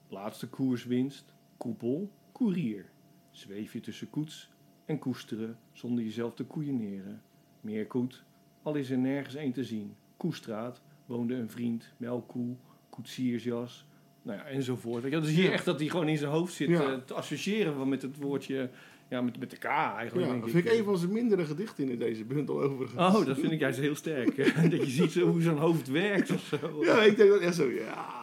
Laatste 0.08 0.48
koerswinst. 0.48 1.34
Koepel. 1.58 2.12
Koerier. 2.46 2.86
Zweef 3.32 3.74
je 3.74 3.80
tussen 3.80 4.10
koets 4.10 4.50
en 4.86 5.00
koesteren 5.00 5.58
zonder 5.72 6.04
jezelf 6.04 6.34
te 6.34 6.44
koeieneren. 6.44 7.22
Meer 7.62 7.88
koet, 7.88 8.24
al 8.64 8.76
is 8.76 8.90
er 8.90 8.98
nergens 8.98 9.36
één 9.36 9.52
te 9.52 9.64
zien. 9.64 9.96
Koestraat 10.18 10.82
woonde 11.06 11.36
een 11.36 11.50
vriend, 11.50 11.94
melkkoe, 11.98 12.56
koetsiersjas, 12.90 13.86
nou 14.22 14.38
ja, 14.38 14.44
enzovoort. 14.46 15.04
Weet 15.04 15.12
je, 15.12 15.20
dus 15.20 15.30
hier 15.30 15.44
Ja. 15.44 15.52
echt 15.52 15.66
dat 15.66 15.80
hij 15.80 15.90
gewoon 15.90 16.08
in 16.08 16.18
zijn 16.18 16.32
hoofd 16.32 16.54
zit 16.54 16.68
Ja. 16.70 16.82
eh, 16.92 16.98
te 17.06 17.14
associëren 17.14 17.90
met 17.90 18.02
het 18.02 18.18
woordje, 18.18 18.70
ja, 19.10 19.22
met, 19.22 19.40
met 19.40 19.50
de 19.50 19.58
K 19.58 19.64
eigenlijk. 19.64 20.26
Ja, 20.28 20.32
denk 20.32 20.42
dat 20.42 20.52
vind 20.52 20.66
ik 20.66 20.72
een 20.72 20.84
van 20.84 20.98
zijn 20.98 21.12
mindere 21.12 21.46
gedichten 21.46 21.90
in 21.90 22.00
deze 22.00 22.26
bundel 22.26 22.62
overigens. 22.62 23.16
Oh, 23.16 23.26
dat 23.26 23.40
vind 23.40 23.52
ik 23.52 23.60
juist 23.60 23.80
heel 23.80 23.96
sterk. 23.96 24.36
dat 24.72 24.72
je 24.86 24.90
ziet 24.90 25.12
zo- 25.12 25.28
hoe 25.28 25.42
zo'n 25.42 25.58
hoofd 25.58 25.88
werkt 25.88 26.32
of 26.32 26.42
zo. 26.42 26.84
Ja, 26.84 27.02
ik 27.02 27.18
denk 27.18 27.30
dat 27.30 27.40
echt 27.42 27.56
zo, 27.56 27.70
ja. 27.70 28.22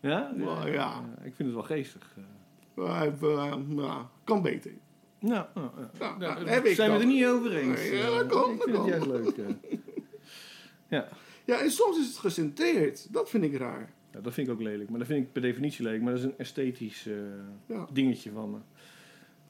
Ja? 0.00 0.32
Wel, 0.36 0.68
ja. 0.68 1.00
Ik 1.16 1.34
vind 1.34 1.38
het 1.38 1.52
wel 1.52 1.62
geestig. 1.62 2.16
Eh. 2.86 3.06
Eh, 3.22 3.56
nou, 3.66 4.04
kan 4.24 4.42
beter. 4.42 4.72
Nou, 5.18 5.46
nou, 5.54 5.70
nou, 5.76 5.86
Ja, 5.98 6.16
nou, 6.18 6.34
nou, 6.34 6.48
heb 6.48 6.64
ik 6.64 6.74
zijn 6.74 6.92
we 6.92 6.98
er 6.98 7.06
niet 7.06 7.26
over 7.26 7.56
eens. 7.56 7.80
Nee, 7.80 7.94
ja, 7.96 8.06
eh. 8.06 8.16
dat 8.16 8.26
kan, 8.26 8.50
ik 8.52 8.56
dat 8.58 8.64
vind 8.64 8.76
kan. 8.76 8.84
het 8.90 9.04
juist 9.04 9.06
leuk. 9.36 9.36
eh. 9.38 9.78
Ja. 10.88 11.08
Ja, 11.44 11.60
en 11.60 11.70
soms 11.70 11.98
is 11.98 12.06
het 12.06 12.16
gecentreerd. 12.16 13.12
Dat 13.12 13.30
vind 13.30 13.44
ik 13.44 13.56
raar. 13.56 13.92
Ja, 14.12 14.20
dat 14.20 14.32
vind 14.34 14.46
ik 14.48 14.52
ook 14.52 14.60
lelijk. 14.60 14.90
Maar 14.90 14.98
dat 14.98 15.08
vind 15.08 15.26
ik 15.26 15.32
per 15.32 15.42
definitie 15.42 15.84
lelijk. 15.84 16.02
Maar 16.02 16.12
dat 16.12 16.20
is 16.22 16.26
een 16.28 16.38
esthetisch 16.38 17.06
eh, 17.06 17.14
Ja. 17.66 17.86
dingetje 17.92 18.30
van 18.32 18.50
me. 18.50 18.58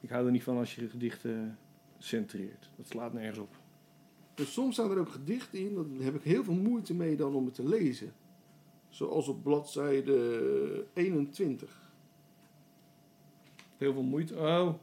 Ik 0.01 0.11
hou 0.11 0.25
er 0.27 0.31
niet 0.33 0.43
van 0.43 0.57
als 0.57 0.75
je 0.75 0.89
gedichten 0.89 1.59
centreert. 1.99 2.71
Dat 2.77 2.87
slaat 2.89 3.13
nergens 3.13 3.39
op. 3.39 3.57
Dus 4.35 4.53
soms 4.53 4.75
staan 4.75 4.91
er 4.91 4.99
ook 4.99 5.09
gedichten 5.11 5.59
in, 5.59 5.75
daar 5.75 6.05
heb 6.05 6.15
ik 6.15 6.23
heel 6.23 6.45
veel 6.45 6.55
moeite 6.55 6.95
mee 6.95 7.17
dan 7.17 7.35
om 7.35 7.45
het 7.45 7.55
te 7.55 7.69
lezen. 7.69 8.13
Zoals 8.89 9.29
op 9.29 9.43
bladzijde 9.43 10.85
21. 10.95 11.80
Heel 13.81 13.93
veel 13.93 14.03
moeite. 14.03 14.37
Oh. 14.37 14.75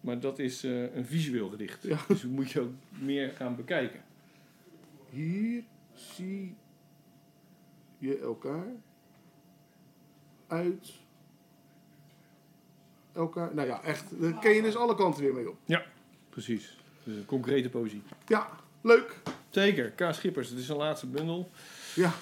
Maar 0.00 0.20
dat 0.20 0.38
is 0.38 0.64
eh, 0.64 0.94
een 0.94 1.06
visueel 1.06 1.48
gedicht. 1.48 1.82
Ja. 1.82 1.98
Dus 2.08 2.20
dat 2.20 2.30
moet 2.30 2.50
je 2.50 2.60
ook 2.60 2.72
meer 2.88 3.30
gaan 3.30 3.56
bekijken. 3.56 4.00
Hier 5.10 5.62
zie 5.94 6.54
je 7.98 8.18
elkaar 8.18 8.66
uit 10.46 10.92
elkaar. 13.12 13.54
Nou 13.54 13.68
ja, 13.68 13.82
echt. 13.82 14.20
Daar 14.20 14.38
ken 14.38 14.54
je 14.54 14.62
dus 14.62 14.76
alle 14.76 14.94
kanten 14.94 15.22
weer 15.22 15.34
mee 15.34 15.50
op. 15.50 15.58
Precies. 16.30 16.78
Dus 17.02 17.16
een 17.16 17.26
concrete 17.26 17.70
poëzie. 17.70 18.02
Ja, 18.26 18.48
leuk. 18.80 19.20
Zeker. 19.50 19.90
K. 19.90 20.12
Schippers. 20.12 20.48
Het 20.48 20.58
is 20.58 20.68
een 20.68 20.76
laatste 20.76 21.06
bundel. 21.06 21.50
Ja. 21.94 22.12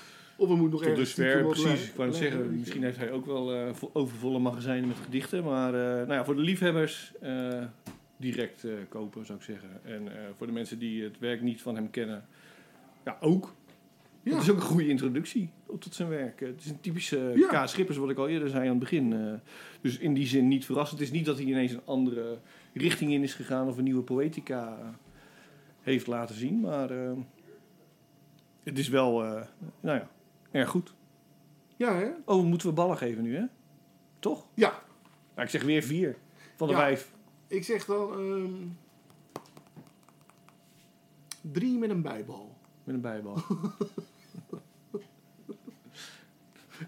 Of 0.42 0.48
we 0.48 0.54
moeten 0.56 0.70
nog 0.80 0.88
ergens 0.88 1.14
dusver, 1.14 1.44
precies. 1.46 1.88
Ik 1.88 2.12
zeggen, 2.14 2.58
misschien 2.58 2.82
heeft 2.82 2.96
hij 2.96 3.10
ook 3.10 3.26
wel 3.26 3.54
eh, 3.54 3.74
vo- 3.74 3.90
overvolle 3.92 4.38
magazijnen 4.38 4.88
met 4.88 4.96
gedichten. 5.04 5.44
Maar 5.44 5.74
eh, 5.74 5.80
nou 5.96 6.12
ja, 6.12 6.24
voor 6.24 6.36
de 6.36 6.40
liefhebbers 6.42 7.12
eh, 7.20 7.62
direct 8.16 8.66
kopen, 8.88 9.26
zou 9.26 9.38
ik 9.38 9.44
zeggen. 9.44 9.68
En 9.84 10.08
voor 10.36 10.46
de 10.46 10.52
mensen 10.52 10.78
die 10.78 11.02
het 11.02 11.18
werk 11.18 11.42
niet 11.42 11.62
van 11.62 11.74
hem 11.74 11.90
kennen, 11.90 12.24
ja, 13.04 13.16
ook. 13.20 13.54
Ja. 14.22 14.32
Het 14.32 14.42
is 14.42 14.50
ook 14.50 14.56
een 14.56 14.62
goede 14.62 14.88
introductie 14.88 15.50
tot 15.78 15.94
zijn 15.94 16.08
werk. 16.08 16.40
Het 16.40 16.60
is 16.64 16.70
een 16.70 16.80
typische 16.80 17.32
Ja. 17.36 17.62
K. 17.64 17.68
Schippers, 17.68 17.98
wat 17.98 18.10
ik 18.10 18.18
al 18.18 18.28
eerder 18.28 18.48
zei 18.48 18.62
aan 18.62 18.68
het 18.70 18.78
begin. 18.78 19.38
dus 19.80 19.98
in 19.98 20.14
die 20.14 20.26
zin 20.26 20.48
niet 20.48 20.64
verrassend. 20.64 21.00
Het 21.00 21.08
is 21.08 21.14
niet 21.14 21.26
dat 21.26 21.36
hij 21.36 21.46
ineens 21.46 21.72
een 21.72 21.80
andere 21.84 22.38
richting 22.74 23.12
in 23.12 23.22
is 23.22 23.34
gegaan 23.34 23.68
of 23.68 23.76
een 23.76 23.84
nieuwe 23.84 24.02
poëtica 24.02 24.78
heeft 25.80 26.06
laten 26.06 26.34
zien. 26.34 26.60
Maar 26.60 26.90
het 28.62 28.78
is 28.78 28.88
wel, 28.88 29.12
nou 29.80 29.98
ja, 29.98 30.08
erg 30.52 30.68
goed. 30.68 30.94
Ja, 31.76 31.94
hè? 31.94 32.10
Oh, 32.24 32.44
moeten 32.44 32.68
we 32.68 32.74
ballen 32.74 32.96
geven 32.96 33.22
nu, 33.22 33.36
hè? 33.36 33.44
Toch? 34.18 34.46
Ja. 34.54 34.68
Nou, 35.34 35.42
ik 35.46 35.48
zeg 35.48 35.62
weer 35.62 35.82
vier 35.82 36.16
van 36.56 36.66
de 36.68 36.72
Ja. 36.74 36.78
vijf. 36.80 37.12
Ik 37.46 37.64
zeg 37.64 37.84
dan... 37.84 38.12
ehm, 38.12 38.52
drie 41.52 41.78
met 41.78 41.90
een 41.90 42.02
bijbal. 42.02 42.54
Met 42.84 42.94
een 42.94 43.00
bijbal. 43.00 43.36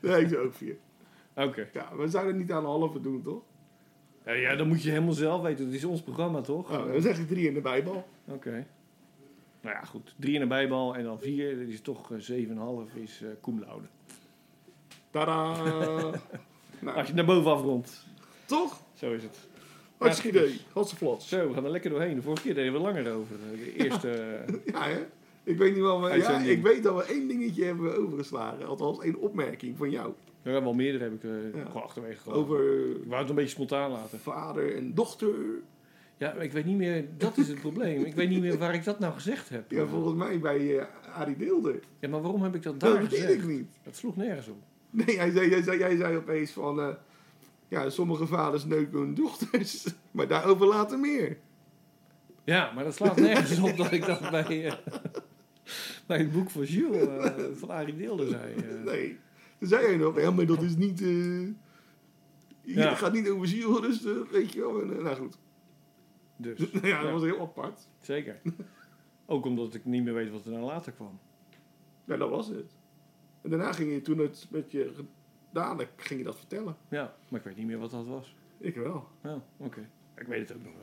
Nee, 0.03 0.20
ik 0.20 0.29
zeg 0.29 0.38
ook 0.38 0.55
vier. 0.55 0.77
Oké. 1.35 1.68
Ja, 1.72 1.96
we 1.96 2.09
zouden 2.09 2.37
niet 2.37 2.53
aan 2.53 2.64
een 2.64 2.70
halve 2.70 3.00
doen, 3.00 3.22
toch? 3.22 3.42
Ja, 4.24 4.33
ja, 4.33 4.57
dan 4.57 4.68
moet 4.68 4.83
je 4.83 4.90
helemaal 4.90 5.12
zelf 5.12 5.42
weten. 5.42 5.64
Het 5.64 5.74
is 5.74 5.85
ons 5.85 6.03
programma, 6.03 6.40
toch? 6.40 6.70
Oh, 6.70 6.87
dan 6.92 7.00
zeg 7.03 7.18
ik 7.18 7.29
drie 7.29 7.46
in 7.48 7.55
de 7.55 7.61
bijbal. 7.61 8.09
Oké. 8.24 8.66
Nou 9.64 9.77
ja, 9.77 9.83
goed. 9.85 10.14
Drie 10.18 10.35
in 10.35 10.40
een 10.42 10.48
bijbal 10.48 10.96
en 10.96 11.05
dan 11.05 11.18
vier. 11.20 11.59
Dat 11.59 11.68
is 11.68 11.81
toch 11.81 12.12
eh, 12.12 12.18
zeven 12.18 12.50
en 12.50 12.57
een 12.57 12.62
half 12.62 12.94
is 12.94 13.20
eh 13.22 13.29
cum 13.42 13.61
laude. 13.61 13.87
Tada! 15.11 15.55
nou, 16.81 16.96
Als 16.96 17.09
je 17.09 17.14
naar 17.14 17.24
boven 17.24 17.50
afrondt. 17.53 18.07
toch? 18.46 18.81
Zo 18.94 19.12
is 19.12 19.22
het. 19.22 19.38
Hartstikke 19.96 20.38
Ja, 20.38 20.44
idee. 20.44 20.61
Hatseflats. 20.72 21.29
Zo, 21.29 21.48
we 21.48 21.55
gaan 21.55 21.64
er 21.64 21.70
lekker 21.70 21.90
doorheen. 21.90 22.14
De 22.14 22.22
vorige 22.22 22.42
keer 22.42 22.55
deden 22.55 22.72
we 22.72 22.79
langer 22.79 23.12
over. 23.12 23.37
eh, 23.53 23.59
De 23.59 23.74
eerste... 23.85 24.11
eh, 24.11 24.55
Ja, 24.74 24.83
hè? 24.88 25.07
Ik 25.44 25.59
weet 25.59 25.72
niet 25.74 25.83
wel, 25.83 25.98
maar 25.98 26.18
ja, 26.18 26.38
ik 26.38 26.62
weet 26.62 26.83
dat 26.83 26.96
we 26.96 27.12
één 27.12 27.29
dingetje 27.29 27.64
hebben 27.64 27.96
overgeslagen. 27.98 28.66
Althans, 28.66 29.00
één 29.00 29.16
opmerking 29.20 29.77
van 29.77 29.90
jou. 29.90 30.12
hebben 30.42 30.62
wel 30.62 30.74
meerdere, 30.74 31.05
heb 31.05 31.12
ik 31.12 31.24
eh, 31.24 31.55
Ja. 31.61 31.64
gewoon 31.66 31.83
achterwege 31.83 32.20
gehad. 32.20 32.38
Over 32.38 32.90
Ik 32.90 33.05
wou 33.07 33.20
het 33.20 33.29
een 33.29 33.35
beetje 33.35 33.50
spontaan 33.50 33.90
laten. 33.90 34.18
vader 34.18 34.77
en 34.77 34.94
dochter. 34.94 35.35
Ja, 36.24 36.32
maar 36.34 36.44
ik 36.44 36.52
weet 36.52 36.64
niet 36.64 36.76
meer... 36.76 37.04
Dat 37.16 37.37
is 37.37 37.48
het 37.48 37.60
probleem. 37.60 38.04
Ik 38.04 38.14
weet 38.14 38.28
niet 38.28 38.40
meer 38.40 38.58
waar 38.58 38.74
ik 38.74 38.84
dat 38.84 38.98
nou 38.98 39.12
gezegd 39.14 39.48
heb. 39.48 39.70
Ja, 39.70 39.87
volgens 39.87 40.14
mij 40.14 40.38
bij 40.38 40.78
eh 40.78 40.87
Arie 41.14 41.37
Deelder. 41.37 41.80
Ja, 41.98 42.08
maar 42.08 42.20
waarom 42.22 42.42
heb 42.42 42.54
ik 42.54 42.62
dat 42.62 42.80
daar 42.80 42.90
Dat 42.90 43.00
weet 43.00 43.08
gezegd? 43.10 43.32
ik 43.32 43.46
niet. 43.46 43.68
Dat 43.82 43.96
sloeg 43.96 44.16
nergens 44.16 44.48
op. 44.48 44.56
Nee, 44.90 45.18
hij 45.18 45.30
zei, 45.30 45.50
jij, 45.50 45.62
zei, 45.62 45.78
jij 45.78 45.96
zei 45.96 46.16
opeens 46.16 46.50
van... 46.50 46.80
eh, 46.80 46.88
ja, 47.68 47.90
sommige 47.90 48.26
vaders 48.26 48.64
neuken 48.64 48.98
hun 48.98 49.14
dochters. 49.14 49.87
Maar 50.10 50.28
daarover 50.28 50.66
later 50.66 50.98
meer. 50.98 51.37
Ja, 52.44 52.72
maar 52.72 52.84
dat 52.84 52.94
slaat 52.94 53.16
nergens 53.16 53.60
op 53.60 53.76
dat 53.76 53.92
ik 53.92 54.06
dat 54.06 54.30
bij, 54.30 54.66
eh, 54.66 54.72
bij 56.06 56.18
het 56.18 56.32
boek 56.32 56.50
van 56.50 56.64
Jules 56.64 57.32
van 57.58 57.70
Arie 57.70 57.96
Deelde 57.96 58.28
zei. 58.28 58.54
Nee. 58.84 59.18
Toen 59.58 59.68
zei 59.68 59.87
hij 59.87 59.96
nog, 59.96 60.20
ja, 60.20 60.30
maar 60.30 60.46
dat 60.46 60.62
is 60.62 60.76
niet... 60.76 61.02
Ja. 62.62 62.94
gaat 62.94 63.12
niet 63.12 63.28
over 63.28 63.48
ziel 63.48 63.80
rustig, 63.82 64.30
weet 64.30 64.52
je 64.52 64.60
wel. 64.60 65.02
Nou 65.02 65.16
goed. 65.16 65.37
Dus, 66.37 66.59
Ja, 66.73 66.81
dat 66.81 66.83
ja, 66.83 67.11
was 67.12 67.23
heel 67.23 67.40
apart. 67.40 67.88
zeker. 68.01 68.40
Ook 69.27 69.44
omdat 69.44 69.75
ik 69.75 69.85
niet 69.85 70.05
meer 70.05 70.14
weet 70.14 70.31
wat 70.31 70.44
er 70.44 70.51
nou 70.53 70.64
later 70.64 70.92
kwam. 70.92 71.18
Ja, 72.05 72.16
dat 72.16 72.31
was 72.31 72.49
het. 72.49 72.75
En 73.42 73.51
daarna 73.51 73.73
ging 73.73 73.92
je, 73.92 74.01
toen 74.01 74.18
het 74.18 74.47
met 74.51 74.70
je 74.70 74.92
had, 75.53 75.87
ging 75.97 76.20
je 76.20 76.27
dat 76.27 76.37
vertellen. 76.38 76.77
Ja, 76.88 77.14
maar 77.29 77.40
ik 77.40 77.47
weet 77.47 77.57
niet 77.57 77.66
meer 77.66 77.79
wat 77.79 77.90
dat 77.90 78.07
was. 78.07 78.35
Ik 78.59 78.75
wel. 78.75 79.09
Ja, 79.23 79.42
oké. 79.57 79.88
Ik 80.16 80.27
weet 80.27 80.49
het 80.49 80.59
ook 80.59 80.64
nog 80.64 80.73
wel. 80.75 80.83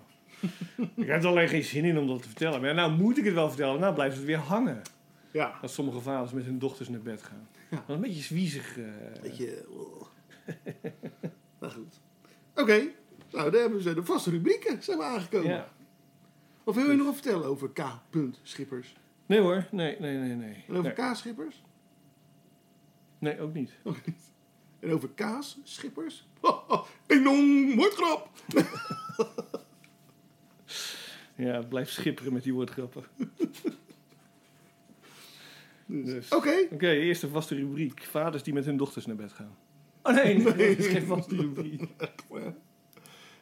ik 1.05 1.07
heb 1.07 1.21
er 1.23 1.27
alleen 1.29 1.47
geen 1.47 1.63
zin 1.63 1.85
in 1.85 1.97
om 1.97 2.07
dat 2.07 2.21
te 2.21 2.27
vertellen. 2.27 2.61
Maar 2.61 2.73
nou 2.73 2.91
moet 2.91 3.17
ik 3.17 3.25
het 3.25 3.33
wel 3.33 3.47
vertellen. 3.47 3.79
Nou 3.79 3.93
blijft 3.93 4.15
het 4.17 4.25
weer 4.25 4.37
hangen. 4.37 4.81
Ja. 5.31 5.57
Dat 5.61 5.71
sommige 5.71 5.99
vaders 5.99 6.31
met 6.31 6.45
hun 6.45 6.59
dochters 6.59 6.89
naar 6.89 7.01
bed 7.01 7.23
gaan. 7.23 7.47
Dat 7.69 7.79
is 7.87 7.95
een 7.95 8.01
beetje 8.01 8.21
zwiezig. 8.21 8.77
eh, 8.77 8.85
Beetje... 9.21 9.65
nou 11.59 11.73
goed. 11.73 11.99
Oké. 12.55 12.81
Nou, 13.31 13.51
daar 13.51 13.61
hebben 13.61 13.81
ze 13.81 13.93
de 13.93 14.03
vaste 14.03 14.29
rubrieken 14.29 14.83
zijn 14.83 14.97
we 14.97 15.03
aangekomen. 15.03 15.49
ja. 15.49 15.69
Of 16.63 16.75
wil 16.75 16.89
je 16.89 16.95
nog 16.95 17.05
wat 17.05 17.13
vertellen 17.15 17.45
over 17.45 17.69
K. 17.69 17.83
Schippers? 18.41 18.95
Nee 19.25 19.39
hoor, 19.39 19.67
nee, 19.71 19.95
nee, 19.99 20.17
nee, 20.17 20.35
nee. 20.35 20.63
En 20.67 20.75
over 20.77 20.93
Nee, 20.97 21.11
K-schippers? 21.11 21.63
nee 23.19 23.39
ook 23.39 23.53
niet. 23.53 23.71
Ook 23.83 24.05
niet. 24.05 24.19
En 24.79 24.91
over 24.91 25.09
kaas-schippers? 25.09 26.27
Enorm 27.07 27.45
moordgrap! 27.75 28.29
Ja, 31.35 31.61
blijf 31.61 31.89
schipperen 31.89 32.33
met 32.33 32.43
die 32.43 32.53
woordgrappen. 32.53 33.03
Dus. 35.85 36.29
Oké. 36.29 36.67
Oké, 36.71 36.89
eerste 36.89 37.27
vaste 37.29 37.55
rubriek. 37.55 38.03
Vaders 38.03 38.43
die 38.43 38.53
met 38.53 38.65
hun 38.65 38.77
dochters 38.77 39.05
naar 39.05 39.15
bed 39.15 39.31
gaan. 39.33 39.55
Oh 40.03 40.13
nee, 40.13 40.37
nee, 40.37 40.43
dat 40.75 40.85
is 40.85 40.87
geen 40.87 41.05
vaste 41.05 41.35
rubriek. 41.35 41.83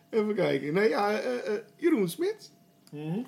Even 0.10 0.36
kijken. 0.36 0.74
Nee, 0.74 0.90
ja, 0.90 1.12
eh, 1.20 1.54
eh, 1.56 1.62
Jeroen 1.76 2.10
Smit. 2.10 2.52
Mhm. 2.92 3.20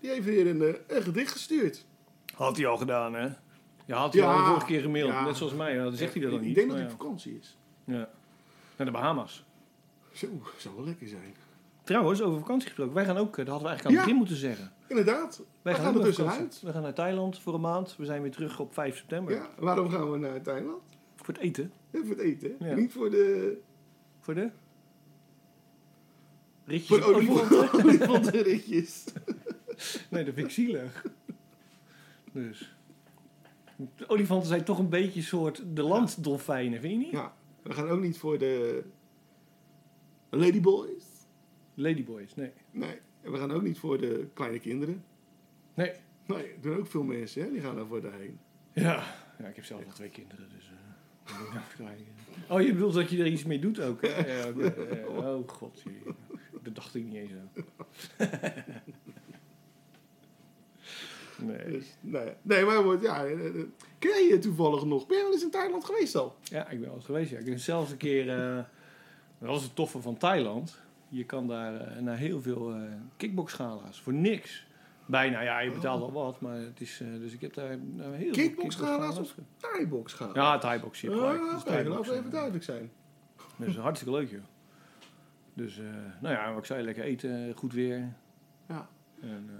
Die 0.00 0.10
heeft 0.10 0.24
weer 0.24 0.46
een, 0.46 0.62
eh, 0.62 0.96
een 0.96 1.02
gedicht 1.02 1.32
gestuurd. 1.32 1.86
Had 2.34 2.56
hij 2.56 2.66
al 2.66 2.76
gedaan, 2.76 3.14
hè? 3.14 3.28
Ja, 3.84 3.96
had 3.98 4.12
hij 4.12 4.22
Ja, 4.22 4.32
al 4.32 4.38
de 4.38 4.44
vorige 4.44 4.66
keer 4.66 4.80
gemaild. 4.80 5.08
ja. 5.10 5.24
Net 5.24 5.36
zoals 5.36 5.54
mij. 5.54 5.74
Dan 5.76 5.92
zegt 5.92 6.12
hij 6.12 6.22
dat 6.22 6.30
dan 6.30 6.40
Ik 6.40 6.46
niet. 6.46 6.54
denk 6.54 6.68
dat 6.68 6.76
hij 6.76 6.86
op 6.86 6.92
vakantie 6.92 7.38
is. 7.40 7.56
Ja. 7.84 8.08
Naar 8.76 8.86
de 8.86 8.92
Bahamas. 8.92 9.44
Zo, 10.12 10.26
zou 10.56 10.74
wel 10.76 10.84
lekker 10.84 11.08
zijn. 11.08 11.34
Trouwens, 11.84 12.22
over 12.22 12.38
vakantie 12.38 12.66
gesproken. 12.66 12.94
Wij 12.94 13.04
gaan 13.04 13.16
ook, 13.16 13.36
dat 13.36 13.46
hadden 13.46 13.62
we 13.62 13.68
eigenlijk 13.68 13.84
aan 13.86 13.92
het 13.92 14.00
begin 14.02 14.16
moeten 14.16 14.36
zeggen. 14.36 14.72
Inderdaad. 14.86 15.42
Wij 15.62 15.74
we 15.74 15.80
gaan 15.80 15.94
er 15.98 16.02
tussenuit. 16.02 16.60
We 16.64 16.72
gaan 16.72 16.82
naar 16.82 16.94
Thailand 16.94 17.38
voor 17.38 17.54
een 17.54 17.60
maand. 17.60 17.96
We 17.96 18.04
zijn 18.04 18.22
weer 18.22 18.30
terug 18.30 18.60
op 18.60 18.74
5 18.74 18.96
september. 18.96 19.34
Ja, 19.34 19.48
waarom 19.58 19.90
gaan 19.90 20.10
we 20.10 20.18
naar 20.18 20.42
Thailand? 20.42 20.82
Voor 21.16 21.34
het 21.34 21.38
eten. 21.42 21.72
Ja, 21.90 22.00
voor 22.00 22.10
het 22.16 22.18
eten. 22.18 22.56
Niet 22.76 22.92
voor 22.92 23.10
de, 23.10 23.56
Voor 24.20 24.34
de... 24.34 24.50
Ritjes 26.68 26.98
voor 26.98 27.14
olifanten. 27.14 27.56
olifanten- 27.58 27.84
olifantenritjes. 27.84 29.04
Nee, 30.10 30.24
dat 30.24 30.34
vind 30.34 30.46
ik 30.46 30.52
zielig. 30.52 31.04
Dus. 32.32 32.76
De 33.96 34.08
olifanten 34.08 34.48
zijn 34.48 34.64
toch 34.64 34.78
een 34.78 34.88
beetje 34.88 35.20
een 35.20 35.26
soort 35.26 35.62
de 35.76 35.82
landdolfijnen, 35.82 36.80
vind 36.80 36.92
je 36.92 36.98
niet? 36.98 37.10
Ja, 37.10 37.34
we 37.62 37.72
gaan 37.72 37.88
ook 37.88 38.00
niet 38.00 38.18
voor 38.18 38.38
de 38.38 38.82
ladyboys. 40.30 41.04
Ladyboys, 41.74 42.34
nee. 42.34 42.50
Nee, 42.70 42.98
en 43.22 43.32
we 43.32 43.38
gaan 43.38 43.50
ook 43.52 43.62
niet 43.62 43.78
voor 43.78 44.00
de 44.00 44.26
kleine 44.34 44.58
kinderen. 44.58 45.04
Nee. 45.74 45.92
Nee, 46.26 46.42
er 46.44 46.60
doen 46.60 46.76
ook 46.76 46.86
veel 46.86 47.02
mensen, 47.02 47.42
hè? 47.42 47.50
Die 47.50 47.60
gaan 47.60 47.76
daarvoor 47.76 48.00
daarheen. 48.00 48.38
Ja. 48.72 49.04
ja, 49.38 49.46
ik 49.46 49.56
heb 49.56 49.64
zelf 49.64 49.84
nog 49.84 49.94
twee 49.94 50.08
kinderen, 50.10 50.48
dus... 50.56 50.70
moet 51.38 51.54
ik 51.54 51.60
krijgen. 51.74 52.06
oh, 52.48 52.60
je 52.60 52.72
bedoelt 52.72 52.94
dat 52.94 53.10
je 53.10 53.18
er 53.18 53.26
iets 53.26 53.44
mee 53.44 53.58
doet 53.58 53.80
ook, 53.80 54.02
hè? 54.06 54.26
Ja, 54.38 54.52
oh, 55.08 55.48
god. 55.48 55.82
jee. 55.84 56.02
Dat 56.74 56.82
dacht 56.82 56.94
ik 56.94 57.04
niet 57.04 57.14
eens 57.14 57.32
aan. 57.32 57.50
nee. 61.46 61.64
Dus, 61.70 61.86
nee, 62.00 62.32
nee, 62.42 62.64
maar 62.64 62.82
wordt, 62.82 63.02
ja. 63.02 63.24
eh, 63.24 63.46
eh, 63.46 63.54
Ken 63.98 64.24
je 64.28 64.38
toevallig 64.38 64.84
nog? 64.84 65.06
Ben 65.06 65.16
je 65.16 65.22
wel 65.22 65.32
eens 65.32 65.42
in 65.42 65.50
Thailand 65.50 65.84
geweest 65.84 66.14
al? 66.16 66.36
Ja, 66.42 66.68
ik 66.68 66.78
ben 66.78 66.86
wel 66.88 66.96
eens 66.96 67.04
geweest. 67.04 67.30
Ja. 67.30 67.38
Ik 67.38 67.44
ben 67.44 67.60
zelfs 67.60 67.90
een 67.90 67.96
keer... 67.96 68.30
eh, 68.30 68.56
dat 69.38 69.48
was 69.48 69.62
het 69.62 69.74
toffe 69.74 70.00
van 70.00 70.16
Thailand. 70.16 70.80
Je 71.08 71.24
kan 71.24 71.46
daar 71.46 72.02
naar 72.02 72.16
heel 72.16 72.42
veel 72.42 72.74
kickboxgala's. 73.16 74.00
Voor 74.00 74.12
niks. 74.12 74.66
Bijna, 75.06 75.40
ja, 75.40 75.58
je 75.60 75.70
betaalt 75.70 76.00
wel 76.00 76.12
wat, 76.12 76.40
maar 76.40 76.56
het 76.56 76.80
is... 76.80 77.02
dus 77.18 77.32
ik 77.32 77.40
heb 77.40 77.54
daar 77.54 77.78
naar 77.78 78.12
heel 78.12 78.34
veel 78.34 78.44
Kickboxgala's 78.44 79.18
of 79.18 79.34
gaan? 80.04 80.30
Ja, 80.34 80.58
Thai-box. 80.58 81.04
Oké, 81.04 81.16
Thai-box, 81.18 81.64
laten 81.64 82.12
we 82.12 82.18
even 82.18 82.30
duidelijk 82.30 82.64
zijn. 82.64 82.90
Dat 83.56 83.68
is 83.68 83.76
hartstikke 83.76 84.14
leuk, 84.14 84.30
joh. 84.30 84.40
Dus, 85.58 85.78
eh, 85.78 85.84
nou 86.20 86.34
ja, 86.34 86.48
wat 86.50 86.58
ik 86.58 86.64
zei, 86.64 86.84
lekker 86.84 87.04
eten, 87.04 87.52
goed 87.56 87.72
weer. 87.72 88.12
Ja. 88.68 88.88
En, 89.20 89.50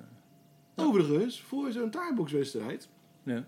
eh, 0.75 0.85
Overigens, 0.87 1.41
voor 1.43 1.73
zo'n 1.73 1.91
Thai-box-wedstrijd 1.91 2.89
ja, 3.23 3.47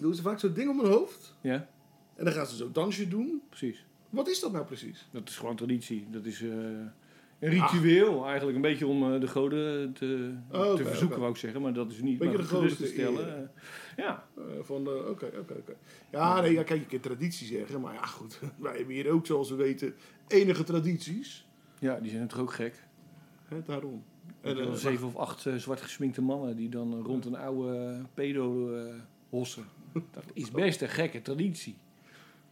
doen 0.00 0.14
ze 0.14 0.22
vaak 0.22 0.38
zo'n 0.38 0.52
ding 0.52 0.70
om 0.70 0.80
hun 0.80 0.90
hoofd. 0.90 1.36
ja, 1.40 1.68
En 2.16 2.24
dan 2.24 2.32
gaan 2.32 2.46
ze 2.46 2.56
zo'n 2.56 2.72
dansje 2.72 3.08
doen. 3.08 3.42
precies. 3.48 3.86
Wat 4.10 4.28
is 4.28 4.40
dat 4.40 4.52
nou 4.52 4.64
precies? 4.64 5.08
Dat 5.10 5.28
is 5.28 5.36
gewoon 5.36 5.56
traditie. 5.56 6.06
Dat 6.10 6.24
is 6.24 6.42
eh, 6.42 6.48
een 6.48 6.90
ritueel, 7.38 8.24
eigenlijk 8.26 8.56
een 8.56 8.62
beetje 8.62 8.86
om 8.86 9.20
de 9.20 9.26
goden 9.28 9.92
te, 9.92 10.34
Oh, 10.52 10.74
te 10.74 10.84
verzoeken, 10.84 11.18
wou 11.18 11.30
ik 11.30 11.36
zeggen. 11.36 11.60
Maar 11.62 11.72
dat 11.72 11.90
is 11.90 12.00
niet 12.00 12.18
Beetje 12.18 12.34
maar 12.34 12.42
de 12.42 12.48
goden 12.48 12.68
te 12.68 12.76
te 12.76 12.86
stellen. 12.86 13.50
ja, 13.96 14.24
van, 14.60 14.88
oké, 14.88 15.26
oké, 15.40 15.54
oké. 15.54 15.74
Ja, 16.10 16.40
nee, 16.40 16.52
ja, 16.52 16.62
kijk, 16.62 16.80
je 16.80 16.86
kunt 16.86 17.02
traditie 17.02 17.46
zeggen. 17.46 17.80
Maar 17.80 17.94
ja, 17.94 18.06
goed. 18.06 18.40
Wij 18.58 18.76
hebben 18.76 18.94
hier 18.94 19.10
ook, 19.10 19.26
zoals 19.26 19.50
we 19.50 19.56
weten, 19.56 19.94
enige 20.26 20.64
tradities. 20.64 21.47
Ja, 21.80 22.00
die 22.00 22.10
zijn 22.10 22.28
toch 22.28 22.38
ook 22.40 22.52
gek. 22.52 22.84
Hè, 23.44 23.62
daarom. 23.66 24.04
En, 24.40 24.58
eh, 24.58 24.72
zeven 24.72 25.06
of 25.06 25.16
acht 25.16 25.46
eh, 25.46 25.54
zwart 25.54 25.80
gesminkte 25.80 26.22
mannen 26.22 26.56
die 26.56 26.68
dan 26.68 27.02
rond 27.02 27.24
een 27.24 27.36
oude 27.36 28.02
pedo 28.14 28.74
eh, 28.74 28.94
hossen. 29.30 29.64
Dat 30.12 30.24
is 30.32 30.50
best 30.50 30.82
een 30.82 30.88
gekke 30.88 31.22
traditie. 31.22 31.76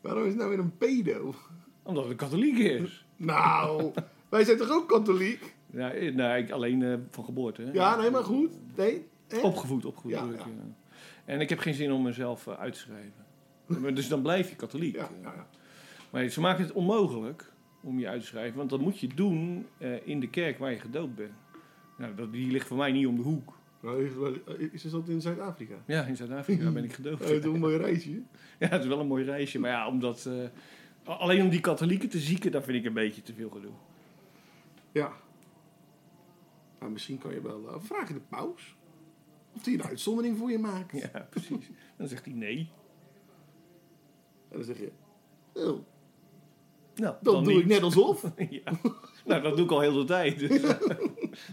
waarom 0.01 0.23
is 0.23 0.29
het 0.29 0.37
nou 0.39 0.51
weer 0.51 0.59
een 0.59 0.77
pedo? 0.77 1.35
Omdat 1.83 2.03
het 2.03 2.13
een 2.13 2.19
katholiek 2.19 2.59
is. 2.59 3.07
Nou, 3.17 3.93
wij 4.29 4.45
zijn 4.45 4.59
toch 4.59 4.71
ook 4.71 4.89
katholiek? 4.89 5.55
Ja, 5.71 5.93
eh, 5.93 6.15
nee, 6.15 6.43
ik- 6.43 6.51
alleen 6.51 7.07
van 7.11 7.25
geboorte. 7.25 7.63
Hè? 7.63 7.71
Ja, 7.73 7.97
nee, 7.97 8.11
maar 8.11 8.25
goed. 8.25 8.53
Nee, 8.77 9.07
hè? 9.29 9.39
Opgevoed, 9.41 9.85
opgevoed. 9.85 10.11
Ja. 10.11 10.27
En 11.25 11.41
ik 11.41 11.49
heb 11.49 11.59
geen 11.59 11.75
zin 11.75 11.93
om 11.93 12.03
mezelf 12.03 12.49
uit 12.49 12.73
te 12.73 12.79
schrijven. 12.79 13.25
Dus 13.95 14.09
dan 14.09 14.23
blijf 14.23 14.49
je 14.51 14.57
katholiek. 14.57 14.95
Ja, 14.95 15.09
ja, 15.23 15.33
ja. 15.35 15.47
Maar 16.11 16.29
ze 16.29 16.41
maken 16.41 16.65
het 16.65 16.73
onmogelijk 16.73 17.53
om 17.81 17.99
je 17.99 18.09
uit 18.09 18.21
te 18.21 18.27
schrijven. 18.27 18.57
Want 18.57 18.71
dat 18.71 18.81
moet 18.81 18.99
je 18.99 19.09
doen 19.15 19.67
eh, 19.79 20.07
in 20.07 20.21
de 20.21 20.29
kerk 20.29 20.59
waar 20.59 20.71
je 20.71 20.79
gedoopt 20.79 21.15
bent. 21.15 21.33
Nou, 21.99 22.15
dat, 22.15 22.33
die 22.33 22.51
ligt 22.51 22.67
voor 22.67 22.77
mij 22.77 22.93
niet 22.93 23.07
om 23.07 23.17
de 23.17 23.23
hoek. 23.23 23.59
Nou, 23.81 24.11
is, 24.71 24.85
is 24.85 24.91
dat 24.91 25.09
in 25.09 25.21
Zuid-Afrika? 25.21 25.75
Ja, 25.87 26.05
in 26.05 26.17
Zuid-Afrika 26.17 26.71
ben 26.73 26.85
ik 26.85 26.93
gedoopt. 26.93 27.31
Eh, 27.31 27.43
doe 27.43 27.55
een 27.55 27.61
mooi 27.61 27.77
reisje. 27.77 28.11
Ja, 28.59 28.69
het 28.69 28.83
is 28.83 28.89
wel 28.89 29.01
een 29.01 29.07
mooi 29.07 29.25
reisje. 29.25 29.59
Maar 29.59 29.71
ja, 29.71 29.89
omdat, 29.89 30.27
eh, 30.27 31.19
alleen 31.19 31.43
om 31.43 31.49
die 31.49 31.61
katholieken 31.61 32.09
te 32.09 32.19
zieken, 32.19 32.53
dat 32.53 32.65
vind 32.65 32.79
ik 32.79 32.85
een 32.85 32.93
beetje 32.93 33.23
te 33.23 33.35
veel 33.35 33.51
gedoe. 33.51 33.73
Ja. 34.93 35.13
Nou, 36.79 36.93
misschien 36.93 37.19
kan 37.19 37.35
je 37.35 37.41
wel 37.41 37.61
uh, 37.61 37.75
vragen 37.79 38.15
de 38.15 38.21
paus. 38.21 38.77
Of 39.53 39.63
die 39.63 39.75
een 39.75 39.85
uitzondering 39.85 40.39
voor 40.39 40.51
je 40.51 40.59
maakt. 40.59 41.01
Ja, 41.01 41.27
precies. 41.31 41.71
Dan 41.97 42.09
zegt 42.09 42.25
hij 42.25 42.35
nee. 42.35 42.71
En 44.49 44.57
dan 44.57 44.65
zeg 44.65 44.79
je, 44.79 44.93
oh, 45.53 45.79
Nou, 46.97 47.15
dan, 47.21 47.45
doe 47.45 47.53
niet. 47.53 47.63
ik 47.63 47.69
net 47.69 47.83
alsof. 47.83 48.23
ja. 48.51 48.63
Nou, 49.25 49.43
dat 49.43 49.57
doe 49.57 49.65
ik 49.65 49.71
al 49.71 49.81
heel 49.81 49.93
de 49.93 50.05
tijd. 50.05 50.39
Dus 50.49 50.61
daar 50.63 50.79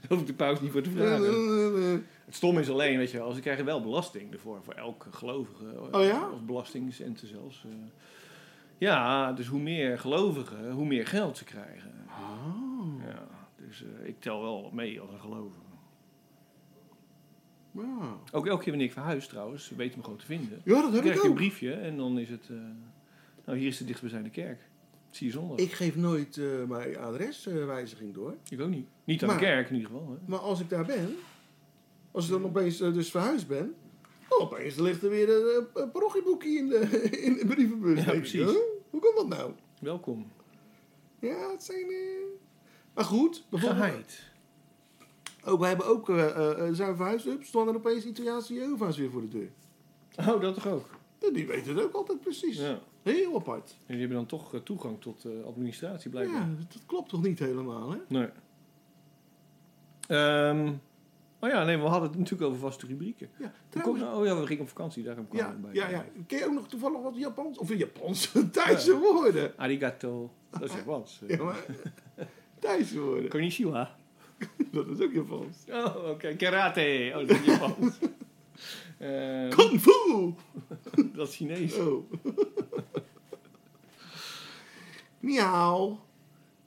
hoef 0.10 0.19
ik 0.19 0.27
de 0.27 0.34
paus 0.34 0.62
niet 0.62 0.71
voor 0.71 0.82
te 0.82 0.89
vragen. 0.89 2.06
Het 2.25 2.36
stom 2.36 2.58
is 2.58 2.69
alleen, 2.69 2.97
weet 2.97 3.12
je 3.12 3.17
wel, 3.17 3.32
ze 3.32 3.41
krijgen 3.41 3.65
wel 3.65 3.82
belasting 3.82 4.34
ervoor, 4.34 4.60
voor 4.63 4.73
elke 4.73 5.12
gelovige. 5.12 5.65
Oh 5.91 6.03
ja? 6.03 6.29
Of 6.34 6.41
belastingcenten 6.41 7.27
zelfs. 7.27 7.63
eh. 7.65 7.71
Ja, 8.77 9.34
dus 9.34 9.47
hoe 9.47 9.60
meer 9.60 9.99
gelovigen, 9.99 10.71
hoe 10.71 10.86
meer 10.86 11.08
geld 11.08 11.38
ze 11.38 11.43
krijgen. 11.43 11.91
Oh. 12.08 13.03
Ja, 13.08 13.27
dus 13.67 13.84
eh, 13.84 14.08
ik 14.08 14.21
tel 14.21 14.41
wel 14.41 14.69
mee 14.73 14.99
als 14.99 15.12
een 15.12 15.19
gelovige. 15.19 15.60
Ja. 17.71 18.17
Ook 18.32 18.47
elke 18.47 18.60
keer 18.62 18.69
wanneer 18.69 18.88
ik 18.88 18.93
verhuis 18.93 19.27
trouwens, 19.27 19.65
ze 19.65 19.75
weten 19.75 19.97
me 19.97 20.03
gewoon 20.03 20.19
te 20.19 20.25
vinden. 20.25 20.62
Ja, 20.63 20.73
dat 20.73 20.84
Dan 20.84 20.91
heb 20.93 21.01
krijg 21.01 21.15
ik 21.15 21.21
je 21.21 21.27
een 21.27 21.34
ook. 21.34 21.36
briefje 21.39 21.73
en 21.73 21.97
dan 21.97 22.19
is 22.19 22.29
het... 22.29 22.47
eh, 22.49 22.56
nou, 23.45 23.58
hier 23.58 23.67
is 23.67 23.77
de 23.77 23.86
dichtstbijzijnde 23.86 24.29
kerk. 24.29 24.60
Zie 25.15 25.28
je 25.28 25.34
zondag. 25.34 25.58
Ik, 25.58 25.63
Ik 25.65 25.71
geef 25.73 25.95
nooit 25.95 26.38
eh, 26.38 26.45
mijn 26.67 26.97
adreswijziging 26.97 28.13
door. 28.13 28.35
ook 28.60 28.67
niet. 28.69 28.88
Niet 29.04 29.21
aan 29.21 29.27
Maar- 29.27 29.38
de 29.40 29.44
kerk 29.44 29.69
in 29.69 29.75
ieder 29.75 29.90
geval. 29.92 30.10
Hè? 30.10 30.15
Maar 30.25 30.40
als 30.40 30.60
ik 30.60 30.69
daar 30.69 30.85
ben, 30.85 31.15
als 32.12 32.25
ik 32.25 32.31
dan 32.31 32.44
opeens 32.46 32.79
eh, 32.81 32.94
dus 32.94 33.12
verhuisd 33.12 33.48
ben, 33.48 33.75
opeens 34.29 34.75
ligt 34.75 35.04
er 35.04 35.10
weer 35.10 35.29
een, 35.29 35.65
een 35.73 35.92
parochieboekje 35.92 36.50
in 36.50 36.67
de, 36.69 36.79
in 37.27 37.33
de 37.33 37.46
brievenbus. 37.46 38.04
Ja, 38.06 38.12
ik, 38.12 38.19
precies. 38.19 38.40
huh? 38.42 38.56
Hoe 38.90 39.02
kan 39.02 39.12
dat 39.15 39.27
nou? 39.40 39.52
Welkom. 39.79 40.31
Ja, 41.19 41.52
het 41.52 41.63
zijn... 41.63 41.90
eh, 41.90 41.98
Maar 42.94 43.06
goed, 43.06 43.46
bijvoorbeeld... 43.50 43.81
Geheid. 43.83 44.31
Ook, 45.46 45.60
we 45.60 45.65
hebben 45.65 45.85
ook, 45.85 46.10
eh, 46.10 46.25
eh, 46.25 46.67
eh, 46.67 46.73
zijn 46.73 46.90
we 46.90 46.96
verhuisd, 46.96 47.25
up, 47.25 47.44
stonden 47.44 47.73
er 47.73 47.79
opeens 47.79 48.06
Italiaanse 48.06 48.54
Jehovah's 48.54 48.98
weer 48.98 49.10
voor 49.12 49.21
de 49.21 49.27
deur. 49.27 49.50
Oh, 50.19 50.42
dat 50.42 50.54
toch 50.54 50.67
ook? 50.67 50.90
Ja, 51.24 51.30
Die 51.30 51.48
weten 51.48 51.76
het 51.76 51.84
ook 51.86 51.94
altijd 51.94 52.21
precies. 52.21 52.58
Ja. 52.58 52.80
Heel 53.04 53.36
apart. 53.36 53.69
En 53.69 53.86
die 53.88 54.00
hebben 54.00 54.17
dan 54.17 54.26
toch 54.26 54.54
eh, 54.54 54.60
toegang 54.60 55.02
tot 55.02 55.26
eh, 55.26 55.32
administratie 55.46 56.10
blijkbaar. 56.10 56.40
Ja, 56.40 56.50
dat 56.69 56.82
klopt 56.86 57.10
toch 57.10 57.24
niet 57.24 57.40
helemaal, 57.40 57.92
hè? 57.92 57.98
Nee. 58.08 58.28
Ehm, 60.08 60.67
oh 61.40 61.50
ja, 61.50 61.63
nee, 61.63 61.78
we 61.78 61.84
hadden 61.84 62.10
het 62.10 62.17
natuurlijk 62.19 62.50
over 62.50 62.62
vaste 62.62 62.88
rubrieken. 62.88 63.30
Ja, 63.38 63.54
trouwens, 63.69 64.04
oh 64.04 64.26
ja, 64.26 64.40
we 64.40 64.46
gingen 64.46 64.63
op 64.63 64.69
vakantie, 64.69 65.04
daarom 65.04 65.28
kwam 65.28 65.40
ja, 65.40 65.52
ik 65.52 65.62
bij. 65.62 65.74
ja, 65.74 65.90
ja. 65.90 66.06
Ken 66.28 66.38
je 66.40 66.46
ook 66.46 66.54
nog 66.54 66.67
toevallig 66.67 67.02
wat 67.02 67.15
Japans, 67.17 67.58
of 67.58 67.76
Japanse, 67.76 68.50
Thaise 68.50 68.98
woorden? 68.98 69.54
Arigato. 69.58 70.32
Dat 70.50 70.62
is 70.62 70.71
echt 70.71 70.86
wat. 70.86 71.19
Ja, 71.28 71.44
maar, 71.44 71.65
Thaise 72.60 73.00
woorden. 73.00 73.30
Konnichiwa. 73.30 73.96
Dat 74.71 74.88
is 74.88 75.02
ook 75.02 75.13
Japans. 75.13 75.58
Oh, 75.69 76.10
oké. 76.10 76.36
Karate. 76.36 77.12
Oh, 77.15 77.28
dat 77.28 77.38
is 77.38 77.46
Japans. 77.46 77.98
Eh, 79.04 79.49
Kung 79.49 79.79
fu! 79.79 80.33
dat 81.15 81.27
is 81.27 81.35
Chinees. 81.35 81.75
Oh. 81.75 82.12
Miauw. 85.19 85.99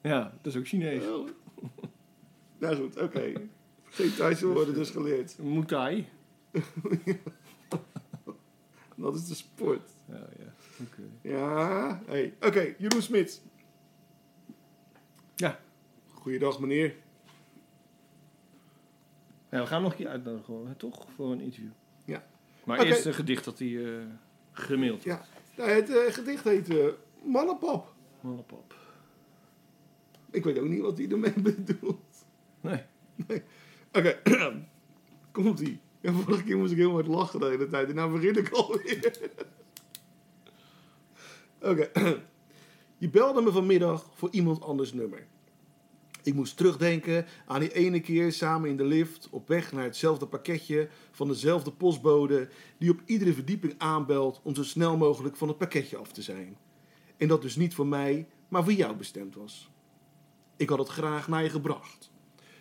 Ja, 0.02 0.32
dat 0.42 0.52
is 0.52 0.58
ook 0.58 0.66
Chinees. 0.66 1.06
Oh. 1.06 1.28
Nou 2.58 2.76
goed, 2.76 3.00
oké. 3.00 3.32
Geen 3.84 4.14
Thaise 4.14 4.46
woorden 4.46 4.74
dus 4.74 4.90
geleerd. 4.90 5.38
Muay 5.38 5.64
Thai. 5.64 6.08
Dat 8.96 9.14
is 9.14 9.26
de 9.26 9.34
sport. 9.34 9.90
Oh, 10.08 10.14
ja. 10.14 10.54
Oké. 10.84 11.02
Ja, 11.20 12.02
hey. 12.06 12.34
Oké, 12.40 12.74
Jeroen 12.78 13.02
Smit. 13.02 13.42
Ja. 15.34 15.60
Goeiedag 16.08 16.60
meneer. 16.60 16.94
ja. 19.50 19.60
We 19.60 19.66
gaan 19.66 19.82
nog 19.82 19.90
een 19.90 19.96
keer 19.96 20.08
uitnodigen, 20.08 20.76
toch? 20.76 21.06
Voor 21.14 21.32
een 21.32 21.40
interview. 21.40 21.70
Maar 22.66 22.80
eerst 22.80 23.04
een 23.04 23.14
gedicht 23.14 23.44
dat 23.44 23.58
hij 23.58 23.84
eh 23.84 24.04
gemaild 24.52 25.02
Ja. 25.02 25.26
Nou, 25.56 25.70
het 25.70 25.90
eh, 25.90 26.12
gedicht 26.12 26.44
heet 26.44 26.70
eh 26.70 26.86
Mannenpap. 27.22 27.94
Mallepap. 28.20 28.74
Ik 30.30 30.44
weet 30.44 30.58
ook 30.58 30.68
niet 30.68 30.80
wat 30.80 30.98
hij 30.98 31.08
ermee 31.10 31.32
bedoelt. 31.52 32.24
Nee. 32.60 32.82
Oké, 33.92 34.18
komt 35.32 35.60
ie. 35.60 35.80
Ja, 36.00 36.12
vorige 36.12 36.44
keer 36.44 36.56
moest 36.56 36.72
ik 36.72 36.78
heel 36.78 36.92
hard 36.92 37.06
lachen 37.06 37.40
de 37.40 37.46
hele 37.46 37.68
tijd. 37.68 37.88
En 37.88 37.94
nou 37.94 38.12
begin 38.12 38.36
ik 38.36 38.48
alweer. 38.48 39.18
Oké. 41.70 41.90
Je 42.98 43.10
belde 43.10 43.42
me 43.42 43.52
vanmiddag 43.52 44.10
voor 44.14 44.28
iemand 44.30 44.62
anders 44.62 44.92
nummer. 44.92 45.26
Ik 46.26 46.34
moest 46.34 46.56
terugdenken 46.56 47.26
aan 47.46 47.60
die 47.60 47.72
ene 47.72 48.00
keer 48.00 48.32
samen 48.32 48.70
in 48.70 48.76
de 48.76 48.84
lift 48.84 49.28
op 49.30 49.48
weg 49.48 49.72
naar 49.72 49.84
hetzelfde 49.84 50.26
pakketje 50.26 50.88
van 51.10 51.28
dezelfde 51.28 51.70
postbode 51.70 52.48
die 52.78 52.90
op 52.90 53.00
iedere 53.04 53.32
verdieping 53.32 53.74
aanbelt 53.78 54.40
om 54.42 54.54
zo 54.54 54.62
snel 54.62 54.96
mogelijk 54.96 55.36
van 55.36 55.48
het 55.48 55.58
pakketje 55.58 55.96
af 55.96 56.12
te 56.12 56.22
zijn. 56.22 56.56
En 57.16 57.28
dat 57.28 57.42
dus 57.42 57.56
niet 57.56 57.74
voor 57.74 57.86
mij, 57.86 58.28
maar 58.48 58.64
voor 58.64 58.72
jou 58.72 58.96
bestemd 58.96 59.34
was. 59.34 59.70
Ik 60.56 60.68
had 60.68 60.78
het 60.78 60.88
graag 60.88 61.28
naar 61.28 61.42
je 61.42 61.50
gebracht. 61.50 62.10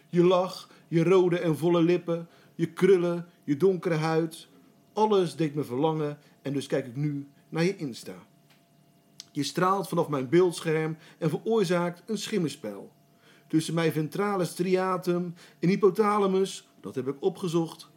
Je 0.09 0.23
lach, 0.23 0.69
je 0.87 1.03
rode 1.03 1.39
en 1.39 1.57
volle 1.57 1.81
lippen, 1.81 2.27
je 2.55 2.73
krullen, 2.73 3.27
je 3.43 3.57
donkere 3.57 3.95
huid. 3.95 4.47
Alles 4.93 5.35
deed 5.35 5.55
me 5.55 5.63
verlangen 5.63 6.19
en 6.41 6.53
dus 6.53 6.67
kijk 6.67 6.85
ik 6.85 6.95
nu 6.95 7.27
naar 7.49 7.63
je 7.63 7.75
Insta. 7.75 8.25
Je 9.31 9.43
straalt 9.43 9.87
vanaf 9.87 10.07
mijn 10.07 10.29
beeldscherm 10.29 10.97
en 11.17 11.29
veroorzaakt 11.29 12.03
een 12.05 12.17
schimmenspel. 12.17 12.93
Tussen 13.55 13.73
mijn 13.73 13.91
ventrale 13.91 14.45
striatum 14.45 15.33
en 15.59 15.69
hypothalamus, 15.69 16.67
dat 16.81 16.95
heb 16.95 17.07
ik 17.07 17.15
opgezocht. 17.19 17.89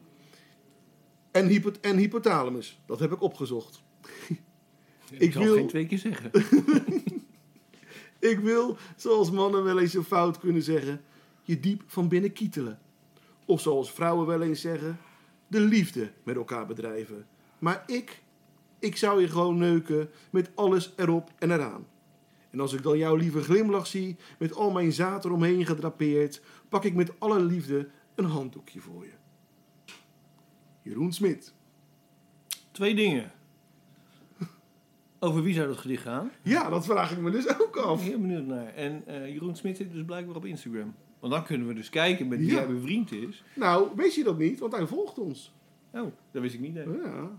En, 1.30 1.46
hypo 1.46 1.70
en 1.80 1.96
hypothalamus, 1.96 2.80
dat 2.86 2.98
heb 2.98 3.12
ik 3.12 3.22
opgezocht. 3.22 3.82
Ik, 5.10 5.32
zal 5.32 5.42
wil- 5.42 5.50
het 5.50 5.58
geen 5.58 5.68
twee 5.68 5.86
keer 5.86 5.98
zeggen. 5.98 6.30
Ik 8.30 8.38
wil, 8.38 8.76
zoals 8.96 9.30
mannen 9.30 9.64
wel 9.64 9.78
eens 9.78 9.94
een 9.94 10.04
fout 10.04 10.38
kunnen 10.38 10.62
zeggen, 10.62 11.00
je 11.42 11.60
diep 11.60 11.82
van 11.86 12.08
binnen 12.08 12.32
kietelen. 12.32 12.78
Of 13.44 13.60
zoals 13.60 13.92
vrouwen 13.92 14.26
wel 14.26 14.42
eens 14.42 14.60
zeggen, 14.60 14.98
de 15.46 15.60
liefde 15.60 16.12
met 16.22 16.36
elkaar 16.36 16.66
bedrijven. 16.66 17.26
Maar 17.58 17.82
ik, 17.86 18.22
ik 18.78 18.96
zou 18.96 19.20
je 19.20 19.28
gewoon 19.28 19.58
neuken 19.58 20.10
met 20.30 20.50
alles 20.54 20.92
erop 20.96 21.32
en 21.38 21.50
eraan. 21.50 21.86
En 22.50 22.60
als 22.60 22.72
ik 22.72 22.82
dan 22.82 22.98
jouw 22.98 23.14
lieve 23.16 23.42
glimlach 23.42 23.86
zie, 23.86 24.16
met 24.38 24.54
al 24.54 24.70
mijn 24.70 24.92
zaad 24.92 25.24
eromheen 25.24 25.66
gedrapeerd, 25.66 26.40
pak 26.68 26.84
ik 26.84 26.94
met 26.94 27.20
alle 27.20 27.40
liefde 27.40 27.88
een 28.14 28.24
handdoekje 28.24 28.80
voor 28.80 29.04
je. 29.04 29.12
Jeroen 30.82 31.12
Smit. 31.12 31.54
Twee 32.70 32.94
dingen. 32.94 33.32
Over 35.20 35.42
wie 35.42 35.54
zou 35.54 35.66
dat 35.66 35.76
gedicht 35.76 36.02
gaan? 36.02 36.30
Ja, 36.42 36.68
dat 36.68 36.84
vraag 36.84 37.12
ik 37.12 37.18
me 37.18 37.30
dus 37.30 37.48
ook 37.48 37.66
Ik 37.66 37.72
ben 37.72 37.84
af. 37.84 38.02
heel 38.02 38.18
benieuwd 38.20 38.46
naar. 38.46 38.74
En 38.74 39.02
eh, 39.06 39.28
Jeroen 39.32 39.56
Smit 39.56 39.76
zit 39.76 39.92
dus 39.92 40.04
blijkbaar 40.04 40.36
op 40.36 40.44
Instagram. 40.44 40.94
Want 41.20 41.32
dan 41.32 41.44
kunnen 41.44 41.66
we 41.66 41.74
dus 41.74 41.88
kijken 41.90 42.28
met 42.28 42.38
wie 42.38 42.50
Ja. 42.50 42.56
hij 42.56 42.66
bevriend 42.66 43.12
is. 43.12 43.44
Nou, 43.54 43.88
weet 43.96 44.14
je 44.14 44.24
dat 44.24 44.38
niet? 44.38 44.58
Want 44.58 44.72
hij 44.72 44.86
volgt 44.86 45.18
ons. 45.18 45.54
Oh, 45.92 46.12
dat 46.30 46.42
wist 46.42 46.54
ik 46.54 46.60
niet. 46.60 46.74
Nee. 46.74 46.86
Ja. 46.86 47.30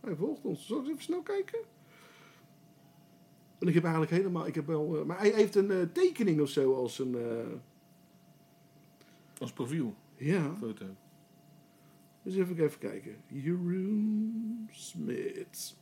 Hij 0.00 0.14
volgt 0.16 0.44
ons. 0.44 0.66
Zal 0.66 0.76
ik 0.76 0.82
eens 0.82 0.90
even 0.92 1.02
snel 1.02 1.22
kijken? 1.22 1.58
En 3.60 3.68
ik 3.68 3.74
heb 3.74 3.82
eigenlijk 3.82 4.12
helemaal... 4.12 4.46
Ik 4.46 4.54
heb 4.54 4.66
wel, 4.66 4.98
eh, 4.98 5.04
maar 5.04 5.18
hij 5.18 5.30
heeft 5.30 5.54
een 5.54 5.70
eh, 5.70 5.82
tekening 5.92 6.40
of 6.40 6.48
zo 6.48 6.74
als 6.74 6.98
een... 6.98 7.14
eh, 7.14 7.46
Als 9.38 9.52
profiel, 9.52 9.94
ja. 10.16 10.54
foto. 10.56 10.84
Dus 12.22 12.34
even, 12.36 12.58
even 12.58 12.78
kijken. 12.78 13.16
Jeroen 13.26 14.68
Smit. 14.70 15.76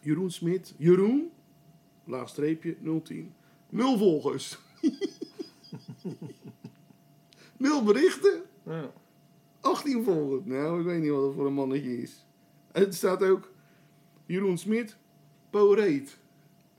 Jeroen 0.00 0.30
Smit. 0.30 0.74
Jeroen, 0.78 1.30
laagstreepje 2.04 2.76
010. 3.02 3.34
Nul 3.68 3.98
volgers. 3.98 4.58
Nul 7.56 7.84
berichten. 7.84 8.42
Ja. 8.64 8.92
18 9.60 10.04
volgers. 10.04 10.44
Nou, 10.44 10.78
ik 10.80 10.86
weet 10.86 11.00
niet 11.00 11.10
wat 11.10 11.20
dat 11.22 11.34
voor 11.34 11.46
een 11.46 11.52
mannetje 11.54 12.02
is. 12.02 12.26
En 12.72 12.82
het 12.82 12.94
staat 12.94 13.22
ook 13.22 13.50
Jeroen 14.26 14.58
Smit, 14.58 14.96
poëet. 15.52 16.18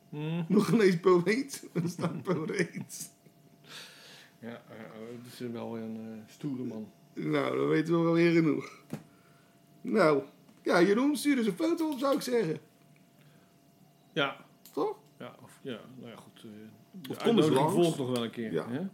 Hm. 0.10 0.44
Nog 0.48 0.72
ineens 0.72 1.00
poëet. 1.00 1.70
Er 1.74 1.90
staat 1.90 2.24
poëet. 2.24 3.12
Ja, 4.40 4.50
ja, 4.50 4.62
het 5.24 5.34
is 5.34 5.40
wel 5.40 5.78
een 5.78 5.96
eh, 5.98 6.34
stoere 6.34 6.64
man. 6.64 6.92
Nou, 7.14 7.58
dan 7.58 7.68
weten 7.68 7.94
we 7.98 8.04
wel 8.04 8.14
weer 8.14 8.32
genoeg. 8.32 8.82
Nou, 9.82 10.24
ja, 10.62 10.82
Jeroen, 10.82 11.16
stuur 11.16 11.38
eens 11.38 11.48
een 11.48 11.54
foto 11.54 11.90
op, 11.92 12.00
zou 12.00 12.16
ik 12.16 12.22
zeggen. 12.22 12.58
Ja, 14.14 14.46
Toch? 14.74 14.96
ja, 15.18 15.36
of, 15.44 15.60
ja 15.62 15.80
nou 16.00 16.10
ja, 16.12 16.16
goed. 16.16 16.44
eh, 16.44 16.50
de 17.02 17.10
Of 17.10 17.18
kom 17.24 17.38
eens 17.38 17.50
langs. 17.50 17.74
volgt 17.74 17.98
nog 17.98 18.10
wel 18.12 18.24
een 18.24 18.32
keer. 18.32 18.52
Ja. 18.52 18.70
Hè? 18.70 18.80
Ja, 18.80 18.90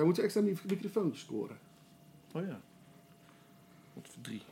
we 0.00 0.04
moeten 0.04 0.22
extra 0.24 0.40
mi- 0.42 0.56
microfoontjes 0.66 1.20
scoren. 1.20 1.58
Oh 2.32 2.42
ja. 2.46 2.60
Wat 3.94 4.08
voor 4.12 4.22
drie. 4.22 4.42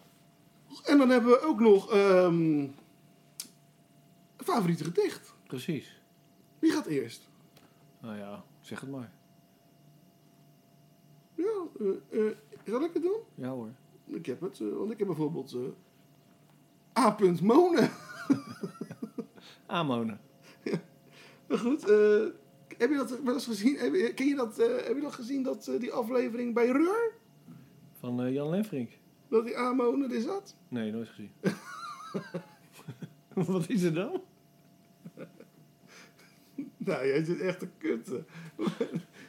En 0.84 0.98
dan 0.98 1.09
hebben 1.09 1.30
we 1.30 1.40
ook 1.46 1.61
nog 1.61 1.90
ehm 1.92 2.66
favoriete 4.45 4.84
gedicht. 4.84 5.34
Precies. 5.47 6.01
Wie 6.59 6.72
gaat 6.72 6.86
eerst? 6.86 7.28
Nou 8.01 8.16
ja, 8.16 8.45
zeg 8.61 8.80
het 8.80 8.91
maar. 8.91 9.12
Ja, 11.34 11.66
eh, 11.78 12.26
eh, 12.26 12.36
zal 12.66 12.84
ik 12.84 12.93
het 12.93 13.03
doen? 13.03 13.20
Ja 13.34 13.49
hoor. 13.49 13.74
Ik 14.05 14.26
heb 14.26 14.41
het, 14.41 14.61
eh, 14.61 14.76
want 14.76 14.91
ik 14.91 14.99
heb 14.99 15.07
bijvoorbeeld 15.07 15.57
A. 16.99 17.16
Monen. 17.43 17.91
Aanmonen. 19.66 20.20
Maar 21.47 21.59
goed, 21.59 21.84
heb 22.80 22.91
je 22.91 22.97
dat 22.97 23.20
wel 23.20 23.34
eens 23.34 23.47
gezien? 23.47 23.76
Heb 23.76 23.95
je, 23.95 24.14
ken 24.14 24.26
je 24.26 24.34
dat, 24.34 24.59
eh, 24.59 24.86
heb 24.86 24.95
je 24.95 25.01
dat 25.01 25.14
gezien, 25.14 25.43
dat, 25.43 25.70
die 25.78 25.93
aflevering 25.93 26.55
bij 26.55 26.66
Reur? 26.66 27.12
Van 27.93 28.32
Jan 28.32 28.49
Lenfrink. 28.49 28.91
Dat 29.28 29.45
die 29.45 29.59
A-monen 29.59 30.12
er 30.12 30.20
zat? 30.20 30.57
Nee, 30.68 30.93
nooit 30.93 31.09
gezien. 31.09 31.32
Wat 33.53 33.68
is 33.68 33.82
er 33.82 33.95
dan? 33.95 34.22
Nou, 36.91 37.07
jij 37.07 37.24
zit 37.24 37.41
echt 37.41 37.59
te 37.59 37.68
kutten. 37.78 38.26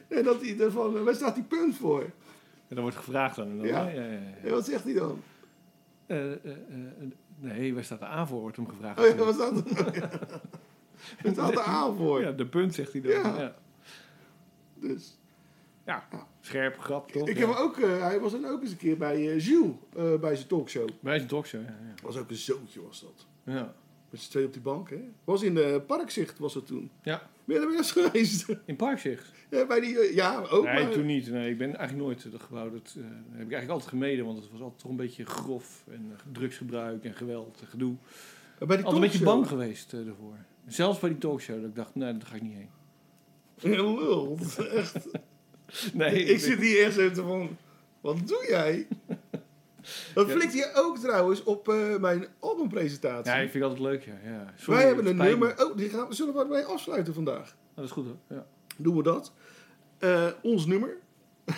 en 0.08 0.24
dat 0.24 0.40
hij 0.42 0.58
ervan, 0.60 1.04
waar 1.04 1.14
staat 1.14 1.34
die 1.34 1.44
punt 1.44 1.76
voor? 1.76 2.00
En 2.68 2.74
dan 2.78 2.80
wordt 2.80 2.96
gevraagd 2.96 3.38
aan 3.38 3.46
hem. 3.48 3.56
dan, 3.58 3.66
Ja. 3.66 3.88
ja, 3.88 4.02
ja. 4.04 4.18
En 4.42 4.50
wat 4.50 4.64
zegt 4.64 4.84
hij 4.84 4.92
dan? 4.94 5.22
Eh, 6.06 6.32
eh, 6.32 6.36
eh, 6.44 6.52
nee, 7.38 7.74
waar 7.74 7.84
staat 7.84 7.98
de 7.98 8.06
A 8.06 8.26
voor? 8.26 8.40
Wordt 8.40 8.56
hem 8.56 8.68
gevraagd. 8.68 8.98
Oh 8.98 9.06
ja, 9.06 9.14
wat 9.14 9.34
staat? 9.34 9.52
Waar 11.22 11.32
staat 11.32 11.52
de 11.52 11.60
A 11.66 11.92
voor? 11.92 12.20
Ja, 12.20 12.32
de 12.32 12.46
punt 12.46 12.74
zegt 12.74 12.92
hij 12.92 13.00
dan. 13.00 13.10
Ja. 13.10 13.40
Ja, 13.40 13.54
Dus, 14.74 15.18
ja. 15.86 16.06
scherp 16.40 16.78
grap 16.78 17.10
toch? 17.10 17.28
ik 17.28 17.38
heb 17.38 17.48
hem 17.48 17.56
ook, 17.56 17.76
hij 17.80 18.20
was 18.20 18.32
dan 18.32 18.46
ook 18.46 18.60
eens 18.62 18.70
een 18.70 18.76
keer 18.76 18.96
bij 18.96 19.30
eh 19.30 19.44
Jules, 19.46 19.74
bij 20.20 20.36
zijn 20.36 20.48
talkshow. 20.48 20.88
Bij 21.00 21.16
zijn 21.16 21.28
talkshow, 21.28 21.62
ja. 21.62 21.68
ja. 21.68 22.02
was 22.02 22.16
ook 22.16 22.30
een 22.30 22.36
zootje, 22.36 22.82
was 22.82 23.00
dat. 23.00 23.26
ja. 23.54 23.74
Met 24.10 24.20
z'n 24.20 24.30
twee 24.30 24.46
op 24.46 24.52
die 24.52 24.62
bank, 24.62 24.90
hè? 24.90 25.00
Was 25.24 25.42
in 25.42 25.54
de 25.54 25.82
Parkzicht, 25.86 26.38
was 26.38 26.54
dat 26.54 26.66
toen. 26.66 26.90
Ja, 27.02 27.30
Ben 27.44 27.60
je 27.60 27.76
eens 27.76 27.92
geweest? 27.92 28.46
in 28.64 28.76
Parkzicht. 28.76 29.32
ja, 29.50 29.66
bij 29.66 29.80
die, 29.80 29.98
eh, 29.98 30.14
ja, 30.14 30.42
ook 30.50 30.64
Nee, 30.64 30.82
maar- 30.82 30.92
toen 30.92 31.06
niet. 31.06 31.30
Nee, 31.30 31.50
ik 31.50 31.58
ben 31.58 31.76
eigenlijk 31.76 32.08
nooit 32.08 32.32
dat 32.32 32.42
gebouw. 32.42 32.70
Dat 32.70 32.94
eh, 32.98 33.02
heb 33.04 33.32
ik 33.32 33.38
eigenlijk 33.38 33.68
altijd 33.70 33.88
gemeden, 33.90 34.24
want 34.24 34.38
het 34.38 34.50
was 34.50 34.60
altijd 34.60 34.80
toch 34.80 34.90
een 34.90 34.96
beetje 34.96 35.26
grof. 35.26 35.84
En 35.90 36.12
eh, 36.12 36.32
drugsgebruik 36.32 37.04
en 37.04 37.14
geweld 37.14 37.58
en 37.60 37.66
gedoe. 37.66 37.94
Bij 38.58 38.76
die 38.76 38.76
Altijd 38.86 38.94
een 39.04 39.10
beetje 39.10 39.24
bang 39.24 39.46
geweest 39.46 39.92
eh, 39.92 40.04
daarvoor. 40.04 40.36
Zelfs 40.66 40.98
bij 40.98 41.08
die 41.10 41.18
talkshow, 41.18 41.60
dat 41.60 41.68
ik 41.68 41.74
dacht, 41.74 41.94
nee, 41.94 42.12
daar 42.12 42.26
ga 42.26 42.34
ik 42.34 42.42
niet 42.42 42.54
heen. 42.54 42.68
Lul. 43.74 44.38
Echt. 44.74 45.08
Nee, 45.92 46.24
ik 46.24 46.38
zit 46.38 46.58
hier 46.60 46.84
echt 46.84 46.94
zo 46.94 47.10
te 47.10 47.22
van, 47.22 47.56
wat 48.00 48.28
doe 48.28 48.46
jij? 48.48 48.86
Dat 50.14 50.30
flikt 50.30 50.52
je 50.52 50.70
ook 50.74 50.98
trouwens 50.98 51.42
op 51.42 51.68
eh, 51.68 51.96
mijn 51.96 52.26
albumpresentatie. 52.38 53.32
Ja, 53.32 53.38
ik 53.38 53.50
vind 53.50 53.64
het 53.64 53.72
altijd 53.72 53.80
leuk, 53.92 54.04
ja. 54.04 54.30
ja. 54.30 54.52
Sorry, 54.56 54.76
Wij 54.78 54.86
hebben 54.86 55.06
een 55.06 55.16
nummer, 55.16 55.64
oh, 55.64 55.76
die 55.76 55.88
gaan, 55.88 56.14
zullen 56.14 56.34
we 56.34 56.46
mee 56.48 56.64
afsluiten 56.64 57.14
vandaag? 57.14 57.56
Dat 57.74 57.84
is 57.84 57.90
goed 57.90 58.04
hoor. 58.04 58.16
Ja. 58.28 58.46
Doen 58.76 58.96
we 58.96 59.02
dat? 59.02 59.32
eh, 59.98 60.26
ons 60.42 60.66
nummer. 60.66 60.96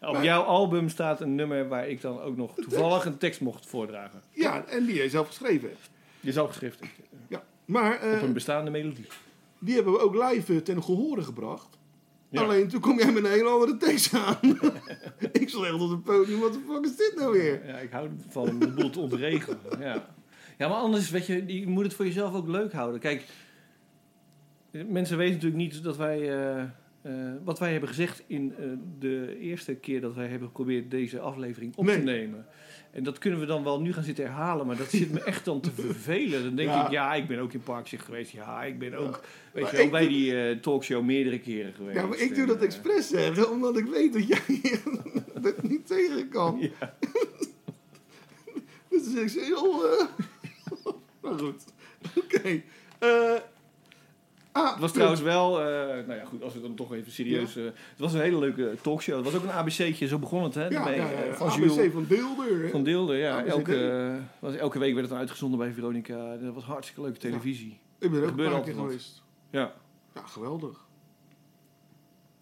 Op 0.00 0.22
jouw 0.22 0.42
album 0.42 0.88
staat 0.88 1.20
een 1.20 1.34
nummer 1.34 1.68
waar 1.68 1.88
ik 1.88 2.00
dan 2.00 2.20
ook 2.20 2.36
nog 2.36 2.54
toevallig 2.54 3.04
een 3.04 3.18
tekst 3.18 3.40
mocht 3.40 3.66
voordragen. 3.66 4.22
Ja, 4.30 4.64
en 4.64 4.84
die 4.84 4.94
jij 4.94 5.08
zelf 5.08 5.26
geschreven 5.26 5.68
hebt. 5.68 5.90
Je 6.20 6.28
is 6.28 6.38
al 6.38 6.46
geschreven. 6.48 6.86
Ja. 7.28 7.44
Maar 7.64 8.00
eh, 8.00 8.12
Op 8.16 8.22
een 8.22 8.32
bestaande 8.32 8.70
melodie. 8.70 9.06
die 9.58 9.74
hebben 9.74 9.92
we 9.92 9.98
ook 9.98 10.14
live 10.14 10.54
eh, 10.54 10.60
ten 10.60 10.82
gehore 10.82 11.22
gebracht. 11.22 11.78
Ja. 12.30 12.42
Alleen 12.42 12.68
toen 12.68 12.80
kom 12.80 12.98
jij 12.98 13.12
met 13.12 13.24
een 13.24 13.30
hele 13.30 13.48
andere 13.48 13.76
tekst 13.76 14.14
aan. 14.14 14.38
ik 15.32 15.48
stond 15.48 15.64
echt 15.64 15.80
op 15.80 15.90
het 15.90 16.02
podium, 16.02 16.38
wat 16.40 16.52
de 16.52 16.58
fuck 16.68 16.84
is 16.84 16.96
dit 16.96 17.12
nou 17.16 17.32
weer? 17.32 17.66
Ja, 17.66 17.78
ik 17.78 17.90
hou 17.90 18.10
van 18.28 18.48
om 18.48 18.58
de 18.58 18.70
boel 18.70 18.90
te 18.90 19.00
ontregelen. 19.00 19.58
Ja. 19.78 20.08
ja, 20.58 20.68
maar 20.68 20.76
anders, 20.78 21.10
weet 21.10 21.26
je, 21.26 21.44
je 21.46 21.66
moet 21.66 21.84
het 21.84 21.94
voor 21.94 22.04
jezelf 22.04 22.34
ook 22.34 22.48
leuk 22.48 22.72
houden. 22.72 23.00
Kijk, 23.00 23.24
mensen 24.70 25.16
weten 25.16 25.34
natuurlijk 25.34 25.62
niet 25.62 25.82
dat 25.82 25.96
wij, 25.96 26.20
eh, 26.20 26.62
eh, 27.02 27.32
wat 27.44 27.58
wij 27.58 27.70
hebben 27.70 27.88
gezegd 27.88 28.22
in 28.26 28.54
eh, 28.58 28.64
de 28.98 29.38
eerste 29.40 29.74
keer 29.74 30.00
dat 30.00 30.14
wij 30.14 30.26
hebben 30.28 30.48
geprobeerd 30.48 30.90
deze 30.90 31.20
aflevering 31.20 31.76
op 31.76 31.84
Nee. 31.84 31.96
te 31.96 32.02
nemen. 32.02 32.46
En 32.96 33.02
dat 33.02 33.18
kunnen 33.18 33.40
we 33.40 33.46
dan 33.46 33.64
wel 33.64 33.80
nu 33.80 33.92
gaan 33.92 34.02
zitten 34.04 34.24
herhalen, 34.24 34.66
maar 34.66 34.76
dat 34.76 34.90
zit 34.90 35.12
me 35.12 35.20
echt 35.20 35.44
dan 35.44 35.60
te 35.60 35.70
vervelen. 35.86 36.42
Dan 36.42 36.54
denk 36.54 36.68
Ja. 36.68 36.84
ik, 36.84 36.90
ja, 36.90 37.14
ik 37.14 37.26
ben 37.26 37.38
ook 37.38 37.52
in 37.52 37.62
Parkzicht 37.62 38.04
geweest. 38.04 38.30
Ja, 38.30 38.62
ik 38.64 38.78
ben 38.78 38.94
ook, 38.94 39.20
weet 39.52 39.62
Maar 39.62 39.72
je 39.72 39.76
wel, 39.78 39.88
bij 39.90 40.08
die 40.08 40.42
eh, 40.48 40.56
talkshow 40.60 41.04
meerdere 41.04 41.38
keren 41.40 41.72
geweest. 41.72 41.98
Ja, 41.98 42.06
maar 42.06 42.18
ik 42.18 42.34
doe 42.34 42.46
dat 42.46 42.56
eh, 42.56 42.62
expres 42.62 43.08
zeggen, 43.08 43.50
omdat 43.54 43.76
ik 43.76 43.84
weet 43.86 44.12
dat 44.12 44.26
jij 44.28 44.80
dat 45.42 45.62
niet 45.62 45.86
tegen 45.86 46.28
kan. 46.28 46.58
Ja. 46.78 46.94
Dus 48.90 49.14
ik 49.14 49.28
zeg, 49.28 49.48
joh... 49.48 49.84
eh, 50.00 50.06
maar 51.20 51.38
goed. 51.38 51.64
Oké. 52.16 52.62
Eh, 52.98 53.34
ah, 54.56 54.70
Het 54.70 54.80
was 54.80 54.92
trouwens 54.92 55.20
wel, 55.20 55.60
eh, 55.60 55.66
nou 56.06 56.14
ja, 56.14 56.24
goed, 56.24 56.42
als 56.42 56.54
we 56.54 56.60
dan 56.60 56.74
toch 56.74 56.92
even 56.94 57.12
serieus. 57.12 57.56
eh, 57.56 57.64
het 57.64 57.98
was 57.98 58.12
een 58.12 58.20
hele 58.20 58.38
leuke 58.38 58.74
talkshow. 58.82 59.14
Het 59.16 59.24
was 59.24 59.34
ook 59.34 59.42
een 59.42 59.50
ABC'tje, 59.50 60.06
zo 60.06 60.18
begon 60.18 60.42
het, 60.42 60.54
hè? 60.54 60.62
Ja, 60.64 60.68
daarmee, 60.70 60.96
ja, 60.96 61.10
ja, 61.10 61.22
eh. 61.22 61.32
Van 61.32 61.46
ABC 61.48 61.58
Jules. 61.58 61.92
van 61.92 62.04
Deelder. 62.08 62.62
hè? 62.62 62.68
Van 62.68 62.82
Deelde, 62.84 63.16
ja. 63.16 63.38
ABC 63.38 63.46
Elke, 63.48 63.70
Deelder. 63.70 64.20
was, 64.38 64.54
elke 64.54 64.78
week 64.78 64.94
werd 64.94 65.08
het 65.08 65.18
uitgezonden 65.18 65.58
bij 65.58 65.72
Veronica. 65.72 66.36
Dat 66.36 66.54
was 66.54 66.64
hartstikke 66.64 67.02
leuke 67.02 67.18
televisie. 67.18 67.78
Ik 67.98 68.10
ben 68.10 68.20
er 68.22 68.28
ook 68.30 68.38
een 68.38 68.50
paar 68.50 68.60
keer 68.62 68.74
geweest. 68.74 69.22
Ja. 69.50 69.72
Ja, 70.14 70.22
geweldig. 70.26 70.84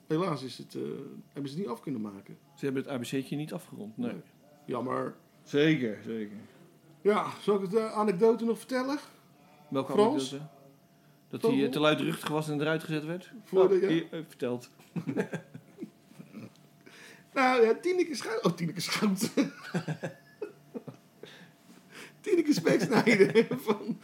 Helaas 0.09 0.43
is 0.43 0.59
het, 0.59 0.73
hebben 1.33 1.51
ze 1.51 1.57
het 1.57 1.57
niet 1.57 1.69
af 1.69 1.81
kunnen 1.81 2.01
maken. 2.01 2.37
Ze 2.55 2.65
hebben 2.65 2.83
het 2.83 2.93
ABC'tje 2.93 3.37
niet 3.37 3.53
afgerond. 3.53 3.97
Nee. 3.97 4.11
Nee. 4.13 4.21
Jammer. 4.67 5.15
Zeker, 5.43 5.99
zeker. 6.07 6.37
Ja, 7.01 7.27
zal 7.43 7.63
ik 7.63 7.73
eh, 7.73 7.93
anekdote 7.93 8.45
nog 8.45 8.59
vertellen? 8.59 8.99
Welke 9.69 9.93
Frans? 9.93 10.31
anekdote? 10.31 10.53
Dat 11.41 11.51
hij 11.53 11.65
eh, 11.65 11.71
te 11.71 11.81
luidruchtig 11.81 12.29
was 12.29 12.49
en 12.49 12.61
eruit 12.61 12.83
gezet 12.85 13.05
werd? 13.05 13.33
Voor 13.45 13.63
Oh, 13.63 13.69
de- 13.69 13.95
ja. 14.11 14.19
eh, 14.19 14.25
verteld. 14.29 14.69
Nou 17.35 17.63
ja, 17.67 17.75
Tineke 17.75 18.15
Schout. 18.15 18.43
Oh, 18.45 18.53
Tineke 18.53 18.81
Schout. 18.81 19.31
Tineke 22.21 22.53
Speksnijder 22.53 23.47
van, 23.67 23.99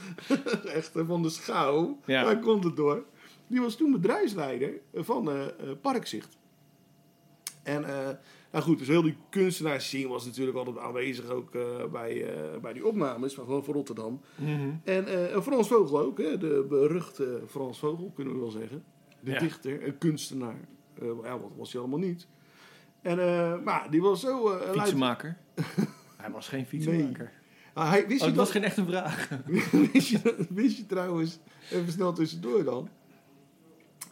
echt, 0.65 0.91
van 0.95 1.23
de 1.23 1.29
Schouw. 1.31 1.99
Ja. 2.05 2.23
Daar 2.25 2.39
komt 2.39 2.65
het 2.65 2.77
door. 2.77 3.05
Die 3.47 3.61
was 3.61 3.77
toen 3.77 3.91
bedrijfsleider 3.93 4.71
van 4.95 5.31
eh, 5.31 5.47
Parkzicht. 5.81 6.37
En 7.63 7.85
eh, 7.85 8.09
nou 8.51 8.65
goed, 8.65 8.79
dus 8.79 8.89
heel 8.89 9.03
die 9.03 9.17
kunstenaarsscene 9.31 10.09
was 10.09 10.25
natuurlijk 10.25 10.57
altijd 10.57 10.79
aanwezig 10.79 11.29
ook 11.29 11.55
eh, 11.55 11.85
bij, 11.93 12.35
eh, 12.35 12.61
bij 12.61 12.73
die 12.73 12.87
opnames 12.87 13.35
van, 13.35 13.47
van 13.65 13.75
Rotterdam. 13.75 14.21
En 14.85 15.33
eh, 15.33 15.41
Frans 15.41 15.69
Vogel 15.69 16.01
ook, 16.01 16.19
hè, 16.19 16.39
de 16.39 16.67
beruchte 16.69 17.43
Frans 17.49 17.79
Vogel, 17.79 18.13
kunnen 18.15 18.35
we 18.35 18.41
wel 18.41 18.51
zeggen. 18.51 18.85
De 19.21 19.31
Ja. 19.31 19.39
dichter, 19.39 19.87
een 19.87 19.99
kunstenaar. 19.99 20.69
Ja, 21.23 21.39
wat 21.39 21.51
was 21.57 21.73
hij 21.73 21.81
allemaal 21.81 21.99
niet. 21.99 22.27
En, 23.03 23.17
maar 23.65 23.91
die 23.91 24.03
was 24.03 24.21
zo... 24.21 24.59
Fietsenmaker. 24.73 25.37
hij 26.23 26.31
was 26.31 26.49
geen 26.49 26.67
fietsenmaker. 26.67 27.33
Ah, 27.73 27.91
hij, 27.91 28.07
wist, 28.07 28.21
Oh, 28.21 28.29
je 28.29 28.35
dat, 28.35 28.45
was 28.45 28.51
geen 28.51 28.65
echt 28.65 28.77
een 28.77 28.87
vraag. 28.87 29.29
wist, 29.93 30.09
je, 30.09 30.47
wist 30.49 30.77
je 30.77 30.87
trouwens, 30.87 31.39
even 31.71 31.93
snel 31.93 32.13
tussendoor 32.13 32.65
dan. 32.65 32.89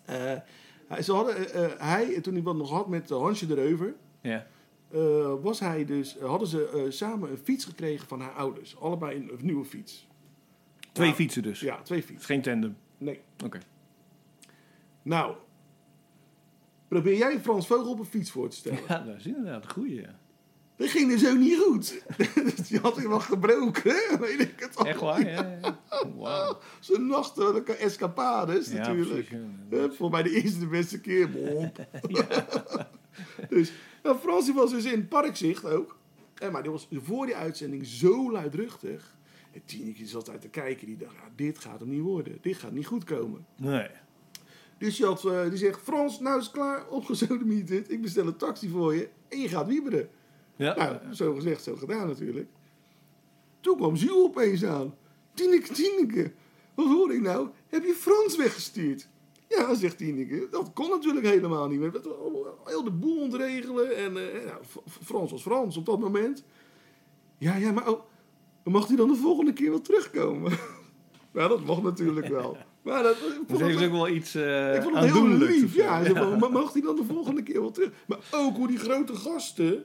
Hij, 0.04 1.02
ze 1.02 1.12
hadden, 1.12 1.34
hij, 1.78 2.20
toen 2.20 2.34
hij 2.34 2.42
wat 2.42 2.56
nog 2.56 2.70
had 2.70 2.88
met 2.88 3.10
Hansje 3.10 3.46
de 3.46 3.54
Reuver, 3.54 3.94
ja. 4.20 4.46
eh, 4.90 5.34
was 5.42 5.60
hij 5.60 5.84
dus, 5.84 6.16
hadden 6.20 6.48
ze 6.48 6.68
eh, 6.68 6.82
samen 6.90 7.30
een 7.30 7.38
fiets 7.38 7.64
gekregen 7.64 8.08
van 8.08 8.20
haar 8.20 8.32
ouders. 8.32 8.76
Allebei 8.80 9.16
een, 9.16 9.30
een 9.32 9.38
nieuwe 9.46 9.64
fiets. 9.64 10.06
Twee 10.92 11.08
Ja. 11.08 11.14
fietsen 11.14 11.42
dus. 11.42 11.60
Ja, 11.60 11.82
twee 11.82 12.02
fietsen. 12.02 12.26
geen 12.26 12.42
tandem. 12.42 12.76
Nee. 12.98 13.20
Oké. 13.44 13.58
Nou, 15.02 15.34
probeer 16.88 17.16
jij 17.16 17.40
Frans 17.40 17.66
Vogel 17.66 17.90
op 17.90 17.98
een 17.98 18.04
fiets 18.04 18.30
voor 18.30 18.48
te 18.48 18.56
stellen. 18.56 18.80
Ja, 18.88 18.98
dat 18.98 19.16
is 19.16 19.26
inderdaad 19.26 19.64
een 19.64 19.70
goeie. 19.70 20.00
ja. 20.00 20.18
Dat 20.76 20.88
ging 20.88 21.10
dus 21.10 21.28
ook 21.28 21.38
niet 21.38 21.58
goed. 21.58 22.02
Dus 22.34 22.54
die 22.68 22.78
had 22.80 22.96
helemaal 22.96 23.20
gebroken, 23.20 24.20
weet 24.20 24.40
ik 24.40 24.52
het 24.60 24.76
al. 24.76 24.86
Echt 24.86 25.00
waar? 25.00 25.28
Ja, 25.30 25.58
ja. 25.62 25.78
Wauw. 26.16 26.58
Zijn 26.80 27.06
nachtelijke 27.06 27.72
escapades 27.72 28.70
Ja, 28.70 28.78
natuurlijk. 28.78 29.26
precies, 29.28 29.46
ja. 29.70 29.76
Hup, 29.76 29.94
voor 29.94 30.10
mij 30.10 30.22
de 30.22 30.30
eerste 30.30 30.58
de 30.58 30.66
beste 30.66 31.00
keer. 31.00 31.30
Bop. 31.30 31.86
dus 33.50 33.72
Frans 34.16 34.52
was 34.52 34.70
dus 34.70 34.84
in 34.84 35.08
Parkzicht 35.08 35.64
ook. 35.64 35.96
En, 36.34 36.52
maar 36.52 36.62
die 36.62 36.70
was 36.70 36.88
voor 36.90 37.26
die 37.26 37.36
uitzending 37.36 37.86
zo 37.86 38.32
luidruchtig. 38.32 39.16
En 39.52 39.62
Tineke 39.64 40.06
zat 40.06 40.30
uit 40.30 40.40
te 40.40 40.48
kijken. 40.48 40.86
Die 40.86 40.96
dacht, 40.96 41.14
ja, 41.14 41.30
dit 41.36 41.58
gaat 41.58 41.80
hem 41.80 41.88
niet 41.88 42.00
worden. 42.00 42.38
Dit 42.40 42.56
gaat 42.56 42.72
niet 42.72 42.86
goed 42.86 43.04
komen. 43.04 43.46
Nee. 43.56 43.88
Dus 44.78 44.96
die, 44.96 45.06
had, 45.06 45.24
eh, 45.24 45.48
die 45.48 45.58
zegt, 45.58 45.80
Frans, 45.80 46.20
nou 46.20 46.38
is 46.38 46.44
het 46.44 46.54
klaar. 46.54 46.88
Opgezodemieterd. 46.88 47.90
Ik 47.90 48.02
bestel 48.02 48.26
een 48.26 48.36
taxi 48.36 48.68
voor 48.68 48.94
je. 48.94 49.08
En 49.28 49.38
je 49.38 49.48
gaat 49.48 49.66
wieberen. 49.66 50.08
Ja. 50.56 50.76
Nou, 50.76 51.14
zo 51.14 51.34
gezegd, 51.34 51.62
zo 51.62 51.76
gedaan 51.76 52.06
natuurlijk. 52.06 52.48
Toen 53.60 53.76
kwam 53.76 53.94
Jules 53.94 54.22
opeens 54.22 54.64
aan. 54.64 54.94
Tineke, 55.34 55.72
Tineke, 55.72 56.32
wat 56.74 56.86
hoor 56.86 57.14
ik 57.14 57.20
nou? 57.20 57.48
Heb 57.68 57.84
je 57.84 57.94
Frans 57.94 58.36
weggestuurd? 58.36 59.08
Ja, 59.48 59.74
zegt 59.74 59.98
Tineke. 59.98 60.48
Dat 60.50 60.72
kon 60.72 60.90
natuurlijk 60.90 61.26
helemaal 61.26 61.68
niet 61.68 61.80
meer. 61.80 61.92
Dat 61.92 62.04
was 62.04 62.16
allemaal 62.18 62.58
Heel 62.64 62.84
de 62.84 62.90
boel 62.90 63.20
ontregelen. 63.20 63.96
En 63.96 64.16
eh, 64.16 64.44
nou, 64.46 64.64
F- 64.68 64.78
Frans 65.04 65.30
was 65.30 65.42
Frans 65.42 65.76
op 65.76 65.86
dat 65.86 65.98
moment. 65.98 66.44
Ja, 67.38 67.56
ja, 67.56 67.72
maar 67.72 67.88
oh, 67.90 68.00
mag 68.64 68.86
hij 68.86 68.96
dan 68.96 69.08
de 69.08 69.14
volgende 69.14 69.52
keer 69.52 69.70
wel 69.70 69.80
terugkomen? 69.80 70.52
nou, 71.32 71.48
dat 71.48 71.64
mocht 71.64 71.82
natuurlijk 71.82 72.26
wel. 72.28 72.56
Maar 72.82 73.02
dat, 73.02 73.16
Dus 73.46 73.60
heeft 73.60 73.78
wel- 73.78 73.86
ook 73.86 73.92
wel 73.92 74.08
iets 74.08 74.34
eh 74.34 74.74
ik 74.74 74.82
vond 74.82 74.94
het 74.96 75.04
heel 75.12 75.26
lief. 75.28 75.74
Ja, 75.74 76.04
van, 76.04 76.38
"Maar 76.40 76.50
mag 76.52 76.72
hij 76.72 76.82
dan 76.82 76.96
de 76.96 77.04
volgende 77.04 77.42
keer 77.42 77.60
wel 77.60 77.70
terug? 77.70 77.90
Maar 78.06 78.18
ook 78.34 78.56
hoe 78.56 78.66
die 78.66 78.78
grote 78.78 79.14
gasten, 79.14 79.84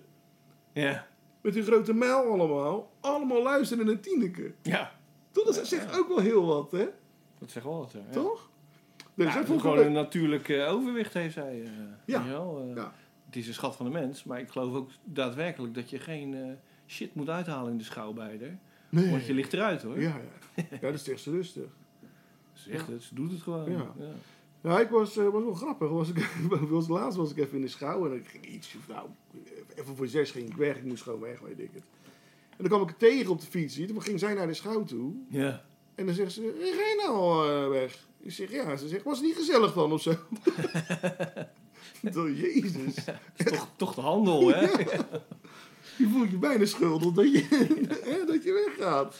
Ja. 0.73 1.07
met 1.41 1.53
die 1.53 1.63
grote 1.63 1.93
mijl 1.93 2.17
allemaal, 2.31 2.91
allemaal 2.99 3.41
luisteren 3.43 3.85
naar 3.85 3.99
Tineke. 3.99 4.53
Ja. 4.61 4.91
Dat 5.31 5.47
is- 5.57 5.69
zegt 5.69 5.97
ook 5.99 6.07
wel 6.07 6.17
heel 6.19 6.45
wat, 6.45 6.71
hè? 6.71 6.85
Dat 7.39 7.51
zegt 7.51 7.65
wel 7.65 7.77
wat. 7.77 7.91
hè. 7.93 7.99
Ja. 7.99 8.05
Toch? 8.11 8.49
Dus 9.15 9.33
Ja, 9.33 9.45
vond 9.45 9.61
gewoon 9.61 9.77
een 9.79 9.91
natuurlijk 9.91 10.49
eh, 10.49 10.71
overwicht 10.71 11.13
heeft 11.13 11.33
zij. 11.33 11.61
eh, 11.63 11.69
Ja. 12.05 12.27
wel, 12.27 12.65
eh. 12.69 12.75
Ja. 12.75 12.93
Het 13.25 13.35
is 13.35 13.47
een 13.47 13.53
schat 13.53 13.75
van 13.75 13.85
de 13.85 13.91
mens, 13.91 14.23
maar 14.23 14.39
ik 14.39 14.49
geloof 14.49 14.73
ook 14.73 14.89
daadwerkelijk 15.03 15.73
dat 15.73 15.89
je 15.89 15.99
geen 15.99 16.57
shit 16.87 17.15
moet 17.15 17.29
uithalen 17.29 17.71
in 17.71 17.77
de 17.77 17.83
schouwbijder. 17.83 18.57
Nee. 18.89 19.11
Want 19.11 19.25
je 19.25 19.33
ligt 19.33 19.53
eruit 19.53 19.81
hoor. 19.81 19.99
Ja, 20.01 20.19
ja. 20.55 20.63
ja, 20.71 20.77
dat 20.79 20.93
is 20.93 21.09
echt 21.09 21.21
zo 21.21 21.31
rustig. 21.31 21.63
Ze 22.53 22.69
zegt 22.69 22.87
het, 22.87 23.03
ze 23.03 23.15
doet 23.15 23.31
het 23.31 23.41
gewoon. 23.41 23.71
Ja. 23.71 23.93
Ja. 23.99 24.05
Ja, 24.69 24.79
ik 24.79 24.89
was, 24.89 25.15
was 25.15 25.31
wel 25.43 25.53
grappig. 25.53 25.89
Was 25.89 26.09
ik, 26.09 26.29
was, 26.69 26.87
laatst 26.87 27.17
was 27.17 27.31
ik 27.31 27.37
even 27.37 27.55
in 27.55 27.61
de 27.61 27.67
schouw 27.67 28.05
en 28.05 28.15
ik 28.15 28.27
ging 28.27 28.45
iets, 28.45 28.75
nou, 28.87 29.07
even 29.75 29.95
voor 29.95 30.07
zes 30.07 30.31
ging 30.31 30.49
ik 30.49 30.55
weg. 30.55 30.77
Ik 30.77 30.83
moest 30.83 31.03
gewoon 31.03 31.19
weg, 31.19 31.39
weet 31.39 31.59
ik 31.59 31.69
het. 31.73 31.83
En 32.49 32.57
dan 32.57 32.67
kwam 32.67 32.81
ik 32.81 32.97
tegen 32.97 33.31
op 33.31 33.39
de 33.41 33.47
fiets. 33.47 33.75
Toen 33.87 34.01
ging 34.01 34.19
zij 34.19 34.33
naar 34.33 34.47
de 34.47 34.53
schouw 34.53 34.83
toe. 34.83 35.13
Ja. 35.29 35.63
En 35.95 36.05
dan 36.05 36.15
zegt 36.15 36.31
ze, 36.31 36.41
"Hey, 36.41 36.71
ga 36.71 36.81
je 36.81 37.03
nou 37.05 37.17
al 37.17 37.49
eh, 37.49 37.69
weg? 37.69 38.07
Ik 38.23 38.31
zeg, 38.31 38.51
ja. 38.51 38.75
Ze 38.75 38.87
zegt, 38.87 39.03
was 39.03 39.17
het 39.17 39.25
niet 39.25 39.35
gezellig 39.35 39.73
dan 39.73 39.91
of 39.91 40.01
zo? 40.01 40.15
Door 42.11 42.31
Jezus. 42.31 42.95
Toch, 43.35 43.69
toch 43.75 43.95
de 43.95 44.01
handel, 44.01 44.47
hè? 44.47 44.59
Je 45.97 46.07
voelt 46.11 46.29
je 46.29 46.37
bijna 46.37 46.65
schuldig 46.65 47.13
dat 47.13 47.31
je, 47.31 47.47
hè, 48.09 48.25
dat 48.25 48.43
je 48.43 48.73
weggaat. 48.75 49.19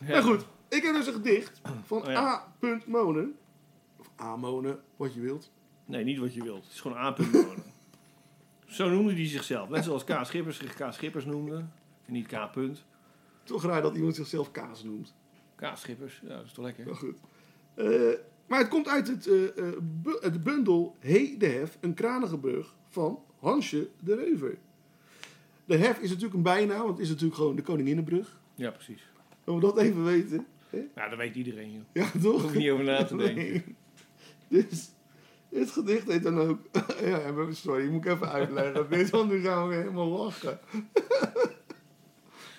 Ja. 0.00 0.06
Maar 0.08 0.22
goed, 0.22 0.46
ik 0.68 0.82
heb 0.82 0.94
dus 0.94 1.06
een 1.06 1.12
gedicht 1.12 1.60
van 1.84 2.02
Oh 2.02 2.10
ja. 2.10 2.24
A. 2.24 2.52
Monen. 2.86 3.36
Of 3.96 4.10
A. 4.20 4.36
Monen, 4.36 4.80
wat 4.96 5.14
je 5.14 5.20
wilt. 5.20 5.50
Nee, 5.84 6.04
niet 6.04 6.18
wat 6.18 6.34
je 6.34 6.42
wilt. 6.42 6.64
Het 6.64 6.72
is 6.72 6.80
gewoon 6.80 6.96
A. 6.96 7.16
wonen. 7.16 7.62
Zo 8.66 8.88
noemde 8.88 9.12
hij 9.14 9.28
zichzelf. 9.28 9.68
Net 9.68 9.84
zoals 9.84 10.04
K. 10.04 10.18
Schippers 10.22 10.56
zich 10.56 10.74
K. 10.74 10.92
Schippers 10.92 11.24
noemde. 11.24 11.56
En 12.06 12.12
niet 12.12 12.26
K. 12.26 12.52
Punt. 12.52 12.84
Toch 13.42 13.64
raar 13.64 13.82
dat 13.82 13.94
iemand 13.94 14.14
zichzelf 14.14 14.50
kaas 14.50 14.82
noemt. 14.82 15.14
K. 15.56 15.70
Schippers. 15.74 16.20
Ja, 16.22 16.36
dat 16.36 16.44
is 16.44 16.52
toch 16.52 16.64
lekker. 16.64 16.84
Maar 16.86 16.94
goed. 16.94 17.18
Eh, 17.74 17.86
maar 18.46 18.58
het 18.58 18.68
komt 18.68 18.88
uit 18.88 19.08
het, 19.08 19.26
eh, 19.26 19.44
eh, 19.44 19.72
bu- 20.02 20.18
het 20.20 20.42
bundel 20.42 20.96
Hey 20.98 21.34
de 21.38 21.46
Hef, 21.46 21.78
een 21.80 21.94
kranigenbrug 21.94 22.74
van 22.88 23.18
Hansje 23.38 23.88
de 24.00 24.14
Reuver. 24.14 24.58
De 25.64 25.76
Hef 25.76 25.98
is 25.98 26.08
natuurlijk 26.08 26.34
een 26.34 26.42
bijnaam, 26.42 26.78
want 26.78 26.90
het 26.90 26.98
is 27.00 27.08
natuurlijk 27.08 27.34
gewoon 27.36 27.56
de 27.56 27.62
Koninginnenbrug. 27.62 28.40
Ja, 28.54 28.70
precies. 28.70 29.02
Laten 29.44 29.54
we 29.54 29.74
dat 29.74 29.78
even 29.84 30.04
weten. 30.04 30.46
Ja, 30.94 31.08
dat 31.08 31.18
weet 31.18 31.34
iedereen, 31.34 31.72
joh. 31.72 31.82
Ja, 31.92 32.02
Daar 32.02 32.22
toch? 32.22 32.42
hoef 32.42 32.52
je 32.52 32.58
niet 32.58 32.70
over 32.70 32.84
na 32.84 33.04
te 33.04 33.16
denken. 33.24 33.42
Nee. 33.44 33.64
Dus, 34.48 34.90
Het 35.48 35.70
gedicht 35.70 36.08
heet 36.12 36.22
dan 36.22 36.38
ook... 36.40 36.58
ja, 37.04 37.50
sorry, 37.52 37.88
moet 37.88 38.04
ik 38.04 38.10
even 38.12 38.28
uitleggen. 38.32 38.86
Dit, 38.90 39.10
want 39.10 39.30
nu 39.30 39.40
gaan 39.40 39.68
we 39.68 39.74
helemaal 39.74 40.08
lachen. 40.08 40.58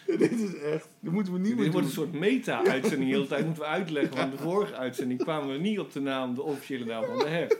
dit 0.17 0.31
is 0.31 0.55
echt... 0.55 0.87
Dit 0.99 1.11
moeten 1.11 1.33
we 1.33 1.39
niet 1.39 1.55
meer 1.55 1.63
Dit 1.63 1.73
wordt 1.73 1.95
doen. 1.95 2.05
een 2.05 2.11
soort 2.11 2.19
meta-uitzending. 2.19 3.09
De 3.09 3.15
hele 3.15 3.27
tijd 3.27 3.45
moeten 3.45 3.63
we 3.63 3.69
uitleggen. 3.69 4.15
Want 4.15 4.31
de 4.31 4.37
vorige 4.37 4.73
uitzending 4.75 5.19
kwamen 5.19 5.51
we 5.53 5.57
niet 5.59 5.79
op 5.79 5.91
de 5.91 5.99
naam, 5.99 6.35
de 6.35 6.41
officiële 6.43 6.85
naam 6.85 7.03
van 7.05 7.17
de 7.17 7.27
hef. 7.27 7.57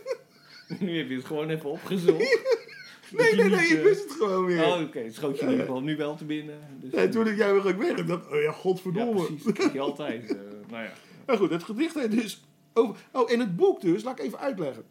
Nu 0.80 0.98
heb 0.98 1.10
je 1.10 1.16
het 1.16 1.26
gewoon 1.26 1.50
even 1.50 1.70
opgezocht. 1.70 2.38
Nee, 3.12 3.36
nee, 3.36 3.50
nee, 3.50 3.68
ik 3.68 3.78
eh, 3.78 3.84
wist 3.84 4.04
het 4.04 4.12
gewoon 4.12 4.46
weer. 4.46 4.66
Oh, 4.66 4.82
oké. 4.82 5.00
Het 5.00 5.14
schoot 5.14 5.36
je 5.36 5.42
in 5.44 5.50
ieder 5.50 5.66
geval 5.66 5.82
nu 5.82 5.98
wel 5.98 6.16
te 6.16 6.26
binnen. 6.26 6.60
Dus, 6.80 6.92
eh, 6.94 7.10
toen 7.10 7.28
ik 7.28 7.38
jij 7.38 7.54
weer 7.54 7.68
ook 7.68 7.78
weg. 7.82 8.06
Dacht, 8.06 8.26
oh 8.28 8.34
ja, 8.34 8.40
ja, 8.40 8.52
godverdomme. 8.52 9.24
precies. 9.26 9.44
Dat 9.44 9.54
krijg 9.54 9.74
je 9.74 9.80
altijd. 9.80 10.30
eh, 10.32 10.38
nou 10.70 10.84
ja. 10.84 10.94
Maar 11.26 11.38
goed, 11.38 11.50
het 11.50 11.64
gedicht 11.64 11.96
heet 11.96 12.12
dus... 12.12 12.44
Over, 12.74 12.96
oh, 13.12 13.32
en 13.32 13.40
het 13.40 13.56
boek 13.56 13.82
dus, 13.82 14.04
laat 14.04 14.20
ik 14.20 14.26
even 14.26 14.40
uitleggen. 14.40 14.84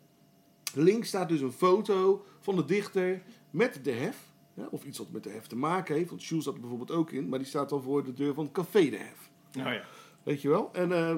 Links 0.75 1.09
staat 1.09 1.29
dus 1.29 1.41
een 1.41 1.53
foto 1.53 2.25
van 2.41 2.57
de 2.57 2.65
dichter 2.65 3.23
met 3.51 3.79
de 3.83 3.91
hef. 3.93 4.17
Ja, 4.55 4.69
of 4.71 4.85
iets 4.85 4.99
wat 4.99 5.11
met 5.11 5.23
de 5.23 5.31
hef 5.31 5.47
te 5.47 5.57
maken 5.57 5.95
heeft. 5.95 6.09
Want 6.09 6.25
Jules 6.25 6.45
staat 6.45 6.55
er 6.55 6.61
bijvoorbeeld 6.61 6.99
ook 6.99 7.11
in. 7.11 7.29
Maar 7.29 7.39
die 7.39 7.49
staat 7.49 7.69
dan 7.69 7.83
voor 7.83 8.05
de 8.05 8.13
deur 8.13 8.35
van 8.35 8.45
het 8.45 8.53
café 8.53 8.91
de 8.91 8.97
hef. 8.97 9.31
Nou 9.53 9.73
ja. 9.73 9.85
Weet 10.23 10.43
je 10.43 10.49
wel? 10.49 10.71
En, 10.73 10.93
eh, 10.93 11.17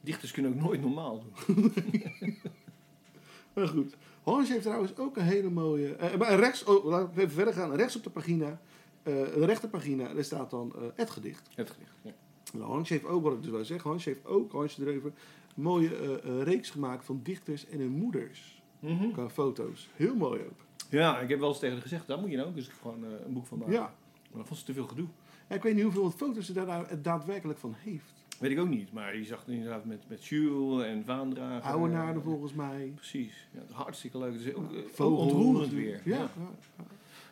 Dichters 0.00 0.32
kunnen 0.32 0.54
ook 0.54 0.60
nooit 0.60 0.80
normaal 0.80 1.24
doen. 1.46 1.72
maar 3.54 3.68
goed. 3.68 3.96
Hans 4.22 4.48
heeft 4.48 4.62
trouwens 4.62 4.96
ook 4.96 5.16
een 5.16 5.22
hele 5.22 5.50
mooie... 5.50 5.94
eh, 5.94 6.18
maar 6.18 6.38
rechts, 6.38 6.64
oh, 6.64 6.84
laten 6.84 7.14
we 7.14 7.20
even 7.20 7.34
verder 7.34 7.54
gaan. 7.54 7.74
Rechts 7.74 7.96
op 7.96 8.02
de 8.02 8.10
pagina, 8.10 8.60
eh, 9.02 9.14
de 9.14 9.44
rechterpagina, 9.44 10.14
daar 10.14 10.24
staat 10.24 10.50
dan 10.50 10.74
het 10.94 11.10
gedicht. 11.10 11.48
Het 11.54 11.70
gedicht. 11.70 11.92
Ja. 12.02 12.12
Nou, 12.52 12.70
Hans 12.70 12.88
heeft 12.88 13.04
ook, 13.04 13.22
wat 13.22 13.32
ik 13.32 13.42
dus 13.42 13.50
wil 13.50 13.64
zeggen, 13.64 13.90
Hans 13.90 14.04
heeft 14.04 14.26
ook, 14.26 14.52
Hans 14.52 14.74
de 14.74 14.82
Drever, 14.82 15.12
een 15.56 15.62
mooie 15.62 16.20
reeks 16.42 16.70
gemaakt 16.70 17.04
van 17.04 17.20
dichters 17.22 17.66
en 17.66 17.78
hun 17.78 17.90
moeders. 17.90 18.62
Mhm. 18.78 19.10
Qua 19.10 19.28
foto's. 19.28 19.88
Heel 19.94 20.14
mooi 20.14 20.40
ook. 20.40 20.60
Ja, 20.98 21.18
ik 21.18 21.28
heb 21.28 21.38
wel 21.38 21.48
eens 21.48 21.58
tegen 21.58 21.74
haar 21.74 21.82
gezegd, 21.82 22.06
daar 22.06 22.18
moet 22.18 22.30
je 22.30 22.36
nou 22.36 22.48
ook 22.48 22.56
eens 22.56 22.70
gewoon 22.80 23.04
eh, 23.04 23.10
een 23.26 23.32
boek 23.32 23.46
van 23.46 23.58
maken. 23.58 23.74
Ja. 23.74 23.80
Maar 23.80 24.40
dan 24.40 24.46
vond 24.46 24.58
ze 24.58 24.64
te 24.64 24.72
veel 24.72 24.86
gedoe. 24.86 25.06
Ja, 25.48 25.54
ik 25.54 25.62
weet 25.62 25.74
niet 25.74 25.82
hoeveel 25.82 26.10
foto's 26.10 26.46
ze 26.46 26.52
daar 26.52 26.66
nou 26.66 27.00
daadwerkelijk 27.00 27.58
van 27.58 27.74
heeft. 27.78 28.12
Weet 28.38 28.50
ik 28.50 28.58
ook 28.58 28.68
niet, 28.68 28.92
maar 28.92 29.12
die 29.12 29.24
zag 29.24 29.38
het 29.38 29.48
inderdaad 29.48 29.84
met, 29.84 30.08
met 30.08 30.24
Jules 30.24 30.84
en 30.84 31.04
Vaandrager. 31.04 31.70
Oudenaarde 31.70 32.18
Eh, 32.18 32.24
volgens 32.24 32.52
mij. 32.52 32.92
Precies, 32.94 33.48
ja, 33.52 33.74
hartstikke 33.74 34.18
leuk. 34.18 34.32
Dus 34.32 34.54
ook, 34.54 34.72
eh, 34.72 35.06
ook 35.06 35.18
ontroerend 35.18 35.72
weer. 35.72 36.00
Ja. 36.04 36.16
Ja. 36.16 36.30
ja. 36.76 36.84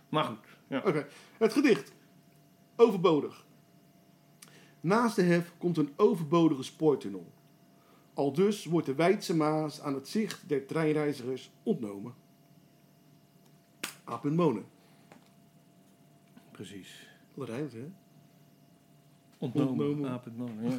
Maar 0.08 0.24
goed, 0.24 0.38
ja. 0.66 0.78
Oké, 0.78 1.06
het 1.38 1.52
gedicht. 1.52 1.92
Overbodig. 2.76 3.44
Naast 4.80 5.16
de 5.16 5.22
hef 5.22 5.52
komt 5.58 5.76
een 5.76 5.92
overbodige 5.96 6.62
spoortunnel. 6.62 7.32
Al 8.14 8.32
dus 8.32 8.64
wordt 8.64 8.86
de 8.86 8.94
Weidse 8.94 9.36
Maas 9.36 9.80
aan 9.80 9.94
het 9.94 10.08
zicht 10.08 10.48
der 10.48 10.66
treinreizigers 10.66 11.50
ontnomen. 11.62 12.14
Aap 14.10 14.24
en 14.24 14.34
monen. 14.34 14.64
precies. 16.50 17.08
Dat 17.34 17.48
rijmt, 17.48 17.72
hè? 17.72 17.90
Ontnomen, 19.38 19.70
Ontnomen. 19.98 20.62
ja. 20.62 20.78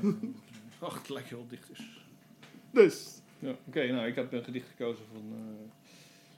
Ach, 0.87 0.97
het 0.97 1.09
lijkt 1.09 1.29
wel 1.29 1.47
dichters. 1.47 2.05
Dus. 2.71 3.21
Ja, 3.39 3.55
Oké, 3.67 3.91
nou, 3.91 4.07
ik 4.07 4.15
heb 4.15 4.33
een 4.33 4.43
gedicht 4.43 4.67
gekozen 4.67 5.05
van 5.13 5.21
eh, 5.33 5.69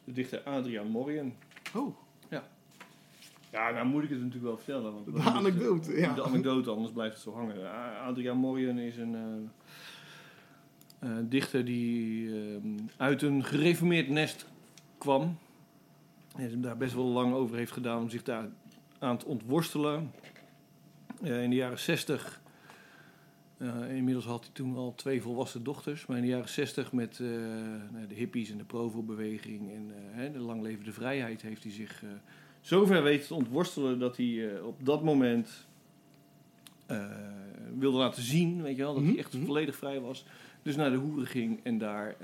de 0.04 0.12
dichter 0.12 0.42
Adriaan 0.44 0.88
Morien. 0.88 1.34
Oh, 1.76 1.96
Ja, 3.52 3.72
nou 3.72 3.86
moet 3.88 4.04
ik 4.04 4.10
het 4.10 4.18
natuurlijk 4.18 4.46
wel 4.46 4.58
vertellen. 4.58 4.94
Want 4.94 5.06
De 5.06 5.22
anekdote, 5.22 5.92
ja. 6.00 6.14
De 6.14 6.24
anekdote, 6.24 6.70
anders 6.70 6.92
blijft 6.92 7.14
het 7.14 7.24
zo 7.24 7.34
hangen. 7.34 7.72
Adriaan 8.02 8.38
Morien 8.38 8.78
is 8.78 8.98
een 8.98 9.16
eh, 9.16 11.10
eh, 11.10 11.18
dichter 11.30 11.66
die 11.66 12.30
eh, 12.36 12.62
uit 12.98 13.22
een 13.22 13.44
gereformeerd 13.44 14.10
nest 14.10 14.48
kwam. 14.98 15.38
En 16.36 16.62
daar 16.62 16.78
best 16.78 16.94
wel 16.94 17.06
lang 17.06 17.34
over 17.34 17.58
heeft 17.58 17.72
gedaan 17.72 18.02
om 18.02 18.10
zich 18.10 18.24
daar 18.24 18.50
aan 19.00 19.18
te 19.18 19.26
ontworstelen. 19.26 20.12
Eh, 21.22 21.44
in 21.44 21.50
de 21.50 21.56
jaren 21.56 21.80
60, 21.80 22.42
eh, 23.58 23.96
inmiddels 23.96 24.26
had 24.26 24.44
hij 24.44 24.54
toen 24.54 24.76
al 24.76 24.96
twee 24.96 25.22
volwassen 25.22 25.64
dochters. 25.64 26.06
Maar 26.06 26.18
in 26.18 26.24
de 26.24 26.30
jaren 26.30 26.50
60 26.50 26.92
met 26.92 27.20
eh, 27.20 27.28
nou, 27.92 28.08
de 28.08 28.16
hippies 28.16 28.52
en 28.52 28.58
de 28.58 28.64
Provo-beweging 28.64 29.72
en 30.16 30.32
de 30.32 30.40
langlevende 30.40 30.92
vrijheid 30.92 31.42
heeft 31.42 31.64
hij 31.64 31.72
zich... 31.72 32.04
zover 32.62 33.04
weten 33.04 33.28
te 33.28 33.34
ontworstelen 33.34 34.00
dat 34.00 34.18
hij 34.18 34.60
op 34.60 34.86
dat 34.86 35.04
moment 35.04 35.68
wilde 37.78 37.98
laten 37.98 38.24
zien, 38.24 38.62
weet 38.62 38.76
je 38.76 38.82
wel, 38.82 38.94
dat 38.94 39.04
Mhm, 39.04 39.12
hij 39.12 39.20
echt 39.20 39.34
mhm. 39.34 39.46
volledig 39.46 39.76
vrij 39.76 40.00
was. 40.00 40.26
Dus 40.62 40.76
naar 40.76 40.92
de 40.92 40.98
hoeren 40.98 41.28
ging 41.28 41.60
en 41.64 41.78
daar 41.78 42.16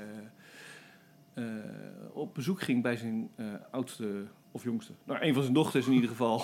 op 2.13 2.33
bezoek 2.33 2.61
ging 2.61 2.83
bij 2.83 2.95
zijn 2.95 3.29
eh, 3.35 3.45
oudste 3.71 4.23
of 4.51 4.63
jongste. 4.63 4.93
Nou, 5.03 5.21
een 5.21 5.33
van 5.33 5.41
zijn 5.41 5.53
dochters 5.55 5.87
in 5.87 5.93
ieder 5.93 6.09
geval. 6.09 6.41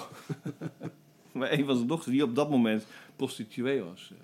maar 1.33 1.51
een 1.51 1.65
van 1.65 1.75
zijn 1.75 1.87
dochters 1.87 2.11
die 2.11 2.23
op 2.23 2.35
dat 2.35 2.49
moment 2.49 2.85
prostituee 3.15 3.81
was. 3.83 4.11
Eh, 4.13 4.17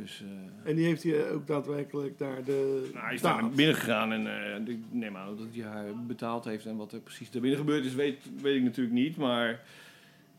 Dus 0.00 0.22
eh, 0.22 0.70
en 0.70 0.76
die 0.76 0.84
heeft 0.84 1.02
hij 1.02 1.30
ook 1.30 1.46
daadwerkelijk 1.46 2.18
daar 2.18 2.44
de. 2.44 2.88
nou, 2.92 3.04
hij 3.04 3.14
is 3.14 3.20
daar 3.20 3.42
naar 3.42 3.50
binnen 3.50 3.74
gegaan 3.74 4.12
en 4.12 4.26
eh, 4.66 4.74
ik 4.74 4.80
neem 4.90 5.16
aan 5.16 5.36
dat 5.36 5.46
hij 5.52 5.64
haar 5.64 6.04
betaald 6.06 6.44
heeft. 6.44 6.66
En 6.66 6.76
wat 6.76 6.92
er 6.92 7.00
precies 7.00 7.30
daar 7.30 7.40
binnen 7.40 7.60
gebeurd 7.60 7.84
is, 7.84 7.94
weet, 7.94 8.30
weet 8.40 8.56
ik 8.56 8.62
natuurlijk 8.62 8.94
niet. 8.94 9.16
Maar 9.16 9.62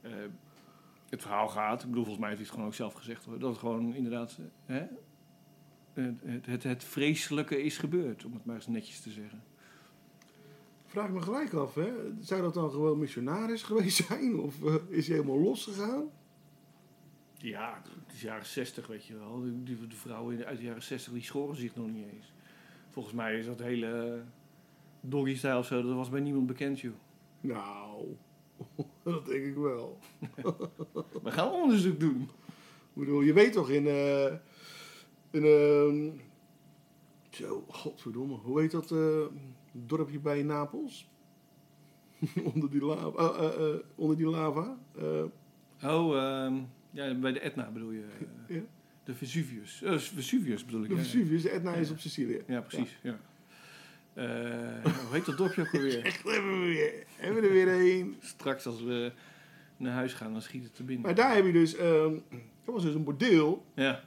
eh, 0.02 0.12
het 1.10 1.22
verhaal 1.22 1.48
gaat, 1.48 1.82
ik 1.82 1.88
bedoel, 1.89 2.04
volgens 2.06 2.26
mij 2.26 2.30
heeft 2.36 2.42
hij 2.42 2.48
het 2.50 2.54
gewoon 2.54 2.68
ook 2.68 2.76
zelf 2.76 2.94
gezegd, 2.94 3.26
hoor, 3.26 3.39
dat 3.39 3.50
het 3.50 3.60
gewoon 3.60 3.96
inderdaad 3.96 4.38
eh, 4.66 4.76
hè, 4.76 4.84
het, 5.94 6.16
het, 6.24 6.46
het, 6.46 6.64
het 6.64 6.84
vreselijke 6.84 7.64
is 7.64 7.78
gebeurd, 7.78 8.26
om 8.26 8.34
het 8.34 8.46
maar 8.46 8.56
eens 8.56 8.68
netjes 8.68 9.00
te 9.00 9.10
zeggen. 9.10 9.44
Vraag 10.86 11.08
ik 11.08 11.14
me 11.14 11.22
gelijk 11.22 11.54
af, 11.54 11.76
hè? 11.76 11.92
Zou 12.20 12.42
dat 12.42 12.54
dan 12.54 12.72
gewoon 12.72 13.00
missionaris 13.00 13.64
geweest 13.72 14.06
zijn? 14.08 14.39
Of 14.39 14.64
eh, 14.66 14.76
is 14.88 15.08
hij 15.08 15.16
helemaal 15.18 15.39
losgegaan? 15.42 16.04
Ja, 17.38 17.82
het 18.06 18.14
is 18.14 18.22
jaren 18.22 18.46
60, 18.46 18.88
weet 18.88 19.06
je 19.06 19.18
wel. 19.18 19.42
Die, 19.64 19.88
de 19.88 19.96
vrouwen 19.96 20.46
uit 20.46 20.58
de 20.58 20.64
jaren 20.64 20.84
60 20.84 21.14
die 21.14 21.24
schoren 21.24 21.56
zich 21.56 21.76
nog 21.76 21.88
niet 21.88 22.08
eens. 22.14 22.34
Volgens 22.89 23.16
mij 23.16 23.38
is 23.39 23.46
dat 23.46 23.60
hele 23.60 24.22
doggy-style 25.02 25.58
of 25.58 25.66
zo, 25.66 25.82
dat 25.82 25.96
was 25.96 26.10
bij 26.10 26.20
niemand 26.20 26.48
bekend, 26.48 26.80
joh. 26.80 26.94
Nou, 27.42 28.06
dat 29.04 29.26
denk 29.26 29.46
ik 29.46 29.56
wel. 29.56 30.00
We 31.24 31.32
gaan 31.32 31.52
onderzoek 31.52 32.00
doen. 32.00 32.22
Ik 32.94 33.00
bedoel, 33.00 33.22
je 33.22 33.34
weet 33.34 33.54
toch 33.54 33.70
in. 33.70 33.88
eh 33.88 34.34
in 35.32 35.43
ehm, 35.43 36.09
zo, 37.29 37.65
godverdomme. 37.67 38.36
Hoe 38.36 38.59
heet 38.59 38.71
dat 38.71 38.91
eh, 38.91 39.25
dorpje 39.71 40.19
bij 40.19 40.43
Napels? 40.43 41.09
onder, 42.53 42.69
die 42.69 42.86
lava, 42.86 43.23
eh, 43.23 43.45
eh, 43.45 43.79
onder 43.95 44.17
die 44.17 44.27
lava. 44.27 44.77
Oh, 45.84 46.17
ehm, 46.17 46.55
ja, 46.91 47.13
bij 47.13 47.32
de 47.32 47.39
Etna 47.39 47.71
bedoel 47.71 47.91
je. 47.91 48.05
Ja. 48.47 48.61
De 49.03 49.13
Vesuvius. 49.13 49.82
Eh, 49.82 49.97
Vesuvius 49.97 50.65
bedoel 50.65 50.84
ik. 50.84 50.89
de 50.89 50.95
ja. 50.95 51.01
Vesuvius, 51.01 51.41
de 51.41 51.49
Etna 51.49 51.73
is 51.73 51.91
op 51.91 51.99
Sicilië. 51.99 52.41
Ja, 52.47 52.61
precies. 52.61 52.99
Ja. 53.01 53.19
Eh, 54.13 54.84
hoe 54.84 55.11
heet 55.11 55.25
dat 55.25 55.38
dorpje 55.38 55.61
ook 55.61 55.73
alweer? 55.73 56.05
Echt, 56.05 56.23
hebben 56.23 56.59
we 56.59 56.65
weer. 56.65 57.03
Hebben 57.15 57.41
we 57.41 57.47
er 57.47 57.53
weer 57.53 57.99
een. 57.99 58.15
Straks 58.19 58.65
als 58.65 58.82
we 58.82 59.11
naar 59.77 59.93
huis 59.93 60.13
gaan, 60.13 60.32
dan 60.32 60.41
schiet 60.41 60.63
het 60.63 60.77
er 60.77 60.86
binnen. 60.86 61.05
Maar 61.05 61.15
daar 61.15 61.36
heb 61.36 61.45
je 61.45 61.51
dus. 61.51 61.75
ehm 61.75 62.13
dat 62.65 62.73
was 62.73 62.84
dus 62.84 62.95
een 62.95 63.03
bordeel. 63.03 63.65
Ja, 63.75 64.03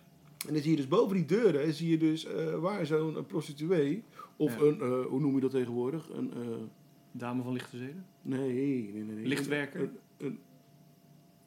En 0.47 0.53
dan 0.53 0.63
zie 0.63 0.71
je 0.71 0.77
dus 0.77 0.89
boven 0.89 1.17
die 1.17 1.25
deuren, 1.25 1.73
zie 1.73 1.91
je 1.91 1.99
dus 1.99 2.25
eh, 2.25 2.55
waar 2.59 2.87
zo'n 2.87 3.17
een 3.17 3.27
prostituee, 3.27 4.05
of 4.37 4.55
Ja. 4.61 4.63
een, 4.67 4.81
eh, 4.81 5.07
hoe 5.07 5.21
noem 5.21 5.35
je 5.35 5.41
dat 5.41 5.51
tegenwoordig? 5.51 6.09
Een, 6.11 6.33
eh, 6.35 6.41
dame 7.13 7.43
van 7.43 7.53
lichte 7.53 7.77
zeden. 7.77 8.07
nee, 8.23 8.53
nee, 8.93 9.05
nee, 9.05 9.17
nee. 9.17 9.27
Lichtwerker? 9.27 9.81
Een, 9.81 9.99
een- 10.17 10.39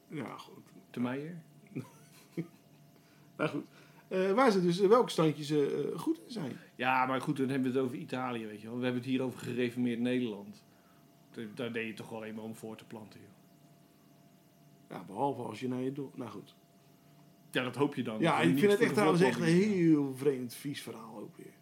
ja, 0.08 0.38
goed. 0.38 0.64
Te 0.90 1.00
Meijer. 1.00 1.42
Nou 3.38 3.50
goed. 3.50 3.66
Eh, 4.08 4.32
waar 4.32 4.52
ze 4.52 4.62
dus, 4.62 4.80
eh, 4.82 4.88
welke 4.88 5.10
standjes 5.10 5.50
eh, 5.50 5.80
eh, 5.80 6.00
goed 6.00 6.18
in 6.26 6.32
zijn. 6.32 6.52
Ja, 6.76 7.06
maar 7.06 7.22
goed, 7.22 7.38
dan 7.38 7.50
hebben 7.50 7.72
we 7.72 7.78
het 7.78 7.86
over 7.88 7.98
Italië, 7.98 8.46
weet 8.46 8.62
je 8.62 8.68
wel. 8.68 8.78
We 8.78 8.84
hebben 8.84 9.02
het 9.02 9.10
hier 9.12 9.22
over 9.22 9.40
gereformeerd 9.40 10.00
Nederland. 10.00 10.66
Daar- 11.56 11.72
deed 11.74 11.88
je 11.88 11.94
toch 11.94 12.10
wel 12.10 12.24
eenmaal 12.24 12.44
om 12.44 12.56
voor 12.56 12.76
te 12.76 12.86
planten, 12.86 13.20
joh. 13.20 13.30
Ja, 14.90 15.04
behalve 15.08 15.42
als 15.42 15.60
je 15.60 15.68
naar 15.68 15.82
je 15.82 15.92
door... 15.92 16.12
Nou 16.16 16.30
goed. 16.32 16.56
Ja, 17.58 17.64
dat 17.64 17.76
hoop 17.76 17.96
je 17.96 18.04
dan. 18.04 18.20
Ja, 18.20 18.40
ik 18.42 18.58
vind 18.60 18.72
het 18.72 18.82
echt 18.82 18.94
trouwens 18.94 19.22
echt 19.22 19.40
een 19.40 19.46
heel 19.46 20.14
vreemd, 20.16 20.54
vies 20.54 20.82
verhaal 20.82 21.18
ook 21.20 21.38
weer. 21.38 21.54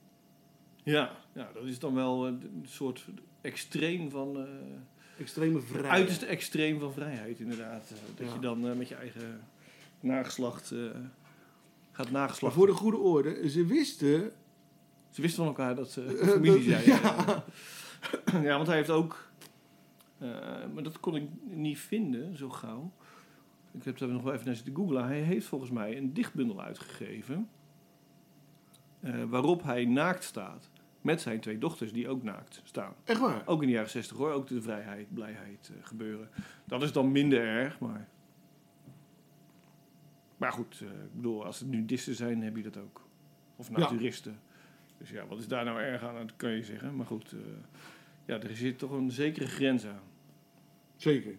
Ja, 0.83 1.11
ja, 1.33 1.49
dat 1.53 1.63
is 1.65 1.79
dan 1.79 1.93
wel 1.93 2.27
een 2.27 2.65
soort 2.67 3.05
extreem 3.41 4.09
van... 4.09 4.37
eh 4.37 4.43
Extreme 5.19 5.59
vrijheid. 5.59 5.93
uiterste 5.93 6.25
extreem 6.25 6.79
van 6.79 6.93
vrijheid, 6.93 7.39
inderdaad. 7.39 7.91
Eh, 7.91 7.97
Dat 8.17 8.27
Ja. 8.27 8.33
je 8.33 8.39
dan 8.39 8.67
eh, 8.69 8.75
met 8.75 8.87
je 8.87 8.95
eigen 8.95 9.41
nageslacht 9.99 10.71
eh, 10.71 10.79
gaat 11.91 12.11
Maar 12.11 12.21
nageslacht. 12.21 12.55
voor 12.55 12.67
de 12.67 12.73
goede 12.73 12.97
orde, 12.97 13.49
ze 13.49 13.65
wisten... 13.65 14.31
Ze 15.09 15.21
wisten 15.21 15.37
van 15.37 15.47
elkaar 15.47 15.75
dat 15.75 15.91
ze 15.91 16.03
Eh, 16.21 16.27
familie 16.27 16.69
zijn. 16.69 16.83
Ja. 16.89 17.43
ja, 18.41 18.55
want 18.55 18.67
hij 18.67 18.75
heeft 18.75 18.89
ook... 18.89 19.29
eh, 20.17 20.29
maar 20.73 20.83
dat 20.83 20.99
kon 20.99 21.15
ik 21.15 21.29
niet 21.43 21.79
vinden, 21.79 22.37
zo 22.37 22.49
gauw. 22.49 22.91
Ik 23.75 23.83
heb 23.83 23.99
er 23.99 24.07
nog 24.07 24.23
wel 24.23 24.33
even 24.33 24.45
naar 24.45 24.55
zitten 24.55 24.75
googlen. 24.75 25.05
Hij 25.05 25.19
heeft 25.21 25.45
volgens 25.47 25.71
mij 25.71 25.97
een 25.97 26.13
dichtbundel 26.13 26.61
uitgegeven... 26.61 27.49
eh, 28.99 29.23
waarop 29.23 29.63
hij 29.63 29.85
naakt 29.85 30.23
staat 30.23 30.69
Met 31.01 31.21
zijn 31.21 31.39
twee 31.39 31.57
dochters 31.57 31.93
die 31.93 32.07
ook 32.09 32.23
naakt 32.23 32.61
staan. 32.63 32.93
Echt 33.03 33.19
waar? 33.19 33.41
Ook 33.45 33.61
in 33.61 33.67
de 33.67 33.73
jaren 33.73 33.89
60 33.89 34.17
hoor, 34.17 34.31
ook 34.31 34.47
de 34.47 34.61
vrijheid, 34.61 35.13
blijheid 35.13 35.71
eh, 35.77 35.85
gebeuren. 35.85 36.29
Dat 36.65 36.83
is 36.83 36.91
dan 36.91 37.11
minder 37.11 37.39
erg, 37.39 37.79
maar... 37.79 38.07
Maar 40.37 40.51
goed, 40.51 40.81
eh, 40.81 40.87
ik 40.87 41.15
bedoel, 41.15 41.45
als 41.45 41.59
het 41.59 41.69
nudisten 41.69 42.15
zijn, 42.15 42.41
heb 42.43 42.55
je 42.55 42.63
dat 42.63 42.77
ook. 42.77 43.01
Of 43.55 43.69
Ja. 43.69 43.77
naturisten. 43.77 44.39
Dus 44.97 45.09
ja, 45.09 45.25
wat 45.27 45.39
is 45.39 45.47
daar 45.47 45.65
nou 45.65 45.79
erg 45.79 46.03
aan, 46.03 46.15
dat 46.15 46.35
kan 46.35 46.49
je 46.49 46.63
zeggen. 46.63 46.95
Maar 46.95 47.05
goed, 47.05 47.35
ja, 48.25 48.39
er 48.39 48.55
zit 48.55 48.77
toch 48.79 48.91
een 48.91 49.11
zekere 49.11 49.47
grens 49.47 49.85
aan. 49.85 50.01
Zeker. 50.95 51.35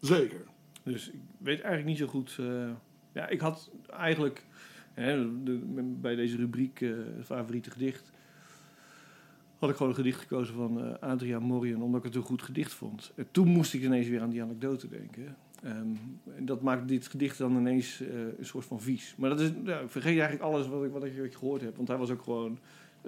Zeker. 0.00 0.44
Dus 0.84 1.08
ik 1.10 1.20
weet 1.38 1.58
eigenlijk 1.60 1.86
niet 1.86 1.98
zo 1.98 2.06
goed. 2.06 2.36
eh, 2.40 2.70
ja, 3.12 3.28
ik 3.28 3.40
had 3.40 3.70
eigenlijk 3.90 4.44
hè, 4.92 5.42
de, 5.44 5.52
bij 6.00 6.14
deze 6.14 6.36
rubriek 6.36 6.80
eh, 6.80 6.90
favoriete 7.24 7.70
gedicht. 7.70 8.12
had 9.58 9.70
ik 9.70 9.76
gewoon 9.76 9.90
een 9.92 9.98
gedicht 9.98 10.20
gekozen 10.20 10.54
van 10.54 10.80
eh 10.84 10.92
Adriaan 11.10 11.42
Morion, 11.42 11.82
omdat 11.82 12.00
ik 12.00 12.06
het 12.06 12.14
een 12.14 12.22
goed 12.28 12.42
gedicht 12.42 12.72
vond. 12.72 13.12
En 13.16 13.26
toen 13.30 13.48
moest 13.48 13.74
ik 13.74 13.82
ineens 13.82 14.08
weer 14.08 14.20
aan 14.20 14.30
die 14.30 14.42
anekdote 14.42 14.88
denken. 14.88 15.36
Ehm, 15.62 15.86
en 16.36 16.44
dat 16.44 16.62
maakt 16.62 16.88
dit 16.88 17.06
gedicht 17.06 17.38
dan 17.38 17.56
ineens 17.56 18.00
eh, 18.00 18.08
een 18.38 18.46
soort 18.46 18.64
van 18.64 18.80
vies. 18.80 19.14
Maar 19.18 19.30
dat 19.30 19.40
is, 19.40 19.50
ja, 19.64 19.78
ik 19.78 19.90
vergeet 19.90 20.18
eigenlijk 20.18 20.42
alles 20.42 20.66
wat 20.68 20.84
ik, 20.84 20.90
wat 20.90 21.04
ik 21.04 21.34
gehoord 21.34 21.60
heb. 21.60 21.76
Want 21.76 21.88
hij 21.88 21.96
was 21.96 22.10
ook 22.10 22.22
gewoon. 22.22 22.58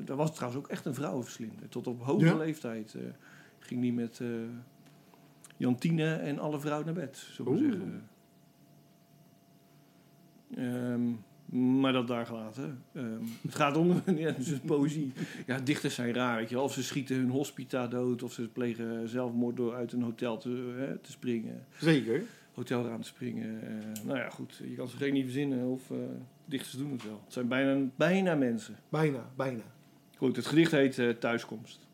Dat 0.05 0.17
was 0.17 0.35
trouwens 0.35 0.63
ook 0.65 0.71
echt 0.71 0.85
een 0.85 0.95
vrouwenverslinder. 0.95 1.69
Tot 1.69 1.87
op 1.87 2.03
hoge 2.03 2.25
Ja? 2.25 2.37
leeftijd 2.37 2.95
eh, 2.95 3.03
ging 3.59 3.81
die 3.81 3.93
met. 3.93 4.21
Jantine 5.57 6.15
en 6.15 6.39
alle 6.39 6.61
vrouwen 6.61 6.87
naar 6.87 6.95
bed, 6.95 7.17
zullen 7.17 7.53
we 7.53 7.59
zeggen. 7.59 8.09
Ehm, 10.55 11.13
maar 11.79 11.93
dat 11.93 12.09
daar 12.09 12.27
gelaten. 12.27 12.83
Ehm, 12.93 13.23
het 13.43 13.55
gaat 13.55 13.77
om 13.77 13.89
ja, 14.07 14.27
het 14.27 14.39
is 14.39 14.59
poëzie. 14.59 15.13
Ja, 15.47 15.59
dichters 15.59 15.95
zijn 15.95 16.15
raar, 16.15 16.37
weet 16.37 16.49
je. 16.49 16.61
Of 16.61 16.73
ze 16.73 16.83
schieten 16.83 17.17
hun 17.17 17.31
hospita 17.31 17.87
dood, 17.87 18.23
of 18.23 18.33
ze 18.33 18.49
plegen 18.49 19.09
zelfmoord 19.09 19.57
door 19.57 19.75
uit 19.75 19.93
een 19.93 20.03
hotel 20.03 20.39
te, 20.39 20.75
hè, 20.77 20.99
te 20.99 21.11
springen. 21.11 21.67
Zeker. 21.79 22.23
Hotelraam 22.53 23.01
te 23.01 23.09
springen. 23.09 23.63
Eh, 23.63 24.05
nou 24.05 24.19
ja, 24.19 24.29
goed. 24.31 24.61
Je 24.65 24.75
kan 24.75 24.89
ze 24.89 24.97
geen 24.97 25.13
niet 25.13 25.25
verzinnen, 25.25 25.67
of 25.67 25.91
eh, 25.91 25.97
dichters 26.45 26.73
doen 26.73 26.93
het 26.93 27.05
wel. 27.05 27.21
Het 27.25 27.33
zijn 27.33 27.49
bijna, 27.49 27.87
bijna 27.97 28.35
mensen. 28.35 28.77
Bijna, 28.89 29.31
bijna. 29.37 29.63
Goed, 30.17 30.37
het 30.37 30.47
gedicht 30.47 30.71
heet 30.71 30.99
eh, 30.99 31.09
Thuiskomst. 31.09 31.89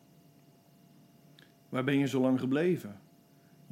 Waar 1.68 1.84
ben 1.84 1.98
je 1.98 2.06
zo 2.06 2.20
lang 2.20 2.40
gebleven? 2.40 3.00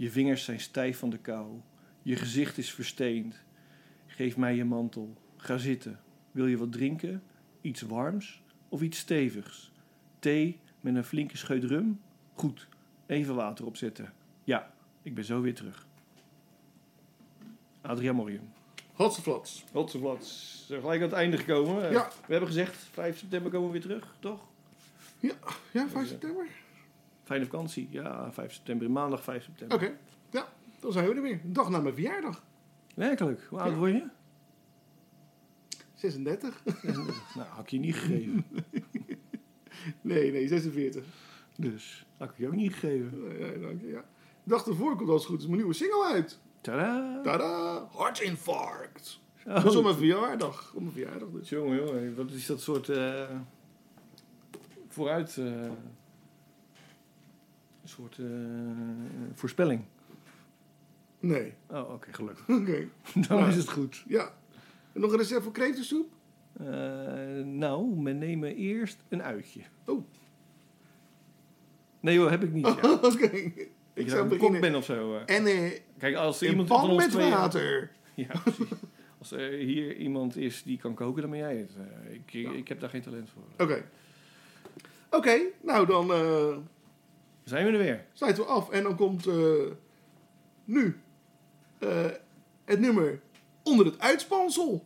Je 0.01 0.11
vingers 0.11 0.45
zijn 0.45 0.61
stijf 0.61 0.99
van 0.99 1.11
de 1.11 1.19
kou. 1.19 1.61
Je 2.03 2.17
gezicht 2.17 2.59
is 2.59 2.73
versteend. 2.73 3.41
Geef 4.07 4.37
mij 4.37 4.55
je 4.55 4.65
mantel. 4.65 5.17
Ga 5.37 5.57
zitten. 5.57 6.01
Wil 6.31 6.47
je 6.47 6.57
wat 6.57 6.73
drinken? 6.73 7.23
Iets 7.61 7.81
warms 7.81 8.43
of 8.69 8.83
iets 8.83 8.99
stevigs? 8.99 9.73
Thee 10.19 10.61
met 10.81 10.95
een 10.95 11.05
flinke 11.05 11.37
scheut 11.37 11.65
rum? 11.65 12.01
Goed. 12.35 12.69
Even 13.07 13.35
water 13.35 13.67
opzetten. 13.67 14.13
Ja, 14.45 14.73
ik 15.03 15.15
ben 15.15 15.25
zo 15.25 15.41
weer 15.41 15.55
terug. 15.55 15.87
Adriaan 17.81 18.15
Morium. 18.15 18.53
Hatseflats. 18.93 19.65
Rotsevlats. 19.73 20.65
Zijn 20.67 20.81
gelijk 20.81 21.01
aan 21.03 21.09
het 21.09 21.17
einde 21.17 21.37
gekomen. 21.37 21.85
Eh, 21.87 21.93
Ja. 21.93 22.09
We 22.09 22.31
hebben 22.33 22.49
gezegd, 22.49 22.77
5 22.77 23.19
september 23.19 23.51
komen 23.51 23.67
we 23.67 23.73
weer 23.73 23.83
terug, 23.83 24.15
toch? 24.21 24.41
Ja, 25.19 25.89
5 25.89 26.09
september. 26.09 26.47
Fijne 27.31 27.45
vakantie. 27.45 27.89
Ja, 27.91 28.33
5 28.33 28.53
september. 28.53 28.91
Maandag 28.91 29.23
5 29.23 29.45
september. 29.45 29.77
Oké. 29.77 29.97
Ja, 30.31 30.49
dan 30.81 30.93
zijn 30.93 31.09
we 31.09 31.15
er 31.15 31.23
weer. 31.23 31.41
Een 31.45 31.53
dag 31.53 31.69
na 31.71 31.81
mijn 31.81 31.95
verjaardag. 31.95 32.45
Werkelijk. 32.95 33.47
Hoe 33.49 33.59
oud 33.61 33.71
Ja. 33.73 33.79
word 33.79 33.93
je? 33.93 34.05
36. 35.95 36.63
nou, 37.35 37.49
had 37.49 37.63
ik 37.65 37.69
je 37.71 37.79
niet 37.79 37.95
gegeven. 37.97 38.45
Nee, 40.01 40.33
nee, 40.33 40.49
46. 40.49 41.05
Dus, 41.57 42.07
had 42.17 42.31
ik 42.31 42.37
je 42.37 42.47
ook 42.47 42.55
niet 42.55 42.73
gegeven. 42.75 43.39
Ja, 43.39 43.47
ja, 43.47 43.59
dank 43.59 43.81
je, 43.81 43.87
ja. 43.87 44.05
De 44.43 44.51
dag 44.51 44.67
ervoor 44.67 44.97
komt 44.97 45.09
als 45.09 45.21
het 45.23 45.31
goed 45.31 45.41
is 45.41 45.45
mijn 45.47 45.57
nieuwe 45.59 45.73
single 45.75 46.05
uit. 46.13 46.39
Tadaa. 46.61 47.21
Tada! 47.23 47.89
Hartinfarct. 47.93 49.21
Zo. 49.37 49.51
Dat 49.53 49.65
is 49.65 49.77
op 49.77 49.83
mijn 49.85 49.97
verjaardag. 49.97 50.73
Op 50.75 50.81
mijn 50.81 50.93
verjaardag 50.93 51.29
dus. 51.31 51.49
Jongen, 51.49 51.77
jongen. 51.87 52.17
Wat 52.17 52.31
is 52.31 52.47
dat 52.47 52.61
soort... 52.61 52.89
eh, 52.89 53.31
vooruit... 54.89 55.37
eh, 55.37 55.71
soort 57.91 58.19
eh, 58.19 58.27
voorspelling. 59.35 59.85
Nee. 61.21 61.55
Oh, 61.71 61.91
oké, 61.93 62.13
gelukkig. 62.13 62.49
Oké. 62.61 62.89
Dan 63.29 63.47
is 63.49 63.57
het 63.57 63.71
goed. 63.71 64.05
Ja. 64.09 64.33
En 64.93 65.01
nog 65.01 65.13
een 65.13 65.19
recept 65.19 65.43
voor 65.43 65.53
kreeftensoep? 65.53 66.09
Eh, 66.53 66.67
nou, 67.45 68.03
we 68.03 68.11
nemen 68.11 68.55
eerst 68.57 68.99
een 69.09 69.23
uitje. 69.23 69.61
Oh. 69.85 70.05
Nee 72.01 72.15
joh, 72.15 72.31
heb 72.31 72.43
ik 72.43 72.53
niet. 72.53 72.67
Ja. 72.67 72.93
Oké. 73.03 73.25
Ik 73.27 73.71
Ik 73.95 74.09
zou 74.09 74.23
een 74.23 74.29
kok 74.29 74.39
beginnen. 74.39 74.61
ben 74.61 74.75
of 74.75 74.85
zo. 74.85 75.17
eh. 75.17 75.37
En 75.37 75.47
eh, 75.47 75.81
Kijk, 75.99 76.15
als 76.17 76.41
er 76.41 76.49
iemand 76.49 76.69
van 76.69 76.81
pan 76.81 76.91
ons 76.91 77.05
met 77.05 77.31
water. 77.31 77.91
Ja, 78.15 78.27
precies. 78.43 78.69
Als 79.19 79.31
er 79.31 79.51
hier 79.53 79.97
iemand 79.97 80.37
is 80.37 80.63
die 80.63 80.79
kan 80.79 80.95
koken, 80.95 81.23
dan 81.23 81.31
ben 81.31 81.39
jij 81.41 81.57
het. 81.57 81.71
Ik, 82.11 82.33
ik, 82.33 82.53
ik 82.53 82.69
heb 82.69 82.81
daar 82.81 82.91
geen 82.91 83.03
talent 83.03 83.31
voor. 83.31 83.43
Oké. 83.67 83.85
Oké, 85.11 85.41
nou 85.63 85.87
dan 85.87 86.07
Zijn 87.45 87.67
we 87.67 87.73
er 87.73 87.79
weer? 87.79 88.07
sluiten 88.13 88.43
we 88.43 88.49
af. 88.49 88.71
En 88.71 88.83
dan 88.83 88.97
komt 88.97 89.27
eh, 89.27 89.71
nu 90.65 91.01
eh, 91.79 92.07
het 92.65 92.81
nummer 92.81 93.21
onder 93.63 93.87
het 93.87 93.99
uitspansel. 93.99 94.85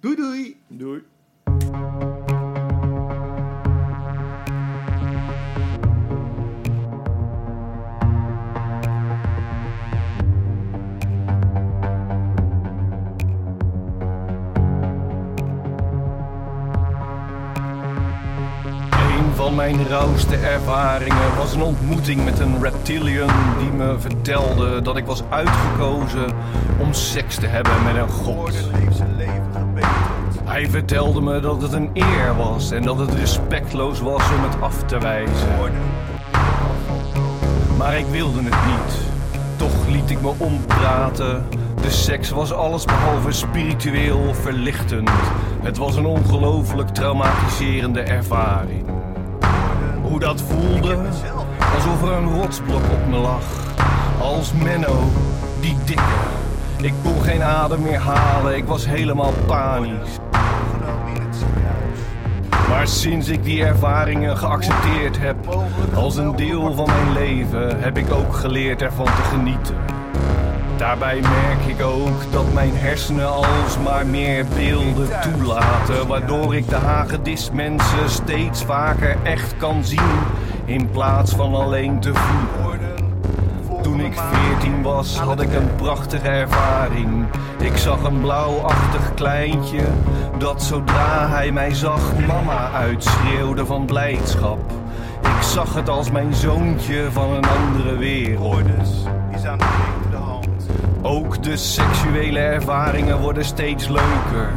Doei 0.00 0.16
doei. 0.16 0.60
Doei. 0.66 1.02
Mijn 19.58 19.88
rauwste 19.88 20.36
ervaringen 20.36 21.36
was 21.36 21.54
een 21.54 21.62
ontmoeting 21.62 22.24
met 22.24 22.38
een 22.38 22.62
reptilian 22.62 23.30
die 23.58 23.70
me 23.70 23.98
vertelde 23.98 24.82
dat 24.82 24.96
ik 24.96 25.06
was 25.06 25.22
uitgekozen 25.28 26.26
om 26.78 26.92
seks 26.92 27.36
te 27.36 27.46
hebben 27.46 27.72
met 27.84 27.96
een 27.96 28.08
god. 28.08 28.54
Hij 30.44 30.70
vertelde 30.70 31.20
me 31.20 31.40
dat 31.40 31.62
het 31.62 31.72
een 31.72 31.90
eer 31.92 32.36
was 32.36 32.70
en 32.70 32.82
dat 32.82 32.98
het 32.98 33.14
respectloos 33.14 34.00
was 34.00 34.22
om 34.36 34.42
het 34.42 34.60
af 34.60 34.82
te 34.82 34.98
wijzen. 34.98 35.72
Maar 37.78 37.98
ik 37.98 38.06
wilde 38.06 38.42
het 38.42 38.66
niet. 38.66 38.98
Toch 39.56 39.86
liet 39.88 40.10
ik 40.10 40.20
me 40.20 40.32
ompraten. 40.36 41.46
De 41.80 41.90
seks 41.90 42.30
was 42.30 42.52
allesbehalve 42.52 43.32
spiritueel 43.32 44.34
verlichtend. 44.34 45.10
Het 45.62 45.76
was 45.76 45.96
een 45.96 46.06
ongelooflijk 46.06 46.88
traumatiserende 46.88 48.00
ervaring. 48.00 48.97
Hoe 50.18 50.26
dat 50.26 50.42
voelde, 50.42 50.96
alsof 51.74 52.02
er 52.02 52.12
een 52.12 52.32
rotsblok 52.32 52.82
op 52.92 53.08
me 53.08 53.16
lag. 53.16 53.42
Als 54.20 54.52
Menno, 54.52 55.02
die 55.60 55.76
dikke. 55.84 56.02
Ik 56.76 56.92
kon 57.02 57.22
geen 57.22 57.42
adem 57.42 57.82
meer 57.82 57.98
halen, 57.98 58.56
ik 58.56 58.64
was 58.64 58.86
helemaal 58.86 59.32
panisch. 59.46 60.18
Maar 62.68 62.86
sinds 62.86 63.28
ik 63.28 63.44
die 63.44 63.64
ervaringen 63.64 64.36
geaccepteerd 64.36 65.18
heb 65.18 65.36
als 65.94 66.16
een 66.16 66.36
deel 66.36 66.74
van 66.74 66.86
mijn 66.86 67.12
leven, 67.12 67.80
heb 67.80 67.98
ik 67.98 68.12
ook 68.12 68.34
geleerd 68.34 68.82
ervan 68.82 69.06
te 69.06 69.22
genieten. 69.22 69.76
Daarbij 70.78 71.20
merk 71.20 71.78
ik 71.78 71.82
ook 71.82 72.32
dat 72.32 72.52
mijn 72.52 72.72
hersenen 72.74 73.34
alsmaar 73.34 74.06
meer 74.06 74.46
beelden 74.54 75.08
toelaten, 75.20 76.06
waardoor 76.06 76.56
ik 76.56 76.68
de 76.68 76.76
hagedismensen 76.76 78.10
steeds 78.10 78.64
vaker 78.64 79.16
echt 79.22 79.56
kan 79.56 79.84
zien 79.84 80.18
in 80.64 80.90
plaats 80.90 81.34
van 81.34 81.54
alleen 81.54 82.00
te 82.00 82.12
voelen. 82.14 82.94
Toen 83.82 84.00
ik 84.00 84.12
14 84.14 84.82
was, 84.82 85.18
had 85.18 85.40
ik 85.40 85.52
een 85.52 85.74
prachtige 85.76 86.28
ervaring. 86.28 87.26
Ik 87.58 87.76
zag 87.76 88.02
een 88.02 88.20
blauwachtig 88.20 89.14
kleintje 89.14 89.82
dat 90.38 90.62
zodra 90.62 91.28
hij 91.28 91.52
mij 91.52 91.74
zag 91.74 92.26
mama 92.26 92.70
uitschreeuwde 92.72 93.66
van 93.66 93.86
blijdschap. 93.86 94.72
Ik 95.22 95.42
zag 95.42 95.74
het 95.74 95.88
als 95.88 96.10
mijn 96.10 96.34
zoontje 96.34 97.12
van 97.12 97.32
een 97.32 97.48
andere 97.48 97.96
wereld. 97.96 98.68
is 99.34 99.44
aan. 99.44 99.97
Ook 101.02 101.42
de 101.42 101.56
seksuele 101.56 102.38
ervaringen 102.38 103.18
worden 103.18 103.44
steeds 103.44 103.88
leuker. 103.88 104.52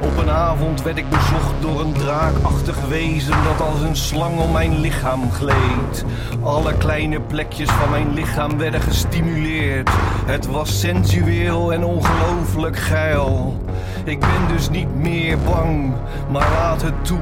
Op 0.00 0.16
een 0.16 0.30
avond 0.30 0.82
werd 0.82 0.96
ik 0.96 1.08
bezocht 1.08 1.54
door 1.60 1.80
een 1.80 1.92
draakachtig 1.92 2.86
wezen 2.88 3.44
dat 3.44 3.66
als 3.68 3.80
een 3.80 3.96
slang 3.96 4.38
om 4.38 4.52
mijn 4.52 4.78
lichaam 4.78 5.30
gleed. 5.30 6.04
Alle 6.42 6.74
kleine 6.74 7.20
plekjes 7.20 7.70
van 7.70 7.90
mijn 7.90 8.12
lichaam 8.12 8.58
werden 8.58 8.80
gestimuleerd. 8.80 9.90
Het 10.26 10.46
was 10.46 10.80
sensueel 10.80 11.72
en 11.72 11.84
ongelooflijk 11.84 12.76
geil. 12.76 13.56
Ik 14.04 14.20
ben 14.20 14.48
dus 14.48 14.70
niet 14.70 14.94
meer 14.94 15.38
bang, 15.38 15.92
maar 16.30 16.50
laat 16.50 16.82
het 16.82 17.04
toe. 17.04 17.20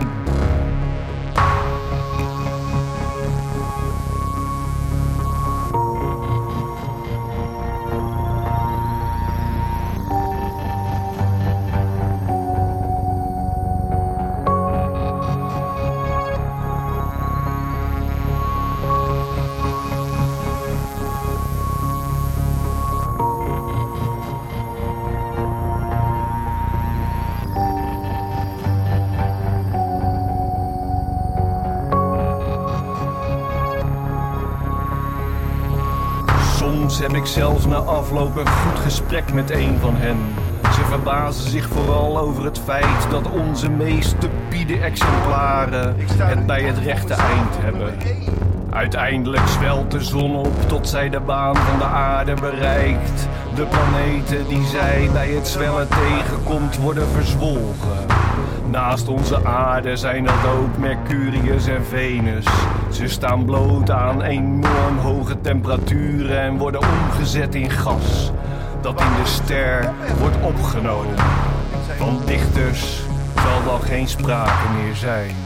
Afloop 38.17 38.37
een 38.37 38.53
goed 38.53 38.79
gesprek 38.79 39.33
met 39.33 39.51
een 39.51 39.79
van 39.81 39.97
hen. 39.97 40.17
Ze 40.73 40.85
verbazen 40.85 41.51
zich 41.51 41.69
vooral 41.69 42.19
over 42.19 42.45
het 42.45 42.59
feit 42.59 43.11
dat 43.11 43.31
onze 43.31 43.71
meest 43.71 44.09
stupide 44.09 44.79
exemplaren 44.79 45.97
het 46.17 46.47
bij 46.47 46.63
het 46.63 46.79
rechte 46.79 47.15
eind 47.15 47.57
hebben. 47.59 47.95
Uiteindelijk 48.71 49.47
zwelt 49.47 49.91
de 49.91 50.05
zon 50.05 50.37
op 50.37 50.69
tot 50.69 50.89
zij 50.89 51.11
de 51.11 51.21
baan 51.21 51.57
van 51.57 51.79
de 51.79 51.85
aarde 51.85 52.35
bereikt. 52.35 53.29
De 53.55 53.67
planeten 53.67 54.49
die 54.49 54.67
zij 54.67 55.09
bij 55.13 55.29
het 55.29 55.49
zwellen 55.49 55.89
tegenkomt 55.89 56.77
worden 56.77 57.09
verzwolgen. 57.09 58.07
Naast 58.71 59.09
onze 59.09 59.45
aarde 59.45 59.97
zijn 59.97 60.25
dat 60.25 60.47
ook 60.59 60.79
Mercurius 60.79 61.67
en 61.67 61.85
Venus. 61.85 62.47
Ze 62.95 63.09
staan 63.09 63.45
bloot 63.45 63.91
aan 63.91 64.23
enorm 64.23 64.99
hoge 64.99 65.41
temperaturen 65.41 66.41
en 66.41 66.57
worden 66.57 66.81
omgezet 66.81 67.55
in 67.55 67.71
gas. 67.71 68.31
Dat 68.81 69.01
in 69.01 69.23
de 69.23 69.29
ster 69.29 69.93
wordt 70.19 70.37
opgenomen. 70.43 71.15
Van 71.97 72.21
dichters 72.27 73.01
zal 73.35 73.65
dan 73.65 73.81
geen 73.81 74.09
sprake 74.09 74.69
meer 74.77 74.95
zijn. 74.95 75.44